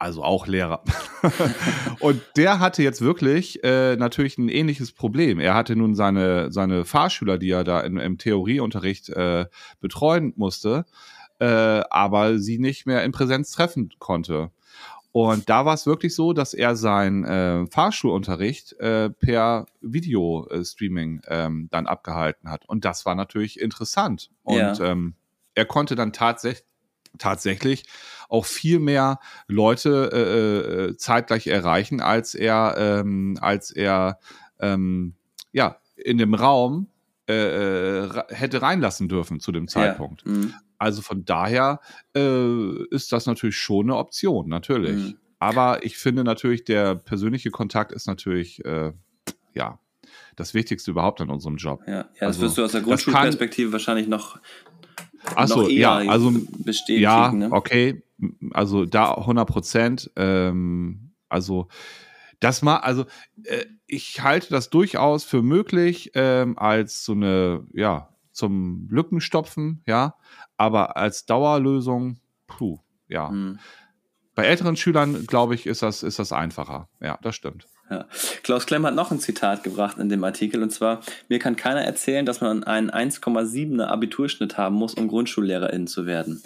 also 0.00 0.24
auch 0.24 0.46
Lehrer. 0.46 0.82
und 2.00 2.22
der 2.36 2.58
hatte 2.58 2.82
jetzt 2.82 3.02
wirklich 3.02 3.62
äh, 3.62 3.96
natürlich 3.96 4.38
ein 4.38 4.48
ähnliches 4.48 4.92
Problem. 4.92 5.38
Er 5.38 5.54
hatte 5.54 5.76
nun 5.76 5.94
seine, 5.94 6.50
seine 6.50 6.84
Fahrschüler, 6.86 7.36
die 7.36 7.50
er 7.50 7.64
da 7.64 7.80
in, 7.80 7.98
im 7.98 8.16
Theorieunterricht 8.16 9.10
äh, 9.10 9.46
betreuen 9.80 10.32
musste, 10.36 10.86
äh, 11.38 11.82
aber 11.90 12.38
sie 12.38 12.58
nicht 12.58 12.86
mehr 12.86 13.04
in 13.04 13.12
Präsenz 13.12 13.52
treffen 13.52 13.90
konnte. 13.98 14.50
Und 15.12 15.50
da 15.50 15.66
war 15.66 15.74
es 15.74 15.86
wirklich 15.86 16.14
so, 16.14 16.32
dass 16.32 16.54
er 16.54 16.76
seinen 16.76 17.24
äh, 17.24 17.66
Fahrschulunterricht 17.66 18.78
äh, 18.80 19.10
per 19.10 19.66
Videostreaming 19.82 21.20
ähm, 21.26 21.68
dann 21.70 21.86
abgehalten 21.86 22.48
hat. 22.48 22.66
Und 22.68 22.84
das 22.84 23.04
war 23.04 23.16
natürlich 23.16 23.60
interessant. 23.60 24.30
Und 24.44 24.56
ja. 24.56 24.80
ähm, 24.80 25.14
er 25.54 25.66
konnte 25.66 25.96
dann 25.96 26.12
tatsächlich 26.12 26.69
tatsächlich 27.18 27.84
auch 28.28 28.44
viel 28.46 28.78
mehr 28.78 29.18
Leute 29.48 30.10
äh, 30.12 30.90
äh, 30.90 30.96
zeitgleich 30.96 31.46
erreichen, 31.46 32.00
als 32.00 32.34
er, 32.34 32.74
ähm, 32.78 33.38
als 33.40 33.70
er 33.70 34.18
ähm, 34.60 35.14
ja 35.52 35.78
in 35.96 36.18
dem 36.18 36.34
Raum 36.34 36.88
äh, 37.28 37.34
äh 37.34 38.22
hätte 38.28 38.62
reinlassen 38.62 39.08
dürfen 39.08 39.40
zu 39.40 39.52
dem 39.52 39.68
Zeitpunkt. 39.68 40.22
Ja. 40.26 40.32
Mhm. 40.32 40.54
Also 40.78 41.02
von 41.02 41.24
daher 41.26 41.80
äh, 42.16 42.84
ist 42.90 43.12
das 43.12 43.26
natürlich 43.26 43.56
schon 43.56 43.86
eine 43.86 43.96
Option, 43.96 44.48
natürlich. 44.48 45.12
Mhm. 45.12 45.18
Aber 45.38 45.84
ich 45.84 45.98
finde 45.98 46.22
natürlich, 46.24 46.64
der 46.64 46.94
persönliche 46.94 47.50
Kontakt 47.50 47.92
ist 47.92 48.06
natürlich, 48.06 48.64
äh, 48.64 48.92
ja, 49.54 49.78
das 50.36 50.54
Wichtigste 50.54 50.90
überhaupt 50.90 51.20
an 51.20 51.30
unserem 51.30 51.56
Job. 51.56 51.82
Ja, 51.86 51.92
ja 51.92 52.04
das 52.20 52.28
also, 52.28 52.42
wirst 52.42 52.58
du 52.58 52.64
aus 52.64 52.72
der 52.72 52.80
Grundschulperspektive 52.82 53.72
wahrscheinlich 53.72 54.06
noch, 54.06 54.38
Achso, 55.40 55.68
ja, 55.68 55.96
also 55.96 56.32
bestätigen. 56.58 57.02
Ja, 57.02 57.32
ne? 57.32 57.52
okay, 57.52 58.02
also 58.52 58.84
da 58.84 59.14
100 59.14 59.48
Prozent. 59.48 60.10
Ähm, 60.16 61.12
also 61.28 61.68
das 62.40 62.62
mal, 62.62 62.78
also 62.78 63.04
äh, 63.44 63.64
ich 63.86 64.22
halte 64.22 64.50
das 64.50 64.70
durchaus 64.70 65.24
für 65.24 65.42
möglich 65.42 66.12
ähm, 66.14 66.58
als 66.58 67.04
so 67.04 67.12
eine, 67.12 67.66
ja, 67.72 68.08
zum 68.32 68.88
Lückenstopfen, 68.90 69.82
ja, 69.86 70.14
aber 70.56 70.96
als 70.96 71.26
Dauerlösung, 71.26 72.18
puh, 72.46 72.78
ja. 73.08 73.30
Mhm. 73.30 73.58
Bei 74.34 74.44
älteren 74.44 74.76
Schülern, 74.76 75.26
glaube 75.26 75.54
ich, 75.54 75.66
ist 75.66 75.82
das, 75.82 76.02
ist 76.02 76.18
das 76.18 76.32
einfacher. 76.32 76.88
Ja, 77.00 77.18
das 77.22 77.34
stimmt. 77.34 77.66
Ja. 77.90 78.06
Klaus 78.44 78.66
Klemm 78.66 78.86
hat 78.86 78.94
noch 78.94 79.10
ein 79.10 79.18
Zitat 79.18 79.64
gebracht 79.64 79.98
in 79.98 80.08
dem 80.08 80.22
Artikel 80.22 80.62
und 80.62 80.70
zwar: 80.70 81.00
Mir 81.28 81.40
kann 81.40 81.56
keiner 81.56 81.82
erzählen, 81.82 82.24
dass 82.24 82.40
man 82.40 82.62
einen 82.64 82.90
1,7er 82.90 83.86
Abiturschnitt 83.86 84.56
haben 84.56 84.76
muss, 84.76 84.94
um 84.94 85.08
Grundschullehrerin 85.08 85.88
zu 85.88 86.06
werden. 86.06 86.42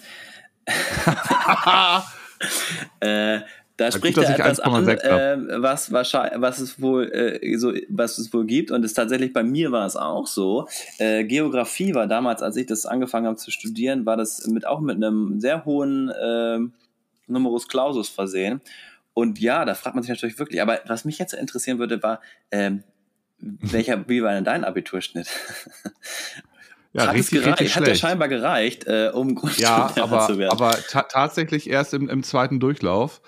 äh, 3.01 3.41
da 3.77 3.91
spricht 3.91 4.17
er 4.19 4.31
etwas 4.31 4.61
an, 4.61 4.87
äh, 4.87 5.61
was, 5.61 5.91
wahrscheinlich, 5.91 6.41
was, 6.41 6.61
es 6.61 6.81
wohl, 6.81 7.11
äh, 7.13 7.57
so, 7.57 7.73
was 7.89 8.19
es 8.19 8.33
wohl 8.33 8.47
gibt. 8.47 8.71
Und 8.71 8.85
es 8.85 8.95
tatsächlich 8.95 9.33
bei 9.33 9.43
mir 9.43 9.73
war 9.73 9.85
es 9.85 9.97
auch 9.97 10.29
so. 10.29 10.69
Äh, 10.99 11.25
Geografie 11.25 11.95
war 11.95 12.07
damals, 12.07 12.41
als 12.41 12.57
ich 12.57 12.67
das 12.67 12.87
angefangen 12.87 13.27
habe 13.27 13.37
zu 13.37 13.51
studieren, 13.51 14.07
war 14.07 14.17
das 14.17 14.47
mit 14.47 14.67
auch 14.67 14.81
mit 14.81 14.97
einem 14.97 15.41
sehr 15.41 15.65
hohen 15.65 16.09
äh, 16.09 16.61
Numerus 17.27 17.67
Clausus 17.67 18.09
versehen. 18.09 18.61
Und 19.15 19.39
ja, 19.41 19.65
da 19.65 19.75
fragt 19.75 19.95
man 19.95 20.03
sich 20.03 20.11
natürlich 20.11 20.39
wirklich. 20.39 20.61
Aber 20.61 20.81
was 20.87 21.05
mich 21.05 21.19
jetzt 21.19 21.33
interessieren 21.33 21.79
würde, 21.79 22.03
war, 22.03 22.21
ähm, 22.51 22.83
welcher, 23.39 24.09
wie 24.09 24.23
war 24.23 24.33
denn 24.33 24.45
dein 24.45 24.65
Abiturschnitt? 24.65 25.29
Ja, 26.93 27.09
hat 27.09 27.15
richtig, 27.15 27.43
gereicht, 27.43 27.61
richtig 27.61 27.77
hat 27.77 27.89
ja 27.89 27.95
scheinbar 27.97 28.29
gereicht, 28.29 28.87
äh, 28.87 29.11
um 29.13 29.35
Grundschullehrer 29.35 29.93
ja, 29.97 30.03
aber, 30.05 30.27
zu 30.27 30.39
werden. 30.39 30.53
Aber 30.53 30.77
tatsächlich 30.89 31.69
erst 31.69 31.93
im, 31.93 32.09
im 32.09 32.23
zweiten 32.23 32.61
Durchlauf. 32.61 33.21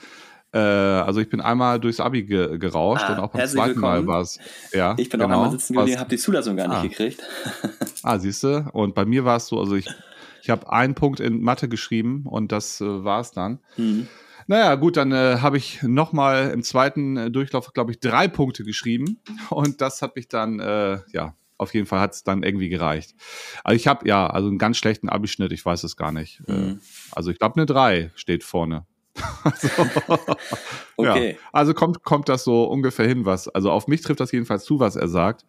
Äh, 0.53 0.59
also 0.59 1.21
ich 1.21 1.29
bin 1.29 1.41
einmal 1.41 1.81
durchs 1.81 1.99
Abi 1.99 2.23
ge 2.23 2.59
gerauscht 2.59 3.05
ah, 3.07 3.15
und 3.15 3.19
auch 3.19 3.31
beim 3.31 3.47
zweiten 3.47 3.75
willkommen. 3.75 3.81
Mal 3.81 4.07
war 4.07 4.21
es. 4.21 4.39
Ja, 4.73 4.95
ich 4.97 5.11
bin 5.11 5.19
genau, 5.19 5.35
auch 5.35 5.39
einmal 5.39 5.51
sitzen 5.51 5.75
geblieben, 5.75 5.99
habe 5.99 6.11
die 6.11 6.17
Zulassung 6.17 6.57
gar 6.57 6.69
nicht 6.69 6.79
ah. 6.79 6.83
gekriegt. 6.83 7.23
ah, 8.05 8.19
siehst 8.21 8.45
du? 8.45 8.69
Und 8.73 8.95
bei 8.95 9.05
mir 9.05 9.25
war 9.25 9.37
es 9.37 9.49
so, 9.49 9.59
also 9.59 9.75
ich, 9.75 9.89
ich 10.43 10.51
habe 10.51 10.71
einen 10.73 10.95
Punkt 10.95 11.19
in 11.19 11.43
Mathe 11.43 11.69
geschrieben 11.69 12.25
und 12.25 12.53
das 12.53 12.81
äh, 12.81 13.05
war 13.05 13.21
es 13.21 13.33
dann. 13.33 13.59
Mhm. 13.77 14.07
Naja, 14.47 14.75
gut, 14.77 14.97
dann 14.97 15.13
äh, 15.13 15.39
habe 15.41 15.57
ich 15.57 15.83
nochmal 15.83 16.51
im 16.51 16.63
zweiten 16.63 17.17
äh, 17.17 17.31
Durchlauf, 17.31 17.73
glaube 17.73 17.93
ich, 17.93 18.01
drei 18.01 18.29
Punkte 18.29 18.65
geschrieben. 18.65 19.21
Und 19.51 19.81
das 19.81 20.03
hat 20.03 20.17
mich 20.17 20.29
dann, 20.29 20.61
äh, 20.61 21.01
ja, 21.13 21.35
auf 21.59 21.75
jeden 21.75 21.87
Fall 21.87 22.01
hat 22.01 22.13
es 22.13 22.23
dann 22.23 22.43
irgendwie 22.43 22.69
gereicht. 22.69 23.15
Also 23.65 23.77
ich 23.77 23.87
habe, 23.87 24.07
ja, 24.07 24.27
also 24.29 24.49
einen 24.49 24.59
ganz 24.59 24.77
schlechten 24.77 25.09
Abischnitt, 25.09 25.53
ich 25.53 25.65
weiß 25.65 25.85
es 25.85 25.97
gar 25.97 26.13
nicht. 26.13 26.43
Äh, 26.47 26.53
mhm. 26.53 26.81
also 27.13 27.31
ich 27.31 27.39
glaube, 27.39 27.57
eine 27.57 27.67
3 27.67 28.13
steht 28.15 28.45
vorne 28.45 28.87
also, 29.45 29.69
okay. 30.97 31.31
Ja. 31.31 31.39
Also 31.53 31.75
kommt, 31.75 32.03
kommt 32.05 32.29
das 32.29 32.45
so 32.45 32.65
ungefähr 32.65 33.07
hin, 33.09 33.25
was. 33.25 33.49
Also 33.49 33.71
auf 33.71 33.89
mich 33.89 34.03
trifft 34.03 34.21
das 34.21 34.33
jedenfalls 34.33 34.65
zu, 34.65 34.81
was 34.81 34.97
er 34.97 35.09
sagt. 35.09 35.45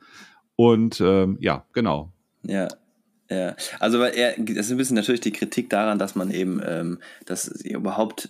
Und 0.56 1.02
ähm, 1.02 1.38
ja, 1.40 1.66
genau. 1.74 2.12
Ja. 2.44 2.68
Ja, 3.30 3.58
also 3.80 4.00
weil 4.00 4.16
er, 4.16 4.36
das 4.38 4.68
ist 4.68 4.72
ein 4.72 4.78
bisschen 4.78 4.96
natürlich 4.96 5.20
die 5.20 5.34
Kritik 5.34 5.70
daran, 5.70 6.00
dass 6.00 6.16
man 6.16 6.32
eben, 6.32 6.62
ähm, 6.66 7.00
dass 7.26 7.50
überhaupt, 7.50 8.30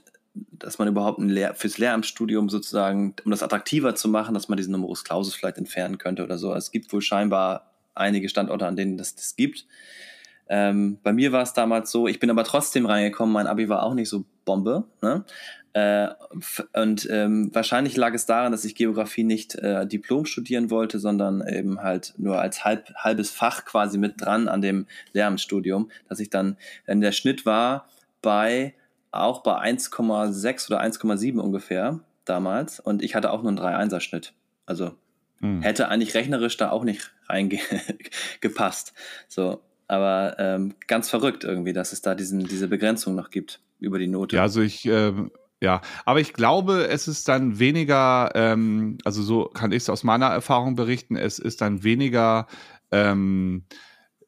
dass 0.52 0.80
man 0.80 0.88
überhaupt 0.88 1.20
Lehr 1.20 1.56
fürs 1.56 1.78
Lehramtsstudium 1.78 2.50
sozusagen, 2.50 3.16
um 3.26 3.32
das 3.32 3.44
attraktiver 3.44 3.96
zu 3.96 4.10
machen, 4.10 4.34
dass 4.34 4.50
man 4.50 4.58
diesen 4.58 4.72
Numerus 4.72 5.04
Clausus 5.04 5.36
vielleicht 5.36 5.58
entfernen 5.58 5.98
könnte 5.98 6.24
oder 6.24 6.38
so. 6.38 6.54
Es 6.54 6.72
gibt 6.72 6.92
wohl 6.92 7.02
scheinbar 7.02 7.72
einige 7.96 8.30
Standorte, 8.30 8.66
an 8.66 8.76
denen 8.76 8.98
das, 8.98 9.16
das 9.16 9.36
gibt. 9.36 9.66
Ähm, 10.50 11.00
bei 11.04 11.14
mir 11.14 11.32
war 11.32 11.42
es 11.42 11.54
damals 11.54 11.92
so, 11.92 12.08
ich 12.08 12.20
bin 12.20 12.30
aber 12.30 12.44
trotzdem 12.44 12.86
reingekommen, 12.86 13.34
mein 13.34 13.48
Abi 13.48 13.68
war 13.70 13.84
auch 13.84 13.94
nicht 13.94 14.10
so 14.10 14.26
Bombe. 14.46 14.86
Ne? 15.02 15.26
Äh, 15.74 16.08
und 16.74 17.08
ähm, 17.12 17.52
wahrscheinlich 17.54 17.98
lag 17.98 18.14
es 18.14 18.26
daran, 18.26 18.52
dass 18.52 18.66
ich 18.66 18.76
Geografie 18.76 19.24
nicht 19.24 19.56
äh, 19.56 19.86
Diplom 19.86 20.26
studieren 20.26 20.70
wollte, 20.70 21.00
sondern 21.00 21.46
eben 21.48 21.82
halt 21.84 22.14
nur 22.18 22.40
als 22.40 22.64
halb, 22.64 22.94
halbes 22.96 23.30
Fach 23.30 23.66
quasi 23.66 23.98
mit 23.98 24.22
dran 24.22 24.48
an 24.48 24.62
dem 24.62 24.88
Lehramtsstudium, 25.14 25.92
dass 26.10 26.20
ich 26.20 26.30
dann, 26.30 26.58
denn 26.88 27.02
der 27.02 27.12
Schnitt 27.12 27.46
war 27.46 27.88
bei 28.22 28.74
auch 29.12 29.44
bei 29.44 29.56
1,6 29.58 30.68
oder 30.68 30.82
1,7 30.82 31.40
ungefähr 31.40 32.00
damals 32.26 32.80
und 32.80 33.02
ich 33.02 33.16
hatte 33.16 33.32
auch 33.32 33.42
nur 33.42 33.50
einen 33.50 33.60
3-1er-Schnitt. 33.60 34.34
Also 34.66 34.92
hm. 35.40 35.62
hätte 35.62 35.90
eigentlich 35.90 36.14
rechnerisch 36.14 36.58
da 36.58 36.72
auch 36.72 36.84
nicht 36.84 37.12
reingepasst. 37.28 38.94
So, 39.28 39.62
aber 39.88 40.36
ähm, 40.40 40.76
ganz 40.88 41.10
verrückt 41.10 41.44
irgendwie, 41.44 41.74
dass 41.74 41.94
es 41.94 42.02
da 42.02 42.16
diesen, 42.16 42.46
diese 42.46 42.68
Begrenzung 42.68 43.16
noch 43.16 43.30
gibt 43.30 43.62
über 43.80 44.00
die 44.00 44.08
Note. 44.08 44.36
Ja, 44.36 44.42
also 44.42 44.62
ich, 44.62 44.86
äh, 44.86 45.14
ja, 45.62 45.82
aber 46.06 46.20
ich 46.20 46.34
glaube, 46.34 46.88
es 46.88 47.08
ist 47.08 47.28
dann 47.28 47.60
weniger, 47.60 48.32
ähm, 48.36 48.98
also 49.06 49.22
so 49.22 49.46
kann 49.46 49.72
ich 49.72 49.84
es 49.84 49.90
aus 49.90 50.04
meiner 50.04 50.28
Erfahrung 50.28 50.76
berichten, 50.76 51.16
es 51.16 51.40
ist 51.40 51.62
dann 51.62 51.84
weniger 51.84 52.48
ähm, 52.92 53.64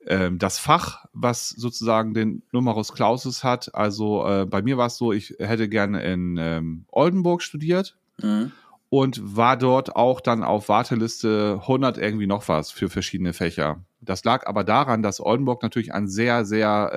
ähm, 0.06 0.40
das 0.40 0.60
Fach, 0.60 1.06
was 1.14 1.50
sozusagen 1.50 2.14
den 2.14 2.44
Numerus 2.52 2.94
Clausus 2.94 3.44
hat. 3.44 3.74
Also 3.76 4.26
äh, 4.26 4.46
bei 4.46 4.62
mir 4.62 4.78
war 4.78 4.88
es 4.88 4.98
so, 4.98 5.12
ich 5.12 5.36
hätte 5.40 5.70
gerne 5.70 6.04
in 6.04 6.38
ähm, 6.38 6.86
Oldenburg 6.92 7.42
studiert. 7.42 7.98
Mhm 8.22 8.52
und 8.90 9.38
war 9.38 9.56
dort 9.56 9.96
auch 9.96 10.20
dann 10.20 10.44
auf 10.44 10.68
Warteliste 10.68 11.60
100 11.62 11.98
irgendwie 11.98 12.28
noch 12.28 12.48
was 12.48 12.72
für 12.72 12.90
verschiedene 12.90 13.34
Fächer. 13.34 13.84
Das 14.02 14.24
lag 14.24 14.48
aber 14.48 14.64
daran, 14.64 15.04
dass 15.04 15.22
Oldenburg 15.22 15.62
natürlich 15.62 15.94
ein 15.94 16.08
sehr, 16.08 16.44
sehr 16.44 16.92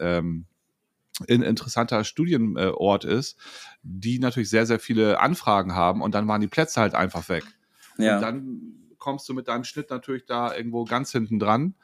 äh, 0.00 0.04
ähm, 0.04 0.46
interessanter 1.26 2.04
Studienort 2.04 3.04
ist, 3.04 3.36
die 3.82 4.20
natürlich 4.20 4.50
sehr, 4.50 4.66
sehr 4.66 4.78
viele 4.78 5.20
Anfragen 5.20 5.74
haben 5.74 6.02
und 6.02 6.14
dann 6.14 6.28
waren 6.28 6.40
die 6.40 6.46
Plätze 6.46 6.80
halt 6.80 6.94
einfach 6.94 7.28
weg. 7.28 7.44
Ja. 7.96 8.16
Und 8.16 8.22
dann 8.22 8.60
kommst 8.98 9.28
du 9.28 9.34
mit 9.34 9.48
deinem 9.48 9.64
Schnitt 9.64 9.90
natürlich 9.90 10.26
da 10.26 10.54
irgendwo 10.54 10.84
ganz 10.84 11.10
hinten 11.10 11.40
dran. 11.40 11.74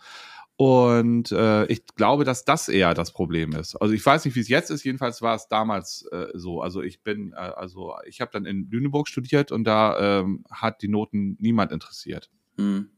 Und 0.57 1.33
äh, 1.33 1.67
ich 1.67 1.85
glaube, 1.97 2.25
dass 2.25 2.45
das 2.45 2.69
eher 2.69 2.95
das 2.95 3.13
Problem 3.13 3.53
ist. 3.53 3.75
Also 3.77 3.93
ich 3.93 4.07
weiß 4.07 4.25
nicht, 4.25 4.37
wie 4.37 4.41
es 4.41 4.49
jetzt 4.49 4.71
ist. 4.71 4.85
Jedenfalls 4.85 5.21
war 5.21 5.35
es 5.35 5.49
damals 5.49 6.07
äh, 6.13 6.29
so. 6.35 6.63
Also 6.63 6.81
ich 6.81 7.03
bin, 7.03 7.33
äh, 7.33 7.37
also 7.37 7.95
ich 8.07 8.21
habe 8.21 8.31
dann 8.33 8.47
in 8.47 8.71
Lüneburg 8.71 9.09
studiert 9.09 9.51
und 9.51 9.65
da 9.65 10.21
ähm, 10.21 10.45
hat 10.51 10.83
die 10.83 10.89
Noten 10.89 11.37
niemand 11.41 11.73
interessiert. 11.73 12.31
Hm. 12.57 12.89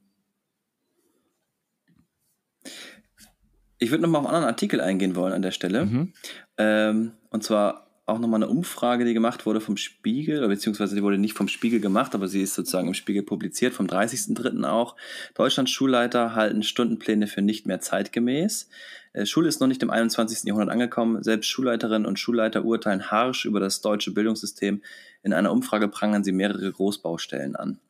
ich 3.79 3.91
würde 3.91 4.03
nochmal 4.03 4.21
auf 4.21 4.27
einen 4.27 4.35
anderen 4.37 4.53
Artikel 4.53 4.81
eingehen 4.81 5.17
wollen 5.17 5.33
an 5.33 5.43
der 5.43 5.51
Stelle. 5.51 5.87
Mhm. 5.87 6.13
Ähm, 6.59 7.13
und 7.31 7.45
zwar 7.45 7.86
auch 8.07 8.21
nochmal 8.21 8.43
eine 8.43 8.51
Umfrage, 8.51 9.05
die 9.05 9.15
gemacht 9.15 9.47
wurde 9.47 9.61
vom 9.61 9.77
Spiegel, 9.77 10.47
beziehungsweise 10.47 10.95
die 10.95 11.03
wurde 11.03 11.19
nicht 11.19 11.37
vom 11.37 11.49
Spiegel 11.49 11.81
gemacht, 11.81 12.15
aber 12.15 12.29
sie 12.29 12.41
ist 12.41 12.55
sozusagen 12.55 12.87
im 12.87 12.95
Spiegel 12.95 13.25
publiziert, 13.25 13.75
vom 13.75 13.87
30.03. 13.87 14.65
auch. 14.65 14.95
Deutschlands 15.35 15.73
Schulleiter 15.73 16.37
halten 16.37 16.63
Stundenpläne 16.63 17.27
für 17.27 17.43
nicht 17.43 17.67
mehr 17.67 17.81
zeitgemäß. 17.81 18.69
Äh, 19.13 19.27
Schule 19.27 19.49
ist 19.49 19.61
noch 19.61 19.67
nicht 19.67 19.83
im 19.83 19.91
21. 19.91 20.45
Jahrhundert 20.45 20.71
angekommen. 20.71 21.23
Selbst 21.25 21.49
Schulleiterinnen 21.49 22.07
und 22.07 22.21
Schulleiter 22.21 22.65
urteilen 22.65 23.11
harsch 23.11 23.45
über 23.45 23.59
das 23.59 23.81
deutsche 23.81 24.13
Bildungssystem. 24.13 24.83
In 25.25 25.33
einer 25.33 25.51
Umfrage 25.51 25.89
prangern 25.89 26.23
sie 26.23 26.33
mehrere 26.33 26.71
Großbaustellen 26.71 27.57
an. 27.57 27.81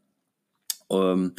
Ähm, 0.89 1.35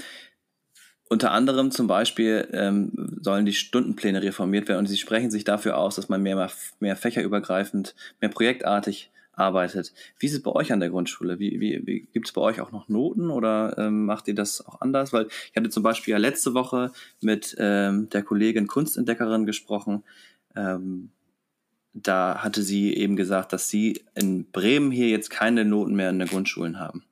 unter 1.09 1.31
anderem 1.31 1.71
zum 1.71 1.87
Beispiel 1.87 2.47
ähm, 2.51 2.91
sollen 3.21 3.45
die 3.45 3.53
Stundenpläne 3.53 4.21
reformiert 4.21 4.67
werden 4.67 4.79
und 4.79 4.87
sie 4.87 4.97
sprechen 4.97 5.31
sich 5.31 5.43
dafür 5.43 5.77
aus, 5.77 5.95
dass 5.95 6.09
man 6.09 6.21
mehr, 6.21 6.49
mehr 6.79 6.95
fächerübergreifend, 6.95 7.95
mehr 8.19 8.29
projektartig 8.29 9.11
arbeitet. 9.33 9.93
Wie 10.19 10.25
ist 10.25 10.33
es 10.33 10.41
bei 10.41 10.51
euch 10.51 10.73
an 10.73 10.79
der 10.79 10.89
Grundschule? 10.89 11.39
Wie, 11.39 11.59
wie, 11.59 11.85
wie 11.85 12.07
gibt 12.11 12.27
es 12.27 12.33
bei 12.33 12.41
euch 12.41 12.59
auch 12.59 12.71
noch 12.71 12.89
Noten 12.89 13.29
oder 13.29 13.77
ähm, 13.77 14.05
macht 14.05 14.27
ihr 14.27 14.35
das 14.35 14.65
auch 14.65 14.81
anders? 14.81 15.13
Weil 15.13 15.27
ich 15.27 15.55
hatte 15.55 15.69
zum 15.69 15.83
Beispiel 15.83 16.13
ja 16.13 16.17
letzte 16.17 16.53
Woche 16.53 16.91
mit 17.21 17.55
ähm, 17.59 18.09
der 18.09 18.23
Kollegin 18.23 18.67
Kunstentdeckerin 18.67 19.45
gesprochen. 19.45 20.03
Ähm, 20.55 21.11
da 21.93 22.43
hatte 22.43 22.63
sie 22.63 22.95
eben 22.95 23.15
gesagt, 23.15 23.53
dass 23.53 23.69
sie 23.69 24.01
in 24.15 24.49
Bremen 24.51 24.91
hier 24.91 25.09
jetzt 25.09 25.29
keine 25.29 25.65
Noten 25.65 25.95
mehr 25.95 26.09
in 26.09 26.19
den 26.19 26.27
Grundschulen 26.27 26.79
haben. 26.79 27.03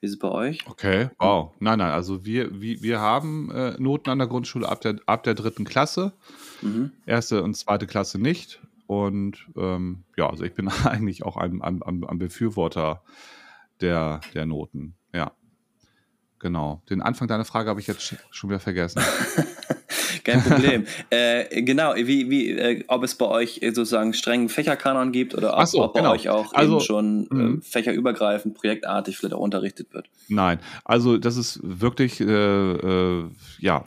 Wie 0.00 0.06
ist 0.06 0.12
es 0.12 0.18
bei 0.18 0.28
euch? 0.28 0.66
Okay, 0.66 1.08
wow. 1.18 1.52
Nein, 1.58 1.78
nein, 1.78 1.90
also 1.90 2.24
wir, 2.24 2.60
wir, 2.60 2.82
wir 2.82 3.00
haben 3.00 3.50
äh, 3.50 3.76
Noten 3.78 4.10
an 4.10 4.18
der 4.18 4.28
Grundschule 4.28 4.68
ab 4.68 4.80
der, 4.82 4.96
ab 5.06 5.22
der 5.22 5.34
dritten 5.34 5.64
Klasse. 5.64 6.12
Mhm. 6.60 6.92
Erste 7.06 7.42
und 7.42 7.56
zweite 7.56 7.86
Klasse 7.86 8.18
nicht. 8.18 8.60
Und 8.86 9.48
ähm, 9.56 10.04
ja, 10.16 10.28
also 10.28 10.44
ich 10.44 10.54
bin 10.54 10.68
eigentlich 10.84 11.24
auch 11.24 11.36
ein, 11.36 11.62
ein, 11.62 11.82
ein 11.82 12.18
Befürworter 12.18 13.02
der, 13.80 14.20
der 14.34 14.46
Noten. 14.46 14.94
Ja. 15.14 15.32
Genau. 16.38 16.82
Den 16.90 17.00
Anfang 17.00 17.28
deiner 17.28 17.46
Frage 17.46 17.70
habe 17.70 17.80
ich 17.80 17.86
jetzt 17.86 18.16
schon 18.30 18.50
wieder 18.50 18.60
vergessen. 18.60 19.02
Kein 20.24 20.42
Problem. 20.42 20.86
äh, 21.10 21.62
genau, 21.62 21.94
wie, 21.96 22.30
wie, 22.30 22.50
äh, 22.50 22.84
ob 22.88 23.02
es 23.02 23.14
bei 23.14 23.26
euch 23.26 23.60
sozusagen 23.62 24.12
strengen 24.12 24.48
Fächerkanon 24.48 25.12
gibt 25.12 25.34
oder 25.34 25.56
ob, 25.56 25.66
so, 25.66 25.84
ob 25.84 25.94
bei 25.94 26.00
genau. 26.00 26.12
euch 26.12 26.28
auch 26.28 26.52
also, 26.54 26.80
schon 26.80 27.60
äh, 27.60 27.62
fächerübergreifend, 27.62 28.54
projektartig 28.54 29.16
vielleicht 29.16 29.34
auch 29.34 29.40
unterrichtet 29.40 29.92
wird. 29.92 30.06
Nein, 30.28 30.58
also 30.84 31.18
das 31.18 31.36
ist 31.36 31.60
wirklich, 31.62 32.20
äh, 32.20 32.24
äh, 32.24 33.24
ja, 33.58 33.84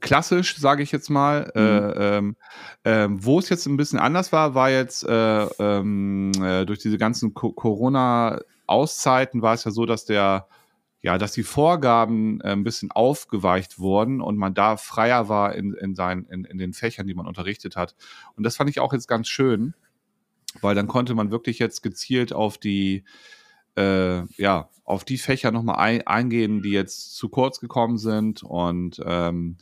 klassisch, 0.00 0.56
sage 0.56 0.82
ich 0.82 0.92
jetzt 0.92 1.10
mal. 1.10 1.50
Mhm. 1.54 1.60
Äh, 1.60 2.16
ähm, 2.16 2.36
äh, 2.84 3.08
wo 3.10 3.38
es 3.38 3.48
jetzt 3.48 3.66
ein 3.66 3.76
bisschen 3.76 3.98
anders 3.98 4.32
war, 4.32 4.54
war 4.54 4.70
jetzt 4.70 5.04
äh, 5.04 5.44
ähm, 5.58 6.32
äh, 6.42 6.64
durch 6.64 6.78
diese 6.78 6.98
ganzen 6.98 7.34
Corona-Auszeiten 7.34 9.42
war 9.42 9.54
es 9.54 9.64
ja 9.64 9.70
so, 9.70 9.86
dass 9.86 10.04
der 10.04 10.46
ja, 11.02 11.16
dass 11.16 11.32
die 11.32 11.42
Vorgaben 11.42 12.40
äh, 12.40 12.52
ein 12.52 12.64
bisschen 12.64 12.90
aufgeweicht 12.90 13.78
wurden 13.78 14.20
und 14.20 14.36
man 14.36 14.54
da 14.54 14.76
freier 14.76 15.28
war 15.28 15.54
in, 15.54 15.72
in, 15.74 15.94
seinen, 15.94 16.26
in, 16.26 16.44
in 16.44 16.58
den 16.58 16.72
Fächern, 16.72 17.06
die 17.06 17.14
man 17.14 17.26
unterrichtet 17.26 17.76
hat. 17.76 17.94
Und 18.36 18.44
das 18.44 18.56
fand 18.56 18.68
ich 18.70 18.80
auch 18.80 18.92
jetzt 18.92 19.08
ganz 19.08 19.28
schön, 19.28 19.74
weil 20.60 20.74
dann 20.74 20.88
konnte 20.88 21.14
man 21.14 21.30
wirklich 21.30 21.58
jetzt 21.58 21.82
gezielt 21.82 22.32
auf 22.32 22.58
die, 22.58 23.04
äh, 23.76 24.24
ja, 24.36 24.68
auf 24.84 25.04
die 25.04 25.18
Fächer 25.18 25.52
nochmal 25.52 25.76
ein, 25.76 26.06
eingehen, 26.06 26.62
die 26.62 26.72
jetzt 26.72 27.16
zu 27.16 27.28
kurz 27.28 27.60
gekommen 27.60 27.96
sind 27.96 28.42
und 28.42 29.00
ähm, 29.04 29.56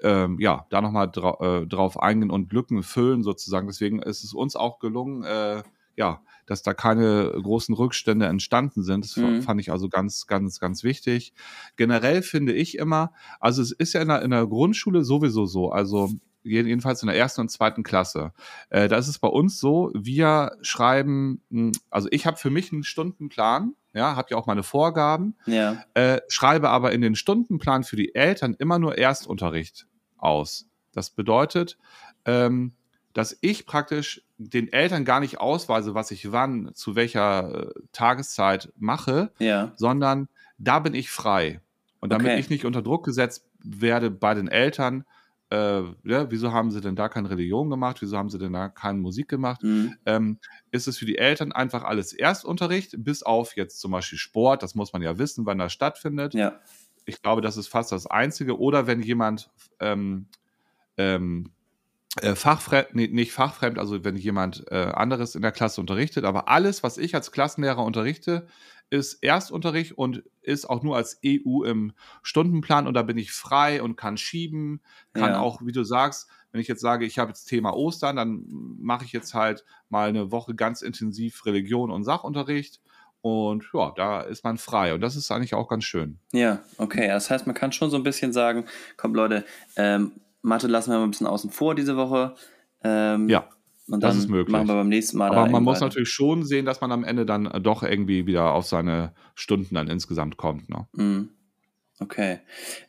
ähm, 0.00 0.38
ja, 0.38 0.66
da 0.70 0.80
nochmal 0.80 1.10
dra 1.10 1.38
äh, 1.40 1.66
drauf 1.66 2.00
eingehen 2.00 2.30
und 2.30 2.52
Lücken 2.52 2.82
füllen 2.82 3.22
sozusagen. 3.22 3.66
Deswegen 3.66 4.00
ist 4.00 4.22
es 4.22 4.34
uns 4.34 4.54
auch 4.54 4.78
gelungen, 4.80 5.24
äh, 5.24 5.62
ja, 5.98 6.22
dass 6.46 6.62
da 6.62 6.72
keine 6.72 7.32
großen 7.42 7.74
Rückstände 7.74 8.26
entstanden 8.26 8.82
sind. 8.82 9.04
Das 9.04 9.16
mhm. 9.16 9.42
fand 9.42 9.60
ich 9.60 9.70
also 9.70 9.88
ganz, 9.88 10.26
ganz, 10.26 10.60
ganz 10.60 10.82
wichtig. 10.84 11.34
Generell 11.76 12.22
finde 12.22 12.54
ich 12.54 12.78
immer, 12.78 13.12
also 13.40 13.60
es 13.60 13.72
ist 13.72 13.92
ja 13.92 14.00
in 14.00 14.08
der, 14.08 14.22
in 14.22 14.30
der 14.30 14.46
Grundschule 14.46 15.04
sowieso 15.04 15.44
so, 15.44 15.70
also 15.70 16.10
jedenfalls 16.44 17.02
in 17.02 17.08
der 17.08 17.16
ersten 17.16 17.42
und 17.42 17.50
zweiten 17.50 17.82
Klasse. 17.82 18.32
Äh, 18.70 18.88
da 18.88 18.96
ist 18.96 19.08
es 19.08 19.18
bei 19.18 19.28
uns 19.28 19.58
so, 19.58 19.90
wir 19.92 20.52
schreiben, 20.62 21.42
hm, 21.50 21.72
also 21.90 22.08
ich 22.12 22.26
habe 22.26 22.38
für 22.38 22.50
mich 22.50 22.72
einen 22.72 22.84
Stundenplan, 22.84 23.74
ja, 23.92 24.14
habe 24.14 24.28
ja 24.30 24.36
auch 24.36 24.46
meine 24.46 24.62
Vorgaben, 24.62 25.34
ja. 25.46 25.82
äh, 25.94 26.20
schreibe 26.28 26.70
aber 26.70 26.92
in 26.92 27.00
den 27.00 27.16
Stundenplan 27.16 27.82
für 27.82 27.96
die 27.96 28.14
Eltern 28.14 28.54
immer 28.58 28.78
nur 28.78 28.96
Erstunterricht 28.96 29.86
aus. 30.16 30.66
Das 30.92 31.10
bedeutet, 31.10 31.76
ähm, 32.24 32.72
dass 33.12 33.36
ich 33.40 33.66
praktisch 33.66 34.22
den 34.38 34.72
Eltern 34.72 35.04
gar 35.04 35.20
nicht 35.20 35.40
ausweise, 35.40 35.94
was 35.94 36.10
ich 36.10 36.32
wann, 36.32 36.70
zu 36.74 36.94
welcher 36.94 37.68
äh, 37.68 37.72
Tageszeit 37.92 38.72
mache, 38.76 39.32
ja. 39.38 39.72
sondern 39.76 40.28
da 40.58 40.78
bin 40.78 40.94
ich 40.94 41.10
frei. 41.10 41.60
Und 42.00 42.10
damit 42.10 42.26
okay. 42.26 42.38
ich 42.38 42.50
nicht 42.50 42.64
unter 42.64 42.82
Druck 42.82 43.04
gesetzt 43.04 43.48
werde 43.58 44.10
bei 44.10 44.34
den 44.34 44.48
Eltern, 44.48 45.04
äh, 45.50 45.82
ja, 46.04 46.30
wieso 46.30 46.52
haben 46.52 46.70
sie 46.70 46.80
denn 46.80 46.94
da 46.94 47.08
keine 47.08 47.30
Religion 47.30 47.70
gemacht, 47.70 48.02
wieso 48.02 48.18
haben 48.18 48.28
sie 48.28 48.38
denn 48.38 48.52
da 48.52 48.68
keine 48.68 48.98
Musik 48.98 49.28
gemacht, 49.28 49.62
mhm. 49.62 49.96
ähm, 50.04 50.38
ist 50.70 50.86
es 50.86 50.98
für 50.98 51.06
die 51.06 51.18
Eltern 51.18 51.52
einfach 51.52 51.84
alles 51.84 52.12
Erstunterricht, 52.12 52.94
bis 52.98 53.22
auf 53.22 53.56
jetzt 53.56 53.80
zum 53.80 53.92
Beispiel 53.92 54.18
Sport, 54.18 54.62
das 54.62 54.74
muss 54.74 54.92
man 54.92 55.02
ja 55.02 55.18
wissen, 55.18 55.46
wann 55.46 55.58
das 55.58 55.72
stattfindet. 55.72 56.34
Ja. 56.34 56.60
Ich 57.06 57.22
glaube, 57.22 57.40
das 57.40 57.56
ist 57.56 57.68
fast 57.68 57.90
das 57.90 58.06
Einzige. 58.06 58.58
Oder 58.58 58.86
wenn 58.86 59.00
jemand 59.00 59.50
ähm, 59.80 60.26
ähm, 60.98 61.50
äh, 62.20 62.34
fachfremd, 62.34 62.94
nee, 62.94 63.08
nicht 63.08 63.32
fachfremd, 63.32 63.78
also 63.78 64.04
wenn 64.04 64.16
jemand 64.16 64.64
äh, 64.70 64.92
anderes 64.94 65.34
in 65.34 65.42
der 65.42 65.52
Klasse 65.52 65.80
unterrichtet, 65.80 66.24
aber 66.24 66.48
alles, 66.48 66.82
was 66.82 66.98
ich 66.98 67.14
als 67.14 67.32
Klassenlehrer 67.32 67.84
unterrichte, 67.84 68.46
ist 68.90 69.22
Erstunterricht 69.22 69.92
und 69.92 70.22
ist 70.40 70.68
auch 70.68 70.82
nur 70.82 70.96
als 70.96 71.20
EU 71.24 71.64
im 71.64 71.92
Stundenplan 72.22 72.86
und 72.86 72.94
da 72.94 73.02
bin 73.02 73.18
ich 73.18 73.32
frei 73.32 73.82
und 73.82 73.96
kann 73.96 74.16
schieben, 74.16 74.80
kann 75.12 75.32
ja. 75.32 75.40
auch, 75.40 75.60
wie 75.62 75.72
du 75.72 75.84
sagst, 75.84 76.28
wenn 76.50 76.62
ich 76.62 76.68
jetzt 76.68 76.80
sage, 76.80 77.04
ich 77.04 77.18
habe 77.18 77.30
jetzt 77.30 77.44
Thema 77.44 77.74
Ostern, 77.74 78.16
dann 78.16 78.44
mache 78.48 79.04
ich 79.04 79.12
jetzt 79.12 79.34
halt 79.34 79.66
mal 79.90 80.08
eine 80.08 80.30
Woche 80.30 80.54
ganz 80.54 80.80
intensiv 80.80 81.44
Religion 81.44 81.90
und 81.90 82.04
Sachunterricht 82.04 82.80
und 83.20 83.64
ja, 83.74 83.92
da 83.94 84.22
ist 84.22 84.44
man 84.44 84.56
frei 84.56 84.94
und 84.94 85.02
das 85.02 85.16
ist 85.16 85.30
eigentlich 85.30 85.54
auch 85.54 85.68
ganz 85.68 85.84
schön. 85.84 86.18
Ja, 86.32 86.60
okay, 86.78 87.08
das 87.08 87.30
heißt, 87.30 87.46
man 87.46 87.54
kann 87.54 87.72
schon 87.72 87.90
so 87.90 87.96
ein 87.96 88.02
bisschen 88.02 88.32
sagen, 88.32 88.64
komm 88.96 89.14
Leute, 89.14 89.44
ähm, 89.76 90.12
Mathe 90.48 90.66
lassen 90.66 90.90
wir 90.90 90.98
mal 90.98 91.04
ein 91.04 91.10
bisschen 91.10 91.26
außen 91.26 91.50
vor 91.50 91.74
diese 91.74 91.96
Woche. 91.96 92.34
Ähm, 92.82 93.28
ja. 93.28 93.48
Und 93.90 94.02
das 94.02 94.16
ist 94.16 94.28
möglich. 94.28 94.52
Machen 94.52 94.68
wir 94.68 94.74
beim 94.74 94.88
nächsten 94.88 95.16
Mal. 95.16 95.30
Aber 95.30 95.48
man 95.48 95.62
muss 95.62 95.80
natürlich 95.80 96.10
schon 96.10 96.44
sehen, 96.44 96.66
dass 96.66 96.80
man 96.80 96.92
am 96.92 97.04
Ende 97.04 97.24
dann 97.24 97.46
äh, 97.46 97.60
doch 97.60 97.82
irgendwie 97.82 98.26
wieder 98.26 98.52
auf 98.52 98.66
seine 98.66 99.14
Stunden 99.34 99.74
dann 99.74 99.88
insgesamt 99.88 100.36
kommt. 100.36 100.68
Ne? 100.68 100.86
Mm. 100.92 101.28
Okay. 102.00 102.40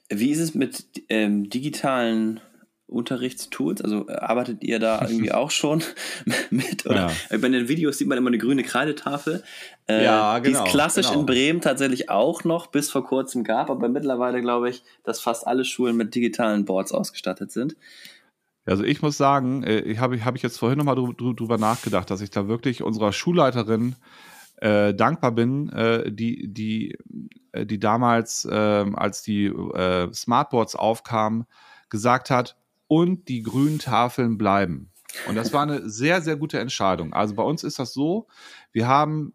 Wie 0.09 0.29
ist 0.29 0.39
es 0.39 0.53
mit 0.53 0.85
ähm, 1.09 1.49
digitalen 1.49 2.41
Unterrichtstools? 2.89 3.81
Also 3.81 4.07
äh, 4.07 4.13
arbeitet 4.13 4.63
ihr 4.63 4.79
da 4.79 5.01
irgendwie 5.07 5.31
auch 5.31 5.51
schon 5.51 5.83
mit? 6.49 6.85
Oder? 6.85 7.11
Ja. 7.29 7.37
Bei 7.37 7.49
den 7.49 7.67
Videos 7.67 7.97
sieht 7.97 8.07
man 8.07 8.17
immer 8.17 8.29
eine 8.29 8.37
grüne 8.37 8.63
Kreidetafel. 8.63 9.43
Äh, 9.87 10.03
ja, 10.03 10.39
genau. 10.39 10.59
Die 10.59 10.65
es 10.65 10.71
klassisch 10.71 11.07
genau. 11.07 11.21
in 11.21 11.25
Bremen 11.25 11.61
tatsächlich 11.61 12.09
auch 12.09 12.43
noch 12.43 12.67
bis 12.67 12.91
vor 12.91 13.05
kurzem 13.05 13.43
gab, 13.43 13.69
aber 13.69 13.89
mittlerweile 13.89 14.41
glaube 14.41 14.69
ich, 14.69 14.83
dass 15.03 15.19
fast 15.19 15.47
alle 15.47 15.65
Schulen 15.65 15.95
mit 15.97 16.15
digitalen 16.15 16.65
Boards 16.65 16.91
ausgestattet 16.91 17.51
sind. 17.51 17.75
Also 18.65 18.83
ich 18.83 19.01
muss 19.01 19.17
sagen, 19.17 19.63
äh, 19.63 19.95
habe 19.97 20.23
hab 20.23 20.35
ich 20.35 20.43
jetzt 20.43 20.57
vorhin 20.57 20.77
nochmal 20.77 20.95
drüber, 20.95 21.33
drüber 21.33 21.57
nachgedacht, 21.57 22.09
dass 22.11 22.21
ich 22.21 22.29
da 22.29 22.47
wirklich 22.47 22.83
unserer 22.83 23.13
Schulleiterin 23.13 23.95
äh, 24.61 24.93
dankbar 24.93 25.31
bin, 25.31 25.69
äh, 25.69 26.11
die, 26.11 26.47
die, 26.51 26.97
äh, 27.51 27.65
die 27.65 27.79
damals, 27.79 28.45
äh, 28.45 28.85
als 28.93 29.23
die 29.23 29.51
Smartboards 30.13 30.75
aufkamen, 30.75 31.45
gesagt 31.89 32.29
hat, 32.29 32.57
und 32.89 33.29
die 33.29 33.43
grünen 33.43 33.79
Tafeln 33.79 34.37
bleiben. 34.37 34.91
Und 35.27 35.35
das 35.35 35.53
war 35.53 35.61
eine 35.61 35.89
sehr, 35.89 36.21
sehr 36.21 36.35
gute 36.35 36.59
Entscheidung. 36.59 37.13
Also 37.13 37.35
bei 37.35 37.43
uns 37.43 37.63
ist 37.63 37.79
das 37.79 37.93
so, 37.93 38.27
wir 38.71 38.87
haben 38.87 39.33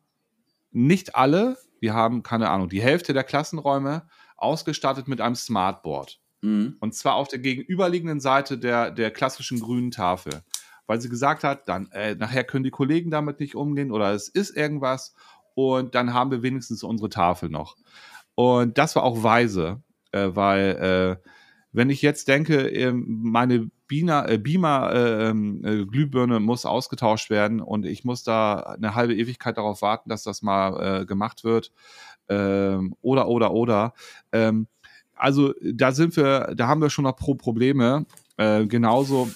nicht 0.72 1.14
alle, 1.14 1.56
wir 1.80 1.94
haben, 1.94 2.22
keine 2.22 2.50
Ahnung, 2.50 2.68
die 2.68 2.82
Hälfte 2.82 3.12
der 3.12 3.24
Klassenräume 3.24 4.06
ausgestattet 4.36 5.06
mit 5.08 5.20
einem 5.20 5.36
Smartboard. 5.36 6.20
Mhm. 6.42 6.76
Und 6.80 6.94
zwar 6.94 7.14
auf 7.14 7.28
der 7.28 7.38
gegenüberliegenden 7.38 8.20
Seite 8.20 8.58
der, 8.58 8.90
der 8.90 9.12
klassischen 9.12 9.60
grünen 9.60 9.92
Tafel. 9.92 10.42
Weil 10.86 11.00
sie 11.00 11.08
gesagt 11.08 11.44
hat, 11.44 11.68
dann 11.68 11.90
äh, 11.92 12.16
nachher 12.16 12.44
können 12.44 12.64
die 12.64 12.70
Kollegen 12.70 13.10
damit 13.10 13.38
nicht 13.38 13.54
umgehen 13.54 13.92
oder 13.92 14.12
es 14.12 14.28
ist 14.28 14.54
irgendwas 14.54 15.14
und 15.54 15.94
dann 15.94 16.12
haben 16.12 16.32
wir 16.32 16.42
wenigstens 16.42 16.82
unsere 16.82 17.08
Tafel 17.08 17.48
noch. 17.48 17.76
Und 18.34 18.78
das 18.78 18.96
war 18.96 19.04
auch 19.04 19.22
weise, 19.22 19.80
äh, 20.10 20.30
weil 20.32 21.20
äh, 21.22 21.28
wenn 21.74 21.90
ich 21.90 22.02
jetzt 22.02 22.28
denke, 22.28 22.68
ähm, 22.68 23.04
meine 23.22 23.54
äh, 23.90 24.38
Beamer 24.38 24.92
äh, 24.92 25.28
ähm, 25.28 25.64
äh, 25.64 25.84
Glühbirne 25.84 26.40
muss 26.40 26.64
ausgetauscht 26.64 27.30
werden 27.30 27.60
und 27.60 27.84
ich 27.84 28.04
muss 28.04 28.22
da 28.22 28.60
eine 28.60 28.94
halbe 28.94 29.14
Ewigkeit 29.14 29.58
darauf 29.58 29.82
warten, 29.82 30.08
dass 30.08 30.22
das 30.22 30.40
mal 30.42 31.04
gemacht 31.04 31.44
wird. 31.44 31.72
Ähm, 32.28 32.94
oder, 33.02 33.28
oder, 33.28 33.52
oder. 33.52 33.92
Ähm, 34.32 34.68
also 35.14 35.52
da 35.62 35.92
sind 35.92 36.16
wir, 36.16 36.54
da 36.56 36.68
haben 36.68 36.80
wir 36.80 36.90
schon 36.90 37.04
noch 37.04 37.16
pro 37.16 37.34
Probleme. 37.34 38.06
Genauso 38.36 39.30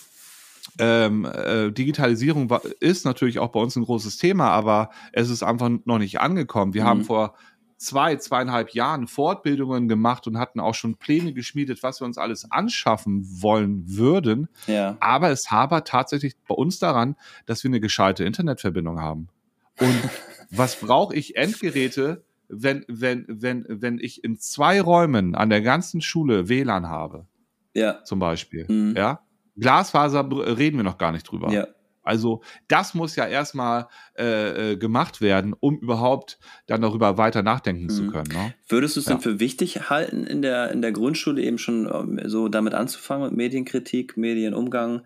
ähm, 0.79 1.25
äh, 1.25 1.71
Digitalisierung 1.71 2.51
war, 2.51 2.63
ist 2.81 3.05
natürlich 3.05 3.39
auch 3.39 3.51
bei 3.51 3.61
uns 3.61 3.77
ein 3.77 3.85
großes 3.85 4.17
Thema, 4.17 4.51
aber 4.51 4.91
es 5.13 5.31
ist 5.31 5.43
einfach 5.43 5.71
noch 5.85 5.99
nicht 5.99 6.21
angekommen. 6.21 6.75
Wir 6.75 6.83
mhm. 6.83 6.87
haben 6.87 7.05
vor 7.05 7.35
zwei, 7.79 8.17
zweieinhalb 8.17 8.71
Jahren 8.71 9.07
Fortbildungen 9.07 9.89
gemacht 9.89 10.27
und 10.27 10.39
hatten 10.39 10.61
auch 10.61 10.75
schon 10.75 10.97
Pläne 10.97 11.33
geschmiedet, 11.33 11.83
was 11.83 12.01
wir 12.01 12.07
uns 12.07 12.19
alles 12.19 12.51
anschaffen 12.51 13.25
wollen 13.41 13.85
würden. 13.87 14.49
Ja. 14.67 14.97
Aber 15.01 15.31
es 15.31 15.51
habert 15.51 15.89
tatsächlich 15.89 16.35
bei 16.47 16.55
uns 16.55 16.79
daran, 16.79 17.17
dass 17.47 17.63
wir 17.65 17.71
eine 17.71 17.81
gescheite 17.81 18.25
Internetverbindung 18.25 19.01
haben. 19.01 19.29
Und 19.81 19.95
was 20.51 20.77
brauche 20.77 21.15
ich 21.15 21.37
Endgeräte, 21.37 22.25
wenn, 22.49 22.85
wenn, 22.89 23.25
wenn, 23.29 23.65
wenn 23.69 23.99
ich 23.99 24.25
in 24.25 24.39
zwei 24.39 24.81
Räumen 24.81 25.35
an 25.35 25.49
der 25.49 25.63
ganzen 25.63 26.01
Schule 26.01 26.49
WLAN 26.49 26.89
habe? 26.89 27.27
Ja. 27.75 28.03
Zum 28.05 28.19
Beispiel. 28.19 28.67
Mhm. 28.69 28.97
Ja. 28.97 29.21
Glasfaser 29.57 30.29
reden 30.59 30.79
wir 30.79 30.85
noch 30.85 30.99
gar 30.99 31.13
nicht 31.13 31.25
drüber. 31.25 31.51
Ja. 31.53 31.67
Also 32.09 32.41
das 32.69 32.95
muss 32.95 33.17
ja 33.17 33.27
erstmal 33.27 33.87
äh, 34.19 34.73
äh, 34.73 34.77
gemacht 34.77 35.21
werden, 35.21 35.55
um 35.61 35.79
überhaupt 35.79 36.39
dann 36.67 36.81
darüber 36.81 37.19
weiter 37.19 37.43
nachdenken 37.43 37.85
mhm. 37.85 37.91
zu 37.91 38.07
können. 38.09 38.33
Ne? 38.33 38.55
Würdest 38.67 38.97
du 38.97 39.01
es 39.01 39.07
ja. 39.07 39.13
denn 39.13 39.21
für 39.21 39.41
wichtig 39.41 39.91
halten, 39.91 40.27
in 40.27 40.41
der, 40.41 40.71
in 40.73 40.81
der 40.81 40.93
Grundschule 40.93 41.43
eben 41.43 41.59
schon 41.59 41.87
ähm, 41.93 42.21
so 42.25 42.49
damit 42.49 42.75
anzufangen, 42.75 43.27
mit 43.27 43.37
Medienkritik, 43.37 44.17
Medienumgang, 44.17 45.03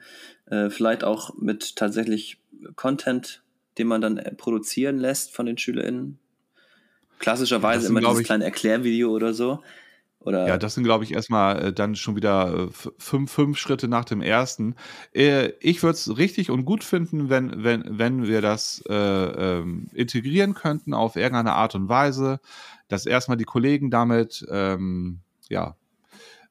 äh, 0.47 0.71
vielleicht 0.71 1.03
auch 1.03 1.35
mit 1.37 1.75
tatsächlich 1.77 2.41
Content, 2.77 3.43
den 3.79 3.89
man 3.89 4.01
dann 4.01 4.19
äh, 4.19 4.33
produzieren 4.35 4.99
lässt 4.99 5.35
von 5.35 5.47
den 5.47 5.59
SchülerInnen? 5.59 6.19
Klassischerweise 7.19 7.87
sind, 7.87 7.97
immer 7.97 8.09
dieses 8.09 8.25
kleine 8.25 8.45
Erklärvideo 8.45 9.11
oder 9.11 9.35
so. 9.35 9.61
Oder? 10.25 10.47
Ja, 10.47 10.59
das 10.59 10.75
sind, 10.75 10.85
glaube 10.85 11.05
ich, 11.05 11.13
erstmal 11.13 11.67
äh, 11.67 11.73
dann 11.73 11.97
schon 11.97 12.17
wieder 12.17 12.55
äh, 12.55 12.69
fünf, 12.99 13.31
fünf 13.31 13.59
Schritte 13.59 13.89
nach 13.89 14.05
dem 14.05 14.23
ersten. 14.23 14.77
Äh, 15.13 15.51
ich 15.61 15.83
würde 15.83 15.95
es 15.95 16.17
richtig 16.17 16.51
und 16.51 16.65
gut 16.65 16.85
finden, 16.85 17.29
wenn, 17.29 17.65
wenn, 17.65 17.85
wenn 17.99 18.27
wir 18.27 18.41
das 18.41 18.83
äh, 18.89 18.95
ähm, 18.95 19.89
integrieren 19.93 20.55
könnten 20.55 20.95
auf 20.95 21.17
irgendeine 21.17 21.55
Art 21.55 21.75
und 21.75 21.89
Weise, 21.89 22.41
dass 22.89 23.07
erstmal 23.07 23.37
die 23.37 23.45
Kollegen 23.45 23.91
damit 23.91 24.47
ähm, 24.51 25.21
ja, 25.49 25.77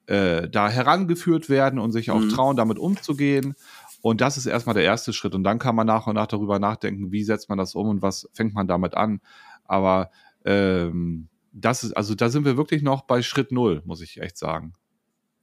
da 0.04 0.68
herangeführt 0.68 1.48
werden 1.48 1.78
und 1.78 1.92
sich 1.92 2.10
auch 2.10 2.20
mhm. 2.20 2.28
trauen, 2.28 2.56
damit 2.56 2.76
umzugehen. 2.76 3.54
Und 4.02 4.20
das 4.20 4.36
ist 4.36 4.46
erstmal 4.46 4.74
der 4.74 4.82
erste 4.82 5.12
Schritt. 5.12 5.34
Und 5.34 5.44
dann 5.44 5.60
kann 5.60 5.76
man 5.76 5.86
nach 5.86 6.08
und 6.08 6.16
nach 6.16 6.26
darüber 6.26 6.58
nachdenken, 6.58 7.12
wie 7.12 7.22
setzt 7.22 7.48
man 7.48 7.56
das 7.56 7.76
um 7.76 7.88
und 7.88 8.02
was 8.02 8.28
fängt 8.32 8.52
man 8.52 8.66
damit 8.66 8.94
an. 8.94 9.20
Aber 9.64 10.10
ähm, 10.44 11.28
das 11.52 11.84
ist, 11.84 11.92
also 11.96 12.14
da 12.14 12.28
sind 12.28 12.44
wir 12.44 12.56
wirklich 12.56 12.82
noch 12.82 13.02
bei 13.02 13.22
Schritt 13.22 13.52
null, 13.52 13.82
muss 13.84 14.00
ich 14.00 14.20
echt 14.20 14.38
sagen. 14.38 14.72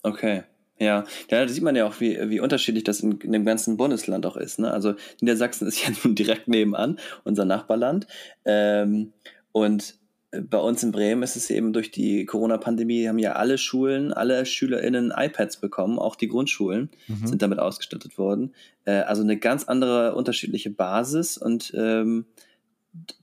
Okay. 0.04 0.44
Ja, 0.80 1.04
da 1.28 1.46
sieht 1.48 1.62
man 1.62 1.76
ja 1.76 1.86
auch, 1.86 2.00
wie, 2.00 2.18
wie 2.30 2.40
unterschiedlich 2.40 2.86
das 2.86 3.02
in, 3.02 3.20
in 3.20 3.34
dem 3.34 3.44
ganzen 3.44 3.76
Bundesland 3.76 4.26
auch 4.26 4.38
ist. 4.38 4.60
Ne? 4.60 4.72
Also 4.72 4.96
Niedersachsen 5.20 5.68
ist 5.68 5.86
ja 5.86 5.94
nun 6.04 6.16
direkt 6.16 6.48
nebenan, 6.48 7.00
unser 7.26 7.46
Nachbarland. 7.46 8.08
Ähm, 8.46 9.12
und 9.52 9.96
äh, 10.32 10.40
bei 10.40 10.58
uns 10.58 10.82
in 10.82 10.94
Bremen 10.94 11.22
ist 11.22 11.36
es 11.36 11.50
eben 11.50 11.74
durch 11.74 11.92
die 11.92 12.26
Corona-Pandemie, 12.26 13.10
haben 13.10 13.20
ja 13.20 13.34
alle 13.34 13.58
Schulen, 13.58 14.14
alle 14.14 14.46
SchülerInnen 14.46 15.12
iPads 15.14 15.58
bekommen, 15.58 16.00
auch 16.00 16.16
die 16.16 16.30
Grundschulen 16.30 16.90
mhm. 17.08 17.28
sind 17.28 17.42
damit 17.42 17.60
ausgestattet 17.60 18.18
worden. 18.18 18.56
Äh, 18.86 19.02
also 19.02 19.22
eine 19.22 19.38
ganz 19.38 19.66
andere 19.66 20.16
unterschiedliche 20.16 20.70
Basis 20.70 21.38
und 21.38 21.74
ähm, 21.76 22.26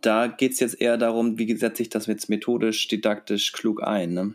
da 0.00 0.26
geht 0.26 0.52
es 0.52 0.60
jetzt 0.60 0.80
eher 0.80 0.96
darum, 0.96 1.38
wie 1.38 1.56
setze 1.56 1.82
ich 1.82 1.88
das 1.88 2.06
jetzt 2.06 2.28
methodisch, 2.28 2.88
didaktisch 2.88 3.52
klug 3.52 3.82
ein. 3.82 4.14
Ne? 4.14 4.34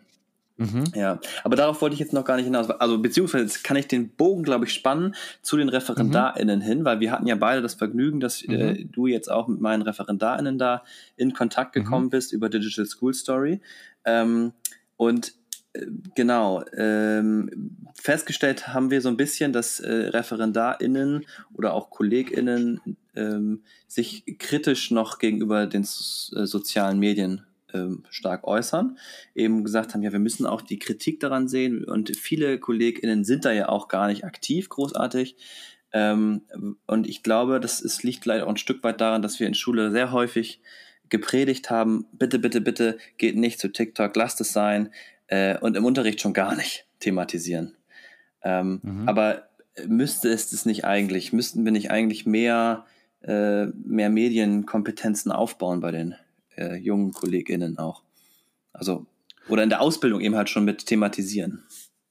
Mhm. 0.61 0.83
Ja, 0.93 1.19
aber 1.43 1.55
darauf 1.55 1.81
wollte 1.81 1.95
ich 1.95 1.99
jetzt 1.99 2.13
noch 2.13 2.25
gar 2.25 2.35
nicht 2.35 2.45
hinaus. 2.45 2.69
Also, 2.69 2.99
beziehungsweise 2.99 3.59
kann 3.63 3.77
ich 3.77 3.87
den 3.87 4.09
Bogen, 4.09 4.43
glaube 4.43 4.65
ich, 4.65 4.73
spannen 4.73 5.15
zu 5.41 5.57
den 5.57 5.69
ReferendarInnen 5.69 6.59
mhm. 6.59 6.63
hin, 6.63 6.85
weil 6.85 6.99
wir 6.99 7.11
hatten 7.11 7.27
ja 7.27 7.35
beide 7.35 7.61
das 7.61 7.73
Vergnügen, 7.73 8.19
dass 8.19 8.45
mhm. 8.45 8.53
äh, 8.53 8.85
du 8.85 9.07
jetzt 9.07 9.31
auch 9.31 9.47
mit 9.47 9.59
meinen 9.59 9.81
ReferendarInnen 9.81 10.57
da 10.57 10.83
in 11.15 11.33
Kontakt 11.33 11.75
mhm. 11.75 11.83
gekommen 11.83 12.09
bist 12.09 12.31
über 12.31 12.49
Digital 12.49 12.85
School 12.85 13.13
Story. 13.13 13.61
Ähm, 14.05 14.53
und 14.97 15.33
äh, 15.73 15.85
Genau. 16.15 16.63
Ähm, 16.75 17.77
festgestellt 17.95 18.67
haben 18.67 18.91
wir 18.91 19.01
so 19.01 19.09
ein 19.09 19.17
bisschen, 19.17 19.53
dass 19.53 19.79
äh, 19.79 19.91
ReferendarInnen 19.91 21.25
oder 21.53 21.73
auch 21.73 21.89
KollegInnen 21.89 22.81
ähm, 23.15 23.63
sich 23.87 24.23
kritisch 24.39 24.91
noch 24.91 25.19
gegenüber 25.19 25.67
den 25.67 25.83
äh, 25.83 25.85
sozialen 25.85 26.99
Medien 26.99 27.45
ähm, 27.73 28.03
stark 28.09 28.45
äußern, 28.45 28.97
eben 29.35 29.63
gesagt 29.63 29.93
haben, 29.93 30.03
ja, 30.03 30.11
wir 30.11 30.19
müssen 30.19 30.45
auch 30.45 30.61
die 30.61 30.79
Kritik 30.79 31.19
daran 31.19 31.47
sehen 31.47 31.83
und 31.83 32.15
viele 32.15 32.59
KollegInnen 32.59 33.23
sind 33.23 33.45
da 33.45 33.51
ja 33.51 33.69
auch 33.69 33.87
gar 33.87 34.07
nicht 34.07 34.23
aktiv, 34.23 34.69
großartig. 34.69 35.35
Ähm, 35.93 36.41
und 36.87 37.07
ich 37.07 37.23
glaube, 37.23 37.59
das 37.59 37.81
ist, 37.81 38.03
liegt 38.03 38.25
leider 38.25 38.45
auch 38.45 38.51
ein 38.51 38.57
Stück 38.57 38.83
weit 38.83 39.01
daran, 39.01 39.21
dass 39.21 39.39
wir 39.39 39.47
in 39.47 39.53
Schule 39.53 39.91
sehr 39.91 40.11
häufig 40.11 40.61
gepredigt 41.09 41.69
haben, 41.69 42.05
bitte, 42.13 42.39
bitte, 42.39 42.61
bitte 42.61 42.97
geht 43.17 43.35
nicht 43.35 43.59
zu 43.59 43.71
TikTok, 43.71 44.15
lasst 44.15 44.39
es 44.39 44.53
sein 44.53 44.91
äh, 45.27 45.57
und 45.59 45.75
im 45.75 45.83
Unterricht 45.85 46.21
schon 46.21 46.33
gar 46.33 46.55
nicht 46.55 46.85
thematisieren. 46.99 47.75
Ähm, 48.43 48.79
mhm. 48.81 49.09
Aber 49.09 49.49
müsste 49.85 50.29
es 50.29 50.49
das 50.49 50.65
nicht 50.65 50.85
eigentlich, 50.85 51.33
müssten 51.33 51.65
wir 51.65 51.71
nicht 51.71 51.91
eigentlich 51.91 52.25
mehr 52.25 52.85
äh, 53.23 53.65
mehr 53.67 54.09
Medienkompetenzen 54.09 55.31
aufbauen 55.31 55.79
bei 55.79 55.91
den 55.91 56.15
äh, 56.57 56.75
jungen 56.75 57.13
KollegInnen 57.13 57.77
auch. 57.77 58.03
Also, 58.73 59.05
oder 59.47 59.63
in 59.63 59.69
der 59.69 59.81
Ausbildung 59.81 60.21
eben 60.21 60.35
halt 60.35 60.49
schon 60.49 60.65
mit 60.65 60.85
thematisieren. 60.85 61.63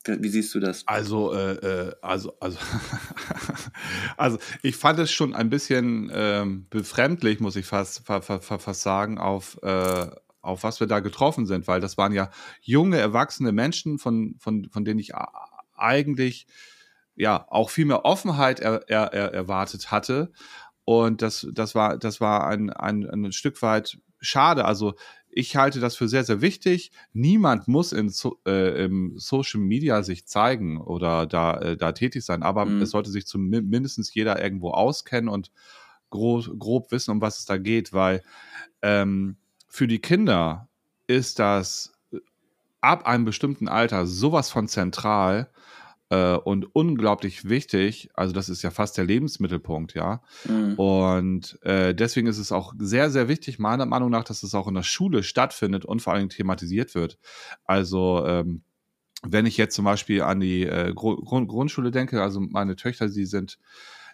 Wie 0.07 0.29
siehst 0.29 0.55
du 0.55 0.61
das? 0.61 0.87
Also, 0.87 1.35
äh, 1.35 1.53
äh 1.53 1.92
also, 2.01 2.35
also, 2.40 2.59
also, 4.16 4.38
ich 4.62 4.77
fand 4.77 4.99
es 4.99 5.11
schon 5.11 5.35
ein 5.35 5.51
bisschen 5.51 6.11
ähm, 6.14 6.66
befremdlich, 6.70 7.40
muss 7.40 7.57
ich 7.57 7.66
fast, 7.66 8.03
fast 8.07 8.81
sagen, 8.81 9.18
auf, 9.18 9.59
äh, 9.62 10.07
auf 10.40 10.62
was 10.62 10.81
wir 10.81 10.87
da 10.87 11.01
getroffen 11.01 11.44
sind, 11.44 11.68
weil 11.68 11.81
das 11.81 11.99
waren 11.99 12.12
ja 12.12 12.31
junge, 12.62 12.99
erwachsene 12.99 13.53
Menschen, 13.53 13.99
von, 13.99 14.37
von, 14.38 14.70
von 14.70 14.85
denen 14.87 15.01
ich 15.01 15.12
eigentlich 15.77 16.46
ja 17.14 17.46
auch 17.51 17.68
viel 17.68 17.85
mehr 17.85 18.07
Offenheit 18.07 18.61
er, 18.61 18.88
er, 18.88 19.12
er 19.12 19.35
erwartet 19.35 19.90
hatte. 19.90 20.33
Und 20.90 21.22
das, 21.22 21.46
das 21.53 21.76
war, 21.76 21.98
das 21.98 22.20
war 22.20 22.48
ein, 22.48 22.68
ein, 22.68 23.09
ein 23.09 23.31
Stück 23.31 23.62
weit 23.62 23.98
schade. 24.20 24.64
Also 24.64 24.94
ich 25.29 25.55
halte 25.55 25.79
das 25.79 25.94
für 25.94 26.09
sehr, 26.09 26.24
sehr 26.24 26.40
wichtig. 26.40 26.90
Niemand 27.12 27.68
muss 27.68 27.92
in 27.92 28.09
so, 28.09 28.40
äh, 28.44 28.87
im 28.87 29.16
Social 29.16 29.61
Media 29.61 30.03
sich 30.03 30.26
zeigen 30.26 30.81
oder 30.81 31.29
da, 31.29 31.59
äh, 31.61 31.76
da 31.76 31.92
tätig 31.92 32.24
sein, 32.24 32.42
aber 32.42 32.64
mhm. 32.64 32.83
es 32.83 32.90
sollte 32.90 33.12
sich 33.12 33.24
zumindest 33.24 34.12
jeder 34.16 34.42
irgendwo 34.42 34.72
auskennen 34.72 35.29
und 35.29 35.53
grob, 36.11 36.59
grob 36.59 36.90
wissen, 36.90 37.12
um 37.12 37.20
was 37.20 37.38
es 37.38 37.44
da 37.44 37.57
geht, 37.57 37.92
weil 37.92 38.24
ähm, 38.83 39.37
für 39.68 39.87
die 39.87 40.00
Kinder 40.00 40.68
ist 41.07 41.38
das 41.38 41.92
ab 42.81 43.07
einem 43.07 43.24
bestimmten 43.24 43.68
Alter 43.68 44.07
sowas 44.07 44.50
von 44.50 44.66
zentral, 44.66 45.53
äh, 46.11 46.35
und 46.35 46.75
unglaublich 46.75 47.49
wichtig. 47.49 48.11
Also 48.14 48.33
das 48.33 48.49
ist 48.49 48.62
ja 48.62 48.70
fast 48.70 48.99
der 48.99 49.05
Lebensmittelpunkt, 49.05 49.94
ja. 49.94 50.23
Mhm. 50.46 50.75
Und 50.75 51.59
äh, 51.62 51.94
deswegen 51.94 52.27
ist 52.27 52.38
es 52.38 52.53
auch 52.53 52.75
sehr, 52.79 53.11
sehr 53.11 53.29
wichtig, 53.29 53.59
meiner 53.59 53.87
Meinung 53.87 54.11
nach, 54.11 54.25
dass 54.25 54.42
es 54.42 54.55
auch 54.55 54.68
in 54.68 54.75
der 54.75 54.83
Schule 54.83 55.23
stattfindet 55.23 55.85
und 55.85 56.03
vor 56.03 56.12
allem 56.12 56.29
thematisiert 56.29 56.94
wird. 56.94 57.18
Also 57.64 58.25
ähm, 58.27 58.62
wenn 59.23 59.46
ich 59.46 59.57
jetzt 59.57 59.75
zum 59.75 59.85
Beispiel 59.85 60.23
an 60.23 60.40
die 60.40 60.64
äh, 60.64 60.92
Grund 60.94 61.49
Grundschule 61.49 61.90
denke, 61.90 62.23
also 62.23 62.40
meine 62.40 62.77
Töchter, 62.77 63.09
sie 63.09 63.27
sind 63.27 63.59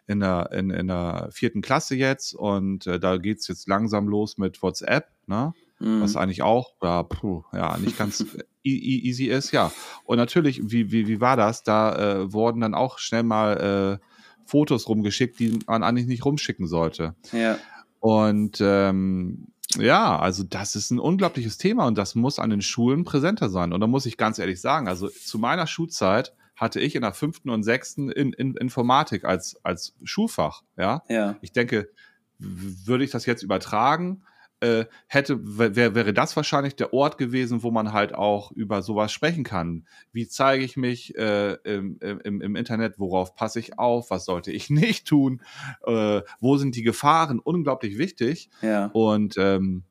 in 0.06 0.20
der, 0.20 0.50
in, 0.52 0.70
in 0.70 0.88
der 0.88 1.28
vierten 1.32 1.62
Klasse 1.62 1.96
jetzt 1.96 2.34
und 2.34 2.86
äh, 2.86 3.00
da 3.00 3.16
geht's 3.16 3.48
jetzt 3.48 3.68
langsam 3.68 4.08
los 4.08 4.38
mit 4.38 4.62
WhatsApp, 4.62 5.08
ne? 5.26 5.52
Mhm. 5.78 6.00
Was 6.00 6.16
eigentlich 6.16 6.42
auch, 6.42 6.74
ja, 6.82 7.02
puh, 7.02 7.44
ja, 7.52 7.76
nicht 7.78 7.98
ganz 7.98 8.20
e, 8.64 8.70
e, 8.70 9.08
easy 9.08 9.26
ist, 9.26 9.52
ja. 9.52 9.72
Und 10.04 10.16
natürlich, 10.16 10.60
wie, 10.70 10.90
wie, 10.90 11.06
wie 11.06 11.20
war 11.20 11.36
das? 11.36 11.62
Da 11.62 11.94
äh, 11.96 12.32
wurden 12.32 12.60
dann 12.60 12.74
auch 12.74 12.98
schnell 12.98 13.22
mal 13.22 14.00
äh, 14.00 14.06
Fotos 14.46 14.88
rumgeschickt, 14.88 15.38
die 15.38 15.58
man 15.66 15.82
eigentlich 15.82 16.06
nicht 16.06 16.24
rumschicken 16.24 16.66
sollte. 16.66 17.14
Ja. 17.32 17.58
Und 18.00 18.58
ähm, 18.60 19.48
ja, 19.76 20.18
also 20.18 20.44
das 20.44 20.76
ist 20.76 20.90
ein 20.90 20.98
unglaubliches 20.98 21.58
Thema 21.58 21.86
und 21.86 21.98
das 21.98 22.14
muss 22.14 22.38
an 22.38 22.50
den 22.50 22.62
Schulen 22.62 23.04
präsenter 23.04 23.48
sein. 23.48 23.72
Und 23.72 23.80
da 23.80 23.86
muss 23.86 24.06
ich 24.06 24.16
ganz 24.16 24.38
ehrlich 24.38 24.60
sagen, 24.60 24.88
also 24.88 25.08
zu 25.08 25.38
meiner 25.38 25.66
Schulzeit 25.66 26.32
hatte 26.54 26.80
ich 26.80 26.94
in 26.94 27.02
der 27.02 27.12
fünften 27.12 27.50
und 27.50 27.64
sechsten 27.64 28.10
in, 28.10 28.32
in 28.32 28.54
Informatik 28.56 29.24
als, 29.24 29.60
als 29.62 29.94
Schulfach. 30.04 30.62
Ja? 30.78 31.02
ja. 31.08 31.36
Ich 31.42 31.52
denke, 31.52 31.90
würde 32.38 33.04
ich 33.04 33.10
das 33.10 33.26
jetzt 33.26 33.42
übertragen, 33.42 34.22
äh, 34.60 34.86
hätte, 35.06 35.38
wär, 35.42 35.94
wäre 35.94 36.14
das 36.14 36.34
wahrscheinlich 36.36 36.76
der 36.76 36.92
Ort 36.92 37.18
gewesen, 37.18 37.62
wo 37.62 37.70
man 37.70 37.92
halt 37.92 38.14
auch 38.14 38.52
über 38.52 38.82
sowas 38.82 39.12
sprechen 39.12 39.44
kann. 39.44 39.86
Wie 40.12 40.28
zeige 40.28 40.64
ich 40.64 40.76
mich 40.76 41.14
äh, 41.16 41.54
im, 41.64 41.98
im, 42.00 42.40
im, 42.40 42.56
Internet? 42.56 42.98
Worauf 42.98 43.34
passe 43.34 43.58
ich 43.60 43.78
auf? 43.78 44.10
Was 44.10 44.24
sollte 44.24 44.52
ich 44.52 44.70
nicht 44.70 45.06
tun? 45.06 45.42
Äh, 45.86 46.22
wo 46.40 46.56
sind 46.56 46.74
die 46.76 46.82
Gefahren? 46.82 47.38
Unglaublich 47.38 47.98
wichtig. 47.98 48.48
Ja. 48.62 48.86
Und 48.92 49.36
ähm, 49.38 49.84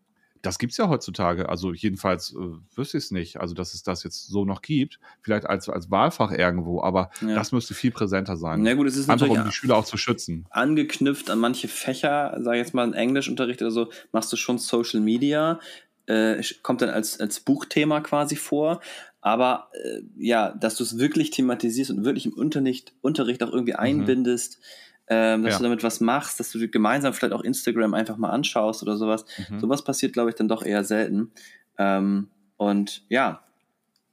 das 0.46 0.60
gibt 0.60 0.72
es 0.72 0.78
ja 0.78 0.90
heutzutage. 0.90 1.50
Also 1.50 1.74
jedenfalls 1.74 2.34
äh, 2.34 2.78
wüsste 2.78 2.98
ich 2.98 3.06
es 3.06 3.12
nicht. 3.12 3.38
Also, 3.40 3.54
dass 3.54 3.74
es 3.74 3.84
das 3.84 4.04
jetzt 4.04 4.28
so 4.28 4.46
noch 4.46 4.62
gibt. 4.62 5.00
Vielleicht 5.22 5.46
als, 5.48 5.70
als 5.70 5.90
Wahlfach 5.90 6.32
irgendwo, 6.32 6.82
aber 6.82 7.10
ja. 7.22 7.36
das 7.36 7.52
müsste 7.52 7.74
viel 7.74 7.92
präsenter 7.92 8.38
sein. 8.38 8.62
Na 8.62 8.74
gut, 8.74 8.88
es 8.88 8.96
ist 8.96 9.10
Einfach 9.10 9.28
um 9.28 9.44
die 9.44 9.52
Schüler 9.52 9.78
auch 9.78 9.86
zu 9.86 9.98
schützen. 9.98 10.46
Angeknüpft 10.52 11.30
an 11.30 11.40
manche 11.40 11.68
Fächer, 11.68 12.38
sage 12.42 12.58
ich 12.58 12.66
jetzt 12.66 12.74
mal, 12.74 12.94
Englischunterricht 12.94 13.62
oder 13.62 13.72
so, 13.72 13.90
machst 14.12 14.32
du 14.32 14.38
schon 14.38 14.58
Social 14.58 15.00
Media. 15.00 15.60
Äh, 16.06 16.44
kommt 16.62 16.82
dann 16.82 16.90
als, 16.90 17.20
als 17.20 17.40
Buchthema 17.40 18.02
quasi 18.02 18.36
vor. 18.36 18.82
Aber 19.22 19.70
äh, 19.74 20.02
ja, 20.18 20.52
dass 20.52 20.76
du 20.76 20.84
es 20.84 21.00
wirklich 21.00 21.32
thematisierst 21.32 21.90
und 21.90 22.06
wirklich 22.06 22.28
im 22.28 22.34
Unterricht, 22.34 22.94
Unterricht 23.02 23.42
auch 23.42 23.52
irgendwie 23.52 23.74
mhm. 23.74 23.80
einbindest. 23.80 24.60
Mhm 24.60 24.85
ähm, 25.08 25.44
dass 25.44 25.54
ja. 25.54 25.58
du 25.60 25.64
damit 25.64 25.84
was 25.84 26.00
machst, 26.00 26.40
dass 26.40 26.52
du 26.52 26.68
gemeinsam 26.68 27.14
vielleicht 27.14 27.34
auch 27.34 27.44
Instagram 27.44 27.94
einfach 27.94 28.18
mal 28.18 28.30
anschaust 28.30 28.82
oder 28.82 28.98
sowas. 28.98 29.26
Mhm. 29.50 29.60
Sowas 29.60 29.84
passiert, 29.84 30.14
glaube 30.14 30.30
ich, 30.30 30.36
dann 30.36 30.48
doch 30.48 30.64
eher 30.64 30.84
selten. 30.84 31.32
Ähm, 31.78 32.30
und 32.58 33.04
ja, 33.10 33.44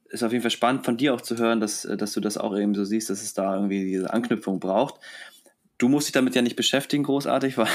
ist 0.09 0.23
auf 0.23 0.31
jeden 0.31 0.43
Fall 0.43 0.51
spannend 0.51 0.85
von 0.85 0.97
dir 0.97 1.13
auch 1.13 1.21
zu 1.21 1.37
hören, 1.37 1.59
dass, 1.59 1.85
äh, 1.85 1.97
dass 1.97 2.13
du 2.13 2.19
das 2.19 2.37
auch 2.37 2.55
eben 2.57 2.75
so 2.75 2.83
siehst, 2.83 3.09
dass 3.09 3.21
es 3.23 3.33
da 3.33 3.55
irgendwie 3.55 3.83
diese 3.83 4.13
Anknüpfung 4.13 4.59
braucht. 4.59 4.95
Du 5.79 5.89
musst 5.89 6.07
dich 6.07 6.13
damit 6.13 6.35
ja 6.35 6.41
nicht 6.41 6.55
beschäftigen, 6.55 7.03
großartig, 7.03 7.57
weil, 7.57 7.67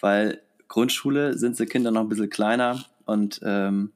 weil 0.00 0.42
Grundschule 0.68 1.38
sind 1.38 1.58
die 1.58 1.66
Kinder 1.66 1.90
noch 1.90 2.00
ein 2.00 2.08
bisschen 2.08 2.30
kleiner 2.30 2.84
und 3.04 3.40
ähm, 3.44 3.92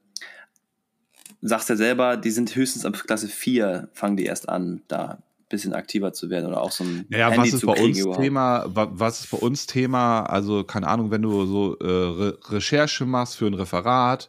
sagst 1.42 1.68
ja 1.68 1.76
selber, 1.76 2.16
die 2.16 2.30
sind 2.30 2.54
höchstens 2.54 2.84
ab 2.84 3.02
Klasse 3.06 3.28
4, 3.28 3.88
fangen 3.92 4.16
die 4.16 4.24
erst 4.24 4.48
an, 4.48 4.82
da 4.88 5.18
bisschen 5.48 5.72
aktiver 5.72 6.12
zu 6.12 6.30
werden 6.30 6.46
oder 6.46 6.60
auch 6.60 6.72
so 6.72 6.84
ein 6.84 7.06
ja, 7.08 7.30
Handy 7.30 7.48
was 7.48 7.54
ist 7.54 7.60
zu 7.60 7.66
bei 7.66 7.80
uns 7.80 7.98
überhaupt. 7.98 8.22
Thema 8.22 8.64
was 8.68 9.20
ist 9.20 9.30
bei 9.30 9.38
uns 9.38 9.66
Thema? 9.66 10.22
Also 10.22 10.64
keine 10.64 10.88
Ahnung 10.88 11.10
wenn 11.10 11.22
du 11.22 11.46
so 11.46 11.78
äh, 11.78 11.86
Re 11.86 12.38
Recherche 12.48 13.04
machst 13.06 13.36
für 13.36 13.46
ein 13.46 13.54
Referat 13.54 14.28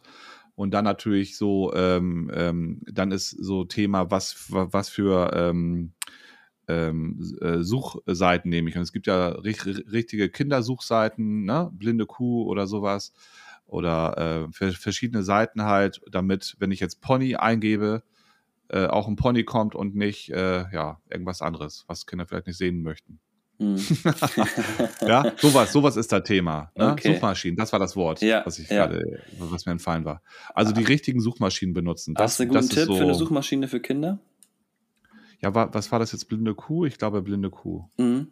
und 0.54 0.72
dann 0.72 0.84
natürlich 0.84 1.36
so 1.36 1.72
ähm, 1.74 2.30
ähm, 2.34 2.82
dann 2.90 3.12
ist 3.12 3.30
so 3.30 3.64
Thema 3.64 4.10
was 4.10 4.46
was 4.48 4.88
für 4.88 5.32
ähm, 5.34 5.92
ähm, 6.68 7.18
äh, 7.40 7.62
Suchseiten 7.62 8.50
nehme 8.50 8.68
ich. 8.68 8.76
Und 8.76 8.82
es 8.82 8.92
gibt 8.92 9.06
ja 9.06 9.30
richtige 9.30 10.28
Kindersuchseiten 10.28 11.44
ne? 11.44 11.70
Blinde 11.72 12.06
Kuh 12.06 12.44
oder 12.44 12.66
sowas 12.66 13.12
oder 13.66 14.48
äh, 14.52 14.72
verschiedene 14.72 15.22
Seiten 15.22 15.62
halt 15.62 16.00
damit 16.10 16.56
wenn 16.58 16.70
ich 16.70 16.80
jetzt 16.80 17.00
Pony 17.00 17.36
eingebe 17.36 18.02
äh, 18.68 18.86
auch 18.86 19.08
ein 19.08 19.16
Pony 19.16 19.44
kommt 19.44 19.74
und 19.74 19.94
nicht 19.94 20.30
äh, 20.30 20.64
ja, 20.72 21.00
irgendwas 21.10 21.42
anderes, 21.42 21.84
was 21.86 22.06
Kinder 22.06 22.26
vielleicht 22.26 22.46
nicht 22.46 22.58
sehen 22.58 22.82
möchten. 22.82 23.18
Hm. 23.58 23.76
ja, 25.00 25.32
sowas, 25.36 25.72
sowas 25.72 25.96
ist 25.96 26.12
das 26.12 26.22
Thema. 26.22 26.70
Ne? 26.76 26.92
Okay. 26.92 27.14
Suchmaschinen, 27.14 27.56
das 27.56 27.72
war 27.72 27.80
das 27.80 27.96
Wort, 27.96 28.22
ja, 28.22 28.46
was, 28.46 28.58
ich 28.58 28.68
ja. 28.68 28.86
grade, 28.86 29.20
was 29.38 29.66
mir 29.66 29.72
entfallen 29.72 30.04
war. 30.04 30.22
Also 30.54 30.72
die 30.72 30.84
richtigen 30.84 31.20
Suchmaschinen 31.20 31.74
benutzen. 31.74 32.14
Das, 32.14 32.32
Hast 32.32 32.38
du 32.38 32.42
einen 32.44 32.52
guten 32.52 32.68
Tipp 32.68 32.84
so, 32.84 32.96
für 32.96 33.02
eine 33.02 33.14
Suchmaschine 33.14 33.66
für 33.66 33.80
Kinder? 33.80 34.20
Ja, 35.40 35.54
wa, 35.54 35.68
was 35.72 35.90
war 35.90 35.98
das 35.98 36.12
jetzt? 36.12 36.26
Blinde 36.26 36.54
Kuh? 36.54 36.84
Ich 36.84 36.98
glaube, 36.98 37.22
blinde 37.22 37.50
Kuh. 37.50 37.84
Mhm. 37.96 38.28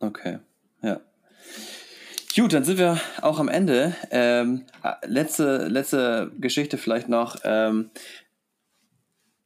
Okay, 0.00 0.38
ja. 0.82 1.00
Gut, 2.34 2.52
dann 2.52 2.64
sind 2.64 2.78
wir 2.78 3.00
auch 3.22 3.38
am 3.38 3.48
Ende. 3.48 3.94
Ähm, 4.10 4.64
letzte, 5.06 5.68
letzte 5.68 6.32
Geschichte 6.38 6.78
vielleicht 6.78 7.08
noch. 7.08 7.36
Ähm, 7.44 7.90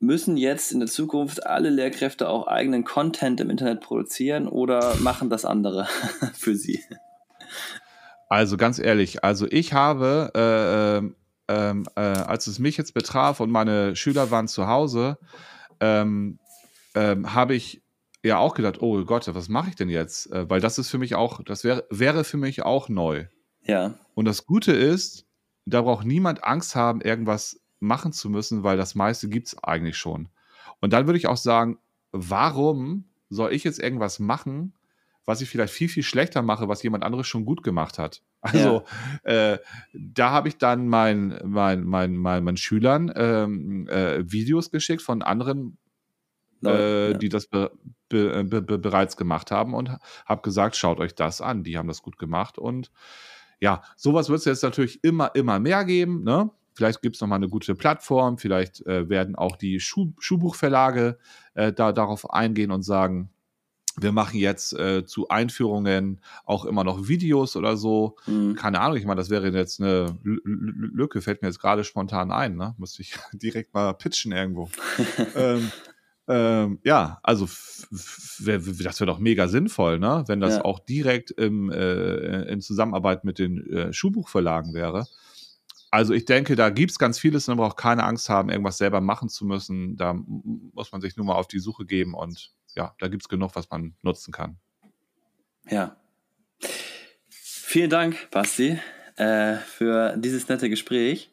müssen 0.00 0.36
jetzt 0.36 0.72
in 0.72 0.80
der 0.80 0.88
Zukunft 0.88 1.44
alle 1.46 1.70
Lehrkräfte 1.70 2.28
auch 2.28 2.46
eigenen 2.46 2.84
Content 2.84 3.40
im 3.40 3.50
Internet 3.50 3.80
produzieren 3.80 4.48
oder 4.48 4.96
machen 4.96 5.28
das 5.30 5.44
andere 5.44 5.88
für 6.34 6.54
sie? 6.54 6.82
Also 8.28 8.56
ganz 8.56 8.78
ehrlich, 8.78 9.24
also 9.24 9.46
ich 9.50 9.72
habe, 9.72 10.32
äh, 11.48 11.52
äh, 11.52 11.82
äh, 11.96 12.00
als 12.00 12.46
es 12.46 12.58
mich 12.58 12.76
jetzt 12.76 12.94
betraf 12.94 13.40
und 13.40 13.50
meine 13.50 13.96
Schüler 13.96 14.30
waren 14.30 14.48
zu 14.48 14.66
Hause, 14.66 15.18
ähm, 15.80 16.38
ähm, 16.94 17.34
habe 17.34 17.54
ich 17.54 17.82
ja 18.22 18.38
auch 18.38 18.54
gedacht, 18.54 18.82
oh 18.82 19.04
Gott, 19.04 19.32
was 19.34 19.48
mache 19.48 19.70
ich 19.70 19.76
denn 19.76 19.88
jetzt? 19.88 20.30
Äh, 20.30 20.48
weil 20.50 20.60
das 20.60 20.78
ist 20.78 20.90
für 20.90 20.98
mich 20.98 21.14
auch, 21.14 21.42
das 21.42 21.64
wäre 21.64 21.86
wäre 21.90 22.24
für 22.24 22.36
mich 22.36 22.62
auch 22.62 22.88
neu. 22.88 23.26
Ja. 23.62 23.94
Und 24.14 24.26
das 24.26 24.44
Gute 24.44 24.72
ist, 24.72 25.26
da 25.64 25.82
braucht 25.82 26.06
niemand 26.06 26.44
Angst 26.44 26.74
haben, 26.74 27.00
irgendwas 27.00 27.60
machen 27.80 28.12
zu 28.12 28.30
müssen, 28.30 28.62
weil 28.62 28.76
das 28.76 28.94
meiste 28.94 29.28
gibt 29.28 29.48
es 29.48 29.62
eigentlich 29.62 29.96
schon. 29.96 30.28
Und 30.80 30.92
dann 30.92 31.06
würde 31.06 31.18
ich 31.18 31.26
auch 31.26 31.36
sagen, 31.36 31.78
warum 32.12 33.04
soll 33.30 33.52
ich 33.52 33.64
jetzt 33.64 33.78
irgendwas 33.78 34.18
machen, 34.18 34.74
was 35.24 35.42
ich 35.42 35.50
vielleicht 35.50 35.74
viel, 35.74 35.90
viel 35.90 36.02
schlechter 36.02 36.40
mache, 36.40 36.68
was 36.68 36.82
jemand 36.82 37.04
anderes 37.04 37.26
schon 37.26 37.44
gut 37.44 37.62
gemacht 37.62 37.98
hat. 37.98 38.22
Also 38.40 38.84
ja. 39.26 39.52
äh, 39.52 39.58
da 39.92 40.30
habe 40.30 40.48
ich 40.48 40.56
dann 40.58 40.88
meinen 40.88 41.38
mein, 41.44 41.84
mein, 41.84 42.16
mein, 42.16 42.44
mein 42.44 42.56
Schülern 42.56 43.12
ähm, 43.14 43.88
äh, 43.88 44.22
Videos 44.30 44.70
geschickt 44.70 45.02
von 45.02 45.22
anderen, 45.22 45.76
äh, 46.64 47.10
ja. 47.10 47.18
die 47.18 47.28
das 47.28 47.48
be, 47.48 47.72
be, 48.08 48.44
be, 48.44 48.62
bereits 48.62 49.16
gemacht 49.16 49.50
haben 49.50 49.74
und 49.74 49.90
habe 50.24 50.42
gesagt, 50.42 50.76
schaut 50.76 51.00
euch 51.00 51.14
das 51.14 51.40
an, 51.40 51.64
die 51.64 51.76
haben 51.76 51.88
das 51.88 52.00
gut 52.00 52.16
gemacht. 52.16 52.58
Und 52.58 52.90
ja, 53.60 53.82
sowas 53.96 54.28
wird 54.28 54.38
es 54.38 54.44
jetzt 54.44 54.62
natürlich 54.62 55.02
immer, 55.02 55.34
immer 55.34 55.58
mehr 55.58 55.84
geben. 55.84 56.22
Ne? 56.22 56.50
Vielleicht 56.78 57.02
gibt 57.02 57.16
es 57.16 57.20
nochmal 57.20 57.38
eine 57.38 57.48
gute 57.48 57.74
Plattform, 57.74 58.38
vielleicht 58.38 58.86
äh, 58.86 59.08
werden 59.08 59.34
auch 59.34 59.56
die 59.56 59.80
Schuh 59.80 60.12
Schuhbuchverlage 60.20 61.18
äh, 61.54 61.72
da, 61.72 61.90
darauf 61.90 62.30
eingehen 62.30 62.70
und 62.70 62.82
sagen, 62.82 63.30
wir 63.96 64.12
machen 64.12 64.38
jetzt 64.38 64.74
äh, 64.74 65.04
zu 65.04 65.28
Einführungen 65.28 66.20
auch 66.44 66.64
immer 66.64 66.84
noch 66.84 67.08
Videos 67.08 67.56
oder 67.56 67.76
so. 67.76 68.14
Mhm. 68.28 68.54
Keine 68.54 68.80
Ahnung, 68.80 68.96
ich 68.96 69.06
meine, 69.06 69.18
das 69.18 69.28
wäre 69.28 69.48
jetzt 69.48 69.80
eine 69.80 70.16
L 70.24 70.40
Lücke, 70.44 71.20
fällt 71.20 71.42
mir 71.42 71.48
jetzt 71.48 71.58
gerade 71.58 71.82
spontan 71.82 72.30
ein, 72.30 72.54
ne? 72.54 72.76
Müsste 72.78 73.02
ich 73.02 73.16
direkt 73.32 73.74
mal 73.74 73.92
pitchen 73.94 74.30
irgendwo. 74.30 74.70
ähm, 75.34 75.72
ähm, 76.28 76.78
ja, 76.84 77.18
also 77.24 77.46
das 77.90 78.36
wäre 78.38 79.06
doch 79.06 79.18
mega 79.18 79.48
sinnvoll, 79.48 79.98
ne? 79.98 80.22
Wenn 80.28 80.38
das 80.38 80.58
ja. 80.58 80.64
auch 80.64 80.78
direkt 80.78 81.32
im, 81.32 81.72
äh, 81.72 82.42
in 82.42 82.60
Zusammenarbeit 82.60 83.24
mit 83.24 83.40
den 83.40 83.68
äh, 83.68 83.92
Schulbuchverlagen 83.92 84.74
wäre. 84.74 85.08
Also 85.90 86.12
ich 86.12 86.24
denke, 86.24 86.54
da 86.54 86.70
gibt 86.70 86.90
es 86.90 86.98
ganz 86.98 87.18
vieles 87.18 87.48
und 87.48 87.56
man 87.56 87.66
braucht 87.66 87.78
keine 87.78 88.04
Angst 88.04 88.28
haben, 88.28 88.50
irgendwas 88.50 88.78
selber 88.78 89.00
machen 89.00 89.28
zu 89.28 89.46
müssen. 89.46 89.96
Da 89.96 90.14
muss 90.14 90.92
man 90.92 91.00
sich 91.00 91.16
nur 91.16 91.26
mal 91.26 91.34
auf 91.34 91.48
die 91.48 91.58
Suche 91.58 91.86
geben 91.86 92.14
und 92.14 92.52
ja, 92.74 92.94
da 92.98 93.08
gibt 93.08 93.22
es 93.22 93.28
genug, 93.28 93.54
was 93.54 93.70
man 93.70 93.94
nutzen 94.02 94.32
kann. 94.32 94.58
Ja. 95.68 95.96
Vielen 97.30 97.90
Dank, 97.90 98.30
Basti, 98.30 98.78
äh, 99.16 99.56
für 99.56 100.16
dieses 100.16 100.48
nette 100.48 100.68
Gespräch. 100.68 101.30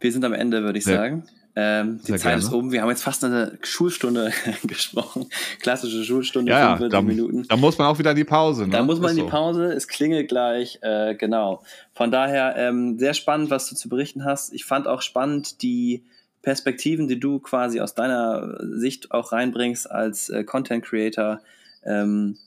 Wir 0.00 0.12
sind 0.12 0.24
am 0.24 0.32
Ende, 0.32 0.62
würde 0.62 0.78
ich 0.78 0.84
Sehr. 0.84 0.96
sagen. 0.96 1.28
Ähm, 1.56 1.98
die 2.02 2.06
Sehr 2.06 2.18
Zeit 2.18 2.32
gerne. 2.32 2.42
ist 2.42 2.52
um. 2.52 2.72
Wir 2.72 2.82
haben 2.82 2.90
jetzt 2.90 3.02
fast 3.02 3.24
eine 3.24 3.58
Schulstunde 3.62 4.32
gesprochen. 4.62 5.26
Klassische 5.60 6.04
Schulstunde, 6.04 6.52
ja, 6.52 6.76
45 6.76 6.90
da, 6.90 7.02
Minuten. 7.02 7.48
Da 7.48 7.56
muss 7.56 7.76
man 7.76 7.88
auch 7.88 7.98
wieder 7.98 8.10
in 8.10 8.16
die 8.16 8.24
Pause. 8.24 8.66
Ne? 8.66 8.70
Da 8.72 8.82
muss 8.82 9.00
man 9.00 9.10
in 9.10 9.24
die 9.24 9.30
Pause. 9.30 9.72
Es 9.72 9.88
klingelt 9.88 10.28
gleich. 10.28 10.78
Äh, 10.82 11.16
genau. 11.16 11.62
Von 11.92 12.10
daher 12.10 12.54
ähm, 12.56 12.98
sehr 12.98 13.14
spannend, 13.14 13.50
was 13.50 13.68
du 13.68 13.74
zu 13.74 13.88
berichten 13.88 14.24
hast. 14.24 14.52
Ich 14.52 14.64
fand 14.64 14.86
auch 14.86 15.02
spannend 15.02 15.62
die 15.62 16.04
Perspektiven, 16.42 17.08
die 17.08 17.20
du 17.20 17.40
quasi 17.40 17.80
aus 17.80 17.94
deiner 17.94 18.56
Sicht 18.60 19.10
auch 19.10 19.32
reinbringst 19.32 19.90
als 19.90 20.28
äh, 20.30 20.44
Content 20.44 20.84
Creator 20.84 21.40
ähm, 21.84 22.38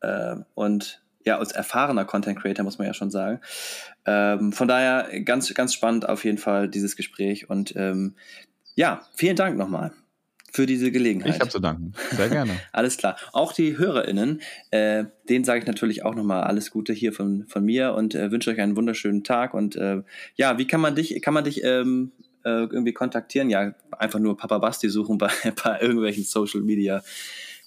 äh, 0.00 0.36
und 0.54 1.00
ja, 1.24 1.38
als 1.38 1.52
erfahrener 1.52 2.04
Content 2.04 2.38
Creator, 2.38 2.64
muss 2.64 2.78
man 2.78 2.86
ja 2.86 2.94
schon 2.94 3.10
sagen. 3.10 3.40
Ähm, 4.06 4.52
von 4.52 4.68
daher 4.68 5.20
ganz, 5.22 5.52
ganz 5.54 5.74
spannend 5.74 6.08
auf 6.08 6.24
jeden 6.24 6.38
Fall 6.38 6.68
dieses 6.68 6.96
Gespräch 6.96 7.50
und 7.50 7.74
ähm, 7.76 8.14
ja, 8.74 9.02
vielen 9.14 9.36
Dank 9.36 9.58
nochmal 9.58 9.92
für 10.52 10.66
diese 10.66 10.90
Gelegenheit. 10.90 11.34
Ich 11.34 11.40
habe 11.40 11.50
zu 11.50 11.60
danken. 11.60 11.92
Sehr 12.10 12.28
gerne. 12.28 12.52
alles 12.72 12.96
klar. 12.96 13.16
Auch 13.32 13.52
die 13.52 13.78
HörerInnen, 13.78 14.40
äh, 14.70 15.04
denen 15.28 15.44
sage 15.44 15.60
ich 15.60 15.66
natürlich 15.66 16.04
auch 16.04 16.14
nochmal 16.14 16.42
alles 16.42 16.70
Gute 16.70 16.92
hier 16.92 17.12
von, 17.12 17.46
von 17.46 17.64
mir 17.64 17.94
und 17.94 18.14
äh, 18.14 18.30
wünsche 18.30 18.50
euch 18.50 18.60
einen 18.60 18.76
wunderschönen 18.76 19.22
Tag. 19.22 19.54
Und 19.54 19.76
äh, 19.76 20.02
ja, 20.36 20.58
wie 20.58 20.66
kann 20.66 20.80
man 20.80 20.94
dich, 20.96 21.20
kann 21.22 21.34
man 21.34 21.44
dich 21.44 21.62
ähm, 21.62 22.12
äh, 22.44 22.64
irgendwie 22.64 22.92
kontaktieren? 22.92 23.48
Ja, 23.48 23.74
einfach 23.92 24.18
nur 24.18 24.36
Papa 24.36 24.58
Basti 24.58 24.88
suchen 24.88 25.18
bei, 25.18 25.30
bei 25.64 25.80
irgendwelchen 25.80 26.24
Social 26.24 26.62
Media 26.62 27.02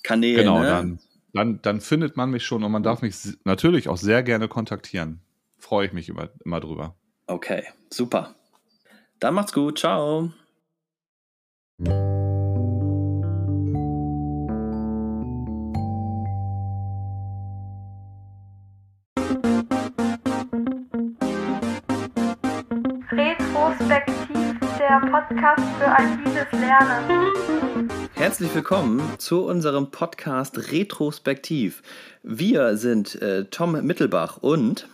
Kanälen. 0.03 0.39
Genau, 0.39 0.59
ne? 0.59 0.67
dann 0.67 0.99
dann, 1.33 1.59
dann 1.63 1.81
findet 1.81 2.15
man 2.15 2.29
mich 2.29 2.43
schon 2.43 2.63
und 2.63 2.71
man 2.71 2.83
darf 2.83 3.01
mich 3.01 3.15
natürlich 3.43 3.89
auch 3.89 3.97
sehr 3.97 4.21
gerne 4.21 4.47
kontaktieren. 4.47 5.19
Freue 5.63 5.87
ich 5.87 5.93
mich 5.93 6.09
immer, 6.09 6.27
immer 6.43 6.59
drüber. 6.59 6.93
Okay, 7.25 7.63
super. 7.89 8.35
Dann 9.21 9.33
macht's 9.33 9.53
gut. 9.53 9.79
Ciao. 9.79 10.29
Retrospektiv, 23.09 24.59
der 24.77 24.99
Podcast 25.09 25.63
für 25.79 25.87
agiles 25.87 26.51
Lernen. 26.51 27.99
Herzlich 28.15 28.53
willkommen 28.53 29.01
zu 29.17 29.45
unserem 29.45 29.91
Podcast 29.91 30.73
Retrospektiv. 30.73 31.83
Wir 32.21 32.75
sind 32.75 33.15
äh, 33.21 33.45
Tom 33.45 33.81
Mittelbach 33.85 34.37
und 34.37 34.89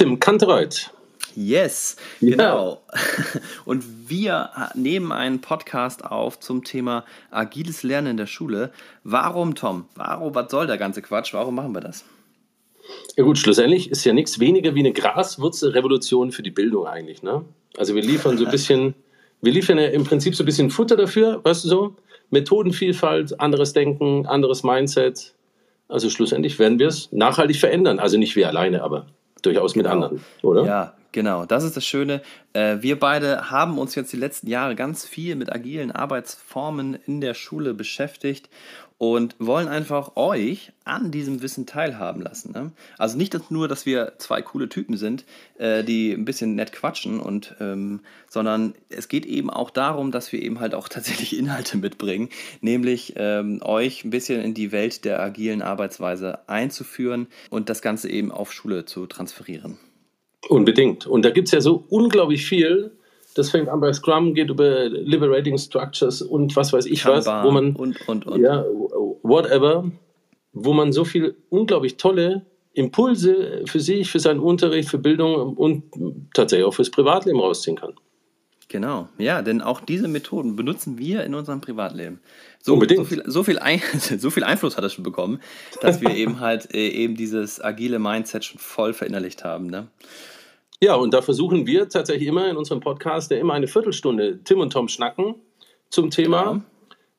Tim 0.00 0.18
Kantereit. 0.18 0.90
Yes, 1.36 1.96
ja. 2.20 2.30
genau. 2.30 2.80
Und 3.66 4.08
wir 4.08 4.48
nehmen 4.74 5.12
einen 5.12 5.42
Podcast 5.42 6.06
auf 6.06 6.40
zum 6.40 6.64
Thema 6.64 7.04
agiles 7.30 7.82
Lernen 7.82 8.12
in 8.12 8.16
der 8.16 8.26
Schule. 8.26 8.72
Warum, 9.04 9.54
Tom? 9.54 9.84
Warum, 9.96 10.34
was 10.34 10.50
soll 10.50 10.66
der 10.66 10.78
ganze 10.78 11.02
Quatsch? 11.02 11.34
Warum 11.34 11.54
machen 11.54 11.74
wir 11.74 11.82
das? 11.82 12.06
Ja 13.18 13.24
gut, 13.24 13.36
schlussendlich 13.36 13.90
ist 13.90 14.02
ja 14.06 14.14
nichts 14.14 14.40
weniger 14.40 14.74
wie 14.74 14.78
eine 14.78 14.94
Graswurzelrevolution 14.94 16.32
für 16.32 16.42
die 16.42 16.50
Bildung 16.50 16.86
eigentlich. 16.86 17.22
Ne? 17.22 17.44
Also 17.76 17.94
wir 17.94 18.02
liefern 18.02 18.38
so 18.38 18.46
ein 18.46 18.50
bisschen, 18.50 18.94
wir 19.42 19.52
liefern 19.52 19.76
ja 19.76 19.88
im 19.88 20.04
Prinzip 20.04 20.34
so 20.34 20.44
ein 20.44 20.46
bisschen 20.46 20.70
Futter 20.70 20.96
dafür, 20.96 21.44
weißt 21.44 21.64
du 21.64 21.68
so? 21.68 21.96
Methodenvielfalt, 22.30 23.38
anderes 23.38 23.74
Denken, 23.74 24.24
anderes 24.24 24.62
Mindset. 24.62 25.34
Also 25.88 26.08
schlussendlich 26.08 26.58
werden 26.58 26.78
wir 26.78 26.88
es 26.88 27.12
nachhaltig 27.12 27.58
verändern. 27.58 27.98
Also 27.98 28.16
nicht 28.16 28.34
wir 28.34 28.48
alleine, 28.48 28.82
aber 28.82 29.04
durchaus 29.42 29.72
genau. 29.72 29.84
mit 29.84 29.92
anderen, 29.92 30.24
oder? 30.42 30.64
Ja, 30.64 30.92
Genau, 31.12 31.44
das 31.44 31.64
ist 31.64 31.76
das 31.76 31.84
Schöne. 31.84 32.22
Äh, 32.52 32.78
wir 32.80 32.98
beide 32.98 33.50
haben 33.50 33.78
uns 33.78 33.94
jetzt 33.96 34.12
die 34.12 34.16
letzten 34.16 34.48
Jahre 34.48 34.76
ganz 34.76 35.06
viel 35.06 35.34
mit 35.34 35.52
agilen 35.52 35.90
Arbeitsformen 35.90 36.98
in 37.06 37.20
der 37.20 37.34
Schule 37.34 37.74
beschäftigt 37.74 38.48
und 39.00 39.34
wollen 39.38 39.66
einfach 39.66 40.14
euch 40.16 40.72
an 40.84 41.10
diesem 41.10 41.40
Wissen 41.40 41.64
teilhaben 41.64 42.20
lassen. 42.20 42.52
Ne? 42.52 42.70
Also 42.98 43.16
nicht 43.16 43.50
nur, 43.50 43.66
dass 43.66 43.86
wir 43.86 44.12
zwei 44.18 44.42
coole 44.42 44.68
Typen 44.68 44.98
sind, 44.98 45.24
äh, 45.58 45.82
die 45.82 46.12
ein 46.12 46.26
bisschen 46.26 46.54
nett 46.54 46.72
quatschen, 46.72 47.18
und, 47.18 47.56
ähm, 47.60 48.00
sondern 48.28 48.74
es 48.90 49.08
geht 49.08 49.24
eben 49.24 49.48
auch 49.48 49.70
darum, 49.70 50.12
dass 50.12 50.30
wir 50.32 50.42
eben 50.42 50.60
halt 50.60 50.74
auch 50.74 50.88
tatsächlich 50.90 51.36
Inhalte 51.36 51.78
mitbringen, 51.78 52.28
nämlich 52.60 53.14
ähm, 53.16 53.60
euch 53.62 54.04
ein 54.04 54.10
bisschen 54.10 54.42
in 54.42 54.54
die 54.54 54.70
Welt 54.70 55.04
der 55.04 55.20
agilen 55.20 55.62
Arbeitsweise 55.62 56.46
einzuführen 56.46 57.26
und 57.48 57.68
das 57.68 57.82
Ganze 57.82 58.10
eben 58.10 58.30
auf 58.30 58.52
Schule 58.52 58.84
zu 58.84 59.06
transferieren. 59.06 59.78
Unbedingt. 60.50 61.06
Und 61.06 61.24
da 61.24 61.30
gibt 61.30 61.48
es 61.48 61.52
ja 61.52 61.60
so 61.60 61.84
unglaublich 61.88 62.44
viel, 62.44 62.90
das 63.34 63.50
fängt 63.50 63.68
an 63.68 63.80
bei 63.80 63.92
Scrum, 63.92 64.34
geht 64.34 64.50
über 64.50 64.88
Liberating 64.88 65.56
Structures 65.56 66.22
und 66.22 66.56
was 66.56 66.72
weiß 66.72 66.86
ich 66.86 67.02
Kanban 67.02 67.24
was, 67.24 67.44
wo 67.44 67.50
man 67.52 67.76
und, 67.76 68.08
und, 68.08 68.26
und. 68.26 68.42
ja 68.42 68.64
whatever, 69.22 69.90
wo 70.52 70.72
man 70.72 70.92
so 70.92 71.04
viel 71.04 71.36
unglaublich 71.48 71.96
tolle 71.96 72.46
Impulse 72.72 73.62
für 73.66 73.78
sich, 73.78 74.10
für 74.10 74.18
seinen 74.18 74.40
Unterricht, 74.40 74.88
für 74.88 74.98
Bildung 74.98 75.56
und 75.56 75.84
tatsächlich 76.34 76.66
auch 76.66 76.74
fürs 76.74 76.90
Privatleben 76.90 77.38
rausziehen 77.38 77.76
kann. 77.76 77.94
Genau, 78.68 79.08
ja, 79.18 79.42
denn 79.42 79.62
auch 79.62 79.80
diese 79.80 80.06
Methoden 80.06 80.54
benutzen 80.54 80.96
wir 80.96 81.24
in 81.24 81.34
unserem 81.34 81.60
Privatleben. 81.60 82.20
So, 82.62 82.74
Unbedingt. 82.74 83.00
so, 83.00 83.04
viel, 83.04 83.22
so, 83.26 83.42
viel 83.42 83.58
ein, 83.58 83.82
so 84.18 84.30
viel 84.30 84.44
Einfluss 84.44 84.76
hat 84.76 84.84
es 84.84 84.94
schon 84.94 85.02
bekommen, 85.02 85.40
dass 85.80 86.00
wir 86.00 86.10
eben 86.14 86.38
halt 86.38 86.72
äh, 86.72 86.88
eben 86.88 87.16
dieses 87.16 87.62
agile 87.62 87.98
Mindset 87.98 88.44
schon 88.44 88.60
voll 88.60 88.92
verinnerlicht 88.92 89.42
haben. 89.42 89.66
Ne? 89.66 89.88
Ja, 90.82 90.94
und 90.94 91.12
da 91.12 91.20
versuchen 91.20 91.66
wir 91.66 91.88
tatsächlich 91.88 92.26
immer 92.26 92.48
in 92.48 92.56
unserem 92.56 92.80
Podcast, 92.80 93.30
der 93.30 93.38
immer 93.38 93.52
eine 93.52 93.68
Viertelstunde 93.68 94.42
Tim 94.44 94.60
und 94.60 94.72
Tom 94.72 94.88
schnacken 94.88 95.34
zum 95.90 96.10
Thema. 96.10 96.44
Genau. 96.44 96.62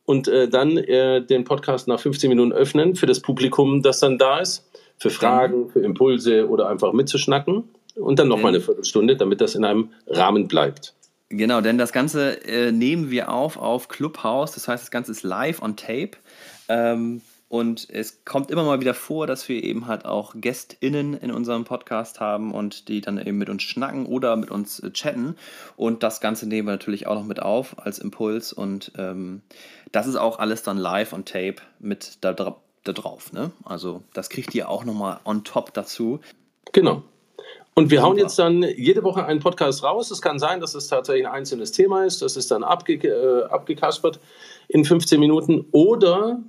Und 0.06 0.28
äh, 0.28 0.50
dann 0.50 0.78
äh, 0.78 1.24
den 1.24 1.44
Podcast 1.44 1.88
nach 1.88 2.00
15 2.00 2.28
Minuten 2.30 2.52
öffnen 2.52 2.96
für 2.96 3.06
das 3.06 3.20
Publikum, 3.20 3.84
das 3.84 4.00
dann 4.00 4.18
da 4.18 4.40
ist, 4.40 4.68
für 4.98 5.12
Fragen, 5.12 5.70
für 5.70 5.82
Impulse 5.82 6.50
oder 6.50 6.70
einfach 6.70 6.92
mitzuschnacken. 6.92 7.64
Und 7.96 8.20
dann 8.20 8.30
nochmal 8.30 8.50
eine 8.50 8.62
Viertelstunde, 8.62 9.16
damit 9.16 9.42
das 9.42 9.54
in 9.54 9.64
einem 9.64 9.90
Rahmen 10.08 10.48
bleibt. 10.48 10.96
Genau, 11.30 11.62
denn 11.62 11.78
das 11.78 11.94
Ganze 11.94 12.44
äh, 12.46 12.72
nehmen 12.72 13.12
wir 13.12 13.32
auf 13.32 13.58
auf 13.58 13.90
Clubhouse. 13.90 14.54
Das 14.54 14.68
heißt, 14.68 14.84
das 14.84 14.92
Ganze 14.92 15.12
ist 15.12 15.24
live 15.24 15.62
on 15.62 15.76
tape. 15.76 16.12
Ähm, 16.68 17.22
und 17.52 17.90
es 17.90 18.24
kommt 18.24 18.50
immer 18.50 18.64
mal 18.64 18.80
wieder 18.80 18.94
vor, 18.94 19.28
dass 19.28 19.50
wir 19.50 19.62
eben 19.62 19.86
halt 19.86 20.06
auch 20.06 20.36
GästInnen 20.38 21.14
in 21.16 21.34
unserem 21.34 21.66
Podcast 21.66 22.22
haben 22.22 22.54
und 22.54 22.88
die 22.88 23.02
dann 23.02 23.18
eben 23.18 23.38
mit 23.38 23.50
uns 23.50 23.64
schnacken 23.64 24.06
oder 24.06 24.38
mit 24.38 24.50
uns 24.50 24.80
äh, 24.80 24.90
chatten. 24.92 25.36
Und 25.76 26.02
das 26.02 26.22
Ganze 26.22 26.48
nehmen 26.48 26.70
wir 26.70 26.72
natürlich 26.72 27.08
auch 27.08 27.16
noch 27.16 27.26
mit 27.26 27.42
auf 27.42 27.76
als 27.78 28.00
Impuls. 28.00 28.54
Und 28.54 28.94
ähm, 28.98 29.42
das 29.92 30.08
ist 30.08 30.16
auch 30.16 30.40
alles 30.40 30.64
dann 30.64 30.78
live 30.78 31.12
on 31.12 31.26
tape 31.26 31.58
mit 31.80 32.20
da, 32.22 32.32
da 32.32 32.56
drauf. 32.86 33.34
Ne? 33.34 33.52
Also 33.66 34.02
das 34.14 34.30
kriegt 34.30 34.56
ihr 34.56 34.70
auch 34.70 34.86
nochmal 34.86 35.20
on 35.26 35.44
top 35.44 35.74
dazu. 35.74 36.22
Genau. 36.72 37.04
Und 37.74 37.92
wir 37.92 38.02
hauen 38.02 38.18
jetzt 38.18 38.40
dann 38.40 38.64
jede 38.64 39.04
Woche 39.04 39.26
einen 39.26 39.42
Podcast 39.42 39.84
raus. 39.84 40.10
Es 40.10 40.22
kann 40.22 40.40
sein, 40.40 40.62
dass 40.62 40.74
es 40.74 40.88
tatsächlich 40.88 41.28
ein 41.28 41.34
einzelnes 41.34 41.74
Thema 41.74 42.06
ist. 42.06 42.22
Das 42.22 42.38
ist 42.38 42.50
dann 42.50 42.64
abge 42.64 42.94
äh, 42.94 43.44
abgekaspert 43.50 44.22
in 44.70 44.86
15 44.86 45.20
Minuten. 45.20 45.66
Oder 45.74 46.40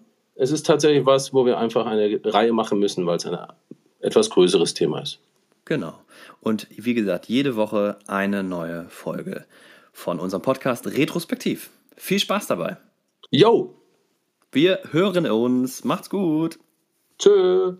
es 0.42 0.50
ist 0.50 0.66
tatsächlich 0.66 1.06
was, 1.06 1.32
wo 1.32 1.46
wir 1.46 1.56
einfach 1.56 1.86
eine 1.86 2.20
Reihe 2.24 2.52
machen 2.52 2.80
müssen, 2.80 3.06
weil 3.06 3.16
es 3.16 3.26
ein 3.26 3.38
etwas 4.00 4.28
größeres 4.28 4.74
Thema 4.74 5.00
ist. 5.00 5.20
Genau. 5.64 5.94
Und 6.40 6.66
wie 6.70 6.94
gesagt, 6.94 7.26
jede 7.28 7.54
Woche 7.54 7.96
eine 8.08 8.42
neue 8.42 8.86
Folge 8.88 9.46
von 9.92 10.18
unserem 10.18 10.42
Podcast 10.42 10.88
Retrospektiv. 10.88 11.70
Viel 11.96 12.18
Spaß 12.18 12.48
dabei. 12.48 12.76
Yo! 13.30 13.76
Wir 14.50 14.80
hören 14.90 15.30
uns. 15.30 15.84
Macht's 15.84 16.10
gut. 16.10 16.58
Tschö. 17.20 17.76